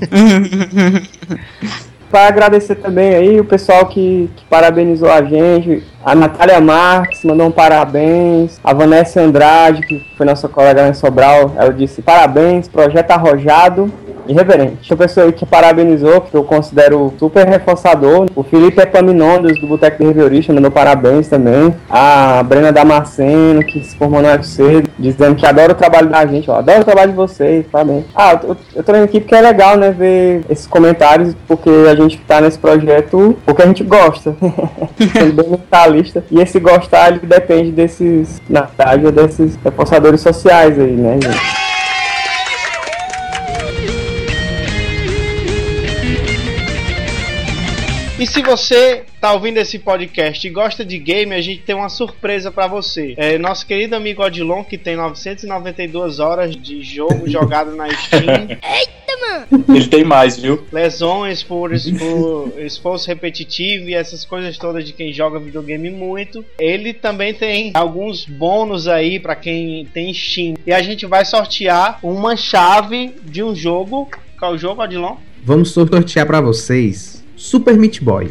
Para 2.10 2.26
agradecer 2.26 2.74
também 2.74 3.14
aí 3.14 3.38
o 3.38 3.44
pessoal 3.44 3.86
que, 3.86 4.28
que 4.36 4.44
parabenizou 4.46 5.08
a 5.08 5.22
gente, 5.22 5.84
a 6.04 6.14
Natália 6.14 6.60
Marques 6.60 7.24
mandou 7.24 7.46
um 7.46 7.50
parabéns, 7.50 8.58
a 8.64 8.72
Vanessa 8.72 9.20
Andrade, 9.20 9.82
que 9.82 10.02
foi 10.16 10.26
nossa 10.26 10.48
colega 10.48 10.82
lá 10.82 10.88
em 10.88 10.94
Sobral, 10.94 11.52
ela 11.56 11.72
disse 11.72 12.00
parabéns, 12.02 12.68
projeto 12.68 13.10
arrojado 13.10 13.92
e 14.26 14.32
reverente. 14.32 14.92
O 14.92 14.96
pessoal 14.96 15.26
aí 15.26 15.32
que 15.32 15.44
parabenizou, 15.44 16.20
que 16.20 16.34
eu 16.34 16.44
considero 16.44 17.12
super 17.18 17.46
reforçador, 17.46 18.28
o 18.34 18.42
Felipe 18.42 18.80
Epaminondas 18.80 19.58
do 19.60 19.66
Boteco 19.66 19.98
de 19.98 20.04
Reviorista 20.04 20.52
mandou 20.52 20.70
parabéns 20.70 21.28
também, 21.28 21.74
a 21.88 22.42
Brena 22.42 22.72
Damasceno, 22.72 23.64
que 23.64 23.82
se 23.84 23.96
formou 23.96 24.22
no 24.22 24.28
UFC, 24.28 24.84
dizendo 24.98 25.34
que 25.34 25.46
adora 25.46 25.72
o 25.72 25.74
trabalho 25.74 26.08
da 26.08 26.24
gente, 26.26 26.50
ó, 26.50 26.58
adoro 26.58 26.80
o 26.80 26.84
trabalho 26.84 27.10
de 27.10 27.16
vocês, 27.16 27.66
parabéns. 27.70 28.04
Ah, 28.14 28.38
eu, 28.42 28.56
eu 28.76 28.82
tô 28.82 28.92
aqui 28.92 29.20
porque 29.20 29.34
é 29.34 29.40
legal, 29.40 29.76
né, 29.76 29.90
ver 29.90 30.44
esses 30.48 30.66
comentários, 30.66 31.34
porque 31.48 31.70
a 31.90 31.94
gente 31.94 32.18
tá 32.18 32.40
nesse 32.40 32.58
projeto 32.58 33.36
porque 33.44 33.62
a 33.62 33.66
gente 33.66 33.82
gosta. 33.82 34.34
Bem 35.34 35.60
mentalista. 35.90 36.24
E 36.30 36.40
esse 36.40 36.58
gostar, 36.60 37.12
ele 37.12 37.20
depende 37.20 37.72
desses, 37.72 38.40
na 38.48 38.62
verdade, 38.62 39.10
desses 39.12 39.56
reforçadores 39.56 40.20
sociais 40.20 40.78
aí, 40.78 40.92
né, 40.92 41.18
gente? 41.20 41.70
E 48.18 48.26
se 48.26 48.42
você 48.42 49.04
tá 49.18 49.32
ouvindo 49.32 49.56
esse 49.56 49.78
podcast 49.78 50.46
e 50.46 50.50
gosta 50.50 50.84
de 50.84 50.98
game, 50.98 51.34
a 51.34 51.40
gente 51.40 51.62
tem 51.62 51.74
uma 51.74 51.88
surpresa 51.88 52.52
pra 52.52 52.66
você. 52.66 53.14
É, 53.16 53.38
nosso 53.38 53.66
querido 53.66 53.96
amigo 53.96 54.22
Odilon, 54.22 54.62
que 54.62 54.76
tem 54.76 54.94
992 54.94 56.20
horas 56.20 56.54
de 56.54 56.82
jogo 56.82 57.26
jogado 57.30 57.74
na 57.74 57.88
Steam, 57.88 58.58
Ele 59.68 59.86
tem 59.86 60.04
mais, 60.04 60.38
viu? 60.38 60.64
lesões 60.72 61.42
por, 61.42 61.70
por 61.98 62.52
esforço 62.60 63.06
repetitivo 63.08 63.88
e 63.88 63.94
essas 63.94 64.24
coisas 64.24 64.56
todas 64.58 64.84
de 64.84 64.92
quem 64.92 65.12
joga 65.12 65.38
videogame 65.38 65.90
muito. 65.90 66.44
Ele 66.58 66.92
também 66.92 67.34
tem 67.34 67.70
alguns 67.74 68.24
bônus 68.24 68.86
aí 68.88 69.18
pra 69.18 69.34
quem 69.34 69.86
tem 69.92 70.12
Steam. 70.12 70.54
E 70.66 70.72
a 70.72 70.82
gente 70.82 71.06
vai 71.06 71.24
sortear 71.24 71.98
uma 72.02 72.36
chave 72.36 73.14
de 73.22 73.42
um 73.42 73.54
jogo. 73.54 74.08
Qual 74.38 74.52
é 74.52 74.54
o 74.54 74.58
jogo, 74.58 74.82
Odilon? 74.82 75.16
Vamos 75.42 75.70
sortear 75.70 76.26
pra 76.26 76.40
vocês 76.40 77.24
Super 77.36 77.76
Meat 77.76 78.02
Boy. 78.02 78.30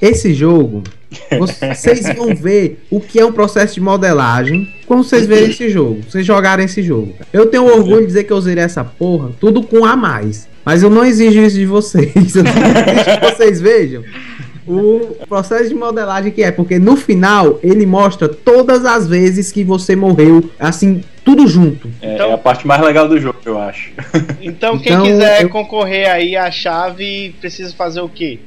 Esse 0.00 0.34
jogo, 0.34 0.82
vocês 1.38 2.06
vão 2.14 2.34
ver 2.34 2.84
o 2.90 3.00
que 3.00 3.18
é 3.18 3.24
um 3.24 3.32
processo 3.32 3.74
de 3.74 3.80
modelagem 3.80 4.68
quando 4.86 5.02
vocês 5.02 5.26
verem 5.26 5.50
esse 5.50 5.70
jogo, 5.70 6.00
vocês 6.08 6.24
jogarem 6.26 6.64
esse 6.66 6.82
jogo. 6.82 7.14
Eu 7.32 7.46
tenho 7.46 7.64
orgulho 7.64 8.00
de 8.00 8.06
dizer 8.06 8.24
que 8.24 8.32
eu 8.32 8.40
zerei 8.40 8.64
essa 8.64 8.84
porra, 8.84 9.30
tudo 9.40 9.62
com 9.62 9.84
a 9.84 9.96
mais. 9.96 10.48
Mas 10.64 10.82
eu 10.82 10.90
não 10.90 11.04
exijo 11.04 11.40
isso 11.40 11.56
de 11.56 11.64
vocês. 11.66 12.34
Eu 12.34 12.42
não 12.44 12.50
exijo 12.50 13.20
que 13.20 13.34
vocês 13.36 13.60
vejam 13.60 14.02
o 14.68 15.14
processo 15.28 15.68
de 15.68 15.74
modelagem 15.76 16.32
que 16.32 16.42
é, 16.42 16.50
porque 16.50 16.76
no 16.76 16.96
final 16.96 17.60
ele 17.62 17.86
mostra 17.86 18.28
todas 18.28 18.84
as 18.84 19.06
vezes 19.06 19.52
que 19.52 19.62
você 19.62 19.94
morreu, 19.94 20.50
assim, 20.58 21.04
tudo 21.24 21.46
junto. 21.46 21.88
É, 22.02 22.14
Então- 22.14 22.30
é 22.30 22.34
a 22.34 22.38
parte 22.38 22.66
mais 22.66 22.82
legal 22.82 23.06
do 23.08 23.18
jogo, 23.20 23.38
eu 23.46 23.58
acho. 23.60 23.92
Então, 24.42 24.76
quem 24.76 24.92
Então, 24.92 25.04
quiser 25.06 25.42
eu- 25.44 25.48
concorrer 25.50 26.10
aí 26.10 26.36
à 26.36 26.50
chave, 26.50 27.32
precisa 27.40 27.72
fazer 27.74 28.00
o 28.00 28.08
quê? 28.08 28.40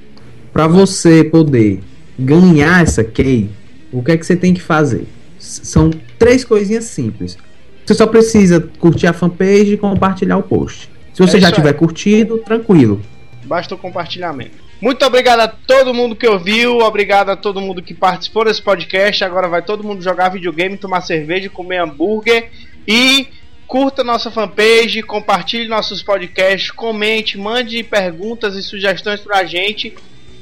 Pra 0.52 0.68
você 0.68 1.24
poder 1.24 1.80
ganhar 2.18 2.82
essa 2.84 3.04
key, 3.04 3.50
o 3.92 4.04
que 4.04 4.12
é 4.12 4.18
que 4.18 4.26
você 4.26 4.36
tem 4.36 4.54
que 4.54 4.62
fazer? 4.62 5.06
São 5.38 5.90
três 6.18 6.44
coisinhas 6.44 6.86
simples. 6.86 7.38
Você 7.86 7.94
só 7.94 8.06
precisa 8.06 8.60
curtir 8.80 9.08
a 9.08 9.14
fanpage 9.14 9.74
e 9.74 9.78
compartilhar 9.78 10.38
o 10.38 10.44
post. 10.44 10.90
Se 11.14 11.22
você 11.22 11.38
É 11.38 11.40
já 11.42 11.48
isso 11.50 11.56
aí. 11.60 11.64
tiver 11.64 11.74
curtido, 11.74 12.38
tranquilo. 12.40 13.02
Basta 13.46 13.74
o 13.74 13.78
compartilhamento. 13.78 14.70
Muito 14.82 15.04
obrigado 15.06 15.40
a 15.42 15.48
todo 15.48 15.94
mundo 15.94 16.16
que 16.16 16.28
ouviu, 16.28 16.78
obrigado 16.80 17.30
a 17.30 17.36
todo 17.36 17.60
mundo 17.60 17.82
que 17.82 17.94
participou 17.94 18.46
desse 18.46 18.62
podcast. 18.62 19.24
Agora 19.24 19.48
vai 19.48 19.62
todo 19.62 19.84
mundo 19.84 20.02
jogar 20.02 20.30
videogame, 20.30 20.78
tomar 20.78 21.02
cerveja, 21.02 21.50
comer 21.50 21.82
hambúrguer 21.82 22.50
e 22.88 23.28
curta 23.68 24.04
nossa 24.04 24.32
fanpage, 24.32 25.02
compartilhe 25.04 25.68
nossos 25.68 26.02
podcasts, 26.02 26.72
comente, 26.72 27.38
mande 27.38 27.84
perguntas 27.84 28.56
e 28.56 28.64
sugestões 28.64 29.20
pra 29.20 29.44
gente. 29.44 29.94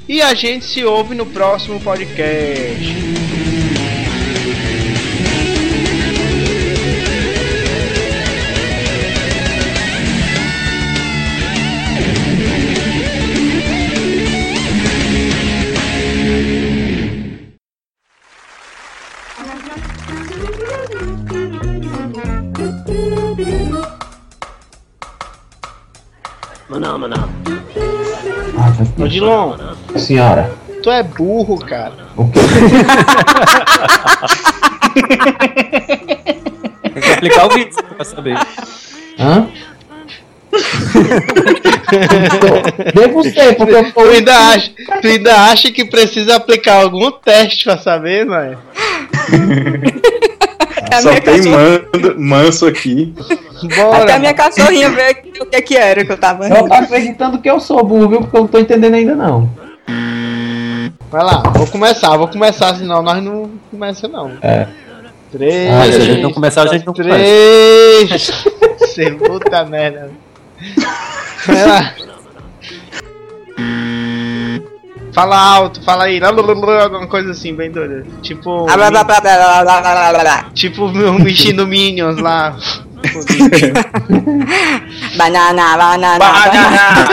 E 0.09 0.21
a 0.21 0.33
gente 0.33 0.63
se 0.63 0.85
ouve 0.85 1.13
no 1.13 1.25
próximo 1.25 1.81
podcast. 1.81 3.46
Odilon, 29.07 29.55
Senhora, 29.95 30.51
tu 30.83 30.91
é 30.91 31.01
burro, 31.01 31.57
cara. 31.57 31.93
o 32.17 32.29
que? 32.29 32.39
Tem 36.93 37.01
que 37.01 37.13
aplicar 37.13 37.45
o 37.45 37.49
vídeo 37.49 37.73
pra 37.95 38.05
saber. 38.05 38.37
Hã? 39.19 39.47
Devo 42.93 43.23
ser, 43.23 43.55
porque 43.55 43.75
eu 43.75 43.91
Tu 43.91 43.99
ainda, 44.01 44.35
acha, 44.49 44.71
tu 45.01 45.07
ainda 45.07 45.35
acha 45.43 45.71
que 45.71 45.85
precisa 45.85 46.35
aplicar 46.35 46.81
algum 46.81 47.11
teste 47.11 47.63
pra 47.63 47.77
saber, 47.77 48.25
mano? 48.25 48.57
A 50.91 51.01
Só 51.01 51.09
tem 51.19 51.41
manso 52.17 52.65
aqui. 52.65 53.13
Até 53.63 53.81
a 53.81 53.85
Bora. 53.85 54.19
minha 54.19 54.33
cachorrinha 54.33 54.89
ver 54.89 55.23
o 55.41 55.45
que, 55.45 55.61
que 55.61 55.75
era 55.75 56.05
que 56.05 56.11
eu 56.11 56.17
tava 56.17 56.47
Eu 56.47 56.67
tô 56.67 56.73
acreditando 56.73 57.39
que 57.39 57.49
eu 57.49 57.59
sou 57.59 57.83
burro, 57.83 58.09
viu? 58.09 58.19
Porque 58.21 58.37
eu 58.37 58.41
não 58.41 58.47
tô 58.47 58.59
entendendo 58.59 58.93
ainda 58.93 59.15
não. 59.15 59.49
Vai 61.09 61.23
lá, 61.23 61.41
vou 61.53 61.67
começar, 61.67 62.17
vou 62.17 62.27
começar, 62.27 62.75
senão 62.75 63.01
nós 63.01 63.23
não 63.23 63.49
começa 63.71 64.07
não. 64.07 64.33
É. 64.41 64.67
Três. 65.31 65.73
Ah, 65.73 65.85
se 65.85 65.97
a 65.97 65.99
gente 65.99 66.21
não 66.21 66.33
começar, 66.33 66.63
a 66.63 66.67
gente 66.67 66.85
não 66.85 66.93
começa. 66.93 67.15
Três. 67.17 68.45
Você 68.79 69.11
puta 69.11 69.65
merda. 69.65 70.11
Vai 71.45 71.65
lá. 71.65 71.93
fala 75.17 75.35
alto, 75.35 75.81
fala 75.81 76.03
aí, 76.03 76.19
alguma 76.83 77.07
coisa 77.07 77.31
assim, 77.31 77.55
bem 77.55 77.71
doida. 77.71 78.05
Tipo. 78.21 78.69
Tipo 80.53 80.85
o 80.85 81.23
bichinho 81.23 81.55
Minions 81.65 82.19
lá. 82.19 82.55
banana, 85.17 85.75
banana, 85.75 86.19
banana. 86.19 87.07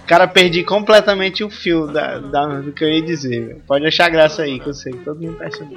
Cara, 0.04 0.26
perdi 0.26 0.64
completamente 0.64 1.44
o 1.44 1.50
fio 1.50 1.86
da, 1.86 2.18
da, 2.18 2.60
do 2.60 2.72
que 2.72 2.82
eu 2.82 2.88
ia 2.88 3.00
dizer. 3.00 3.62
Pode 3.68 3.86
achar 3.86 4.10
graça 4.10 4.42
aí, 4.42 4.58
que 4.58 4.68
eu 4.68 4.74
sei 4.74 4.92
que 4.92 5.04
todo 5.04 5.20
mundo 5.20 5.38
tá 5.38 5.46
isso. 5.46 5.62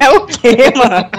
É 0.00 0.10
o 0.10 0.24
quê, 0.26 0.72
mano? 0.76 1.10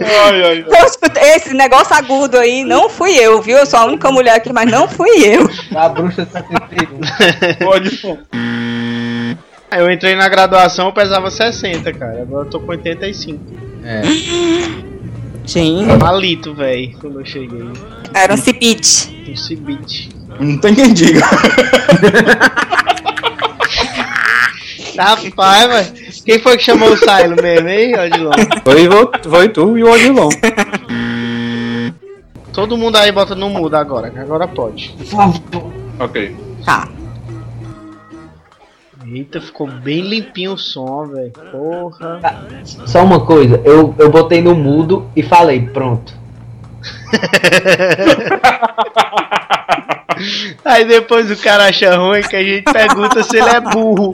Ai, 0.00 0.42
ai, 0.42 0.64
escutei 0.86 1.22
Esse 1.34 1.54
negócio 1.54 1.94
agudo 1.94 2.38
aí 2.38 2.64
não 2.64 2.88
fui 2.88 3.16
eu, 3.16 3.40
viu? 3.40 3.58
Eu 3.58 3.66
sou 3.66 3.80
a 3.80 3.84
única 3.84 4.10
mulher 4.10 4.34
aqui, 4.34 4.52
mas 4.52 4.70
não 4.70 4.88
fui 4.88 5.10
eu. 5.24 5.48
A 5.76 5.88
bruxa 5.88 6.26
71. 6.26 7.64
Pode. 7.64 8.00
Eu 9.72 9.90
entrei 9.90 10.16
na 10.16 10.28
graduação, 10.28 10.86
eu 10.86 10.92
pesava 10.92 11.30
60, 11.30 11.92
cara. 11.92 12.22
Agora 12.22 12.46
eu 12.46 12.50
tô 12.50 12.60
com 12.60 12.72
85. 12.72 13.40
É. 13.84 14.02
Gente, 15.46 15.96
Malito, 16.00 16.54
velho, 16.54 16.96
quando 17.00 17.20
eu 17.20 17.26
cheguei. 17.26 17.62
era 18.14 18.34
um 18.34 18.36
cipite. 18.36 19.24
Um 19.28 19.36
cibite. 19.36 20.10
Não 20.38 20.58
tem 20.58 20.74
quem 20.74 20.92
diga. 20.92 21.20
Rapaz, 25.00 25.68
mas 25.68 26.20
quem 26.20 26.38
foi 26.38 26.56
que 26.56 26.62
chamou 26.62 26.92
o 26.92 26.96
Silo 26.96 27.36
mesmo, 27.40 27.68
hein, 27.68 27.98
Odilon? 27.98 28.32
Foi, 28.62 29.30
foi 29.30 29.48
tu 29.48 29.78
e 29.78 29.82
o 29.82 29.90
Odilon. 29.90 30.28
Todo 32.52 32.76
mundo 32.76 32.96
aí 32.96 33.10
bota 33.10 33.34
no 33.34 33.48
mudo 33.48 33.76
agora, 33.76 34.10
que 34.10 34.18
agora 34.18 34.46
pode. 34.46 34.94
Ok. 35.98 36.36
Tá. 36.64 36.88
Eita, 39.06 39.40
ficou 39.40 39.66
bem 39.66 40.02
limpinho 40.02 40.52
o 40.52 40.58
som, 40.58 41.06
velho. 41.06 41.32
Porra. 41.50 42.20
Só 42.86 43.02
uma 43.02 43.24
coisa, 43.24 43.60
eu, 43.64 43.94
eu 43.98 44.10
botei 44.10 44.42
no 44.42 44.54
mudo 44.54 45.10
e 45.16 45.22
falei, 45.22 45.62
pronto. 45.62 46.12
Aí 50.64 50.84
depois 50.84 51.30
o 51.30 51.36
cara 51.42 51.68
acha 51.68 51.96
ruim 51.96 52.20
que 52.22 52.36
a 52.36 52.42
gente 52.42 52.64
pergunta 52.64 53.22
se 53.22 53.38
ele 53.38 53.48
é 53.48 53.60
burro. 53.60 54.12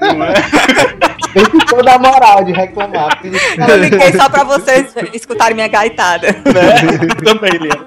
Não 0.00 0.24
é? 0.24 0.34
Ele 1.34 1.44
ficou 1.46 1.82
na 1.84 1.98
moral 1.98 2.44
de 2.44 2.52
reclamar. 2.52 3.20
Eu 3.24 3.76
liguei 3.78 4.12
só 4.12 4.28
pra 4.28 4.44
vocês 4.44 4.94
escutarem 5.14 5.54
minha 5.54 5.68
gaitada. 5.68 6.34
Também, 7.24 7.58
Lia. 7.58 7.80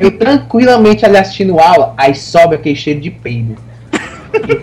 Eu 0.00 0.18
tranquilamente 0.18 1.04
ali 1.04 1.16
assistindo 1.16 1.58
aula, 1.60 1.94
aí 1.96 2.14
sobe 2.14 2.54
aquele 2.56 2.76
cheiro 2.76 3.00
de 3.00 3.10
peido. 3.10 3.56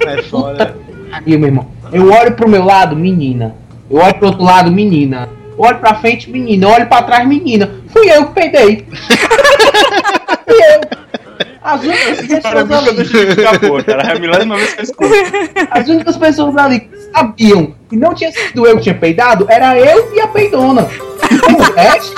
É 0.05 0.21
foda. 0.23 0.75
Aí, 1.11 1.37
meu 1.37 1.47
irmão, 1.47 1.67
eu 1.91 2.11
olho 2.11 2.33
pro 2.33 2.49
meu 2.49 2.63
lado, 2.63 2.95
menina. 2.95 3.55
Eu 3.89 3.97
olho 3.97 4.15
pro 4.15 4.27
outro 4.27 4.43
lado, 4.43 4.71
menina. 4.71 5.29
Eu 5.57 5.63
olho 5.63 5.79
pra 5.79 5.95
frente, 5.95 6.29
menina. 6.29 6.65
Eu 6.65 6.69
olho 6.71 6.87
pra 6.87 7.03
trás, 7.03 7.27
menina. 7.27 7.71
Fui 7.87 8.09
eu 8.09 8.27
que 8.27 8.33
peidei. 8.33 8.85
Fui 10.45 10.57
eu. 10.57 11.04
As 11.65 11.81
únicas 11.83 12.27
pessoas 12.27 12.71
ali, 12.71 13.83
cara. 13.83 14.03
É 14.03 14.11
a 14.11 14.19
milésima 14.19 14.55
vez 14.55 14.73
que 14.73 14.79
eu 14.79 14.83
escuto. 14.83 15.13
as 15.71 15.89
únicas 15.89 16.17
pessoas 16.17 16.57
ali 16.57 16.79
que 16.81 16.95
sabiam 17.11 17.73
que 17.89 17.95
não 17.95 18.13
tinha 18.13 18.31
sido 18.31 18.67
eu 18.67 18.77
que 18.77 18.83
tinha 18.83 18.93
peidado, 18.93 19.47
era 19.49 19.75
eu 19.79 20.13
e 20.13 20.21
a 20.21 20.27
peidona. 20.27 20.87
O 21.49 21.73
resto, 21.73 22.13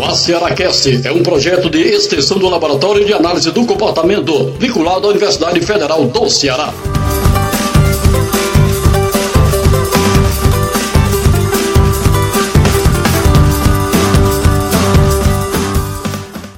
O 0.00 0.04
AcearaCast 0.06 1.06
é 1.06 1.12
um 1.12 1.22
projeto 1.22 1.68
de 1.68 1.78
extensão 1.82 2.38
do 2.38 2.48
Laboratório 2.48 3.04
de 3.04 3.12
Análise 3.12 3.50
do 3.50 3.66
Comportamento, 3.66 4.52
vinculado 4.58 5.06
à 5.06 5.10
Universidade 5.10 5.60
Federal 5.60 6.06
do 6.06 6.30
Ceará. 6.30 6.72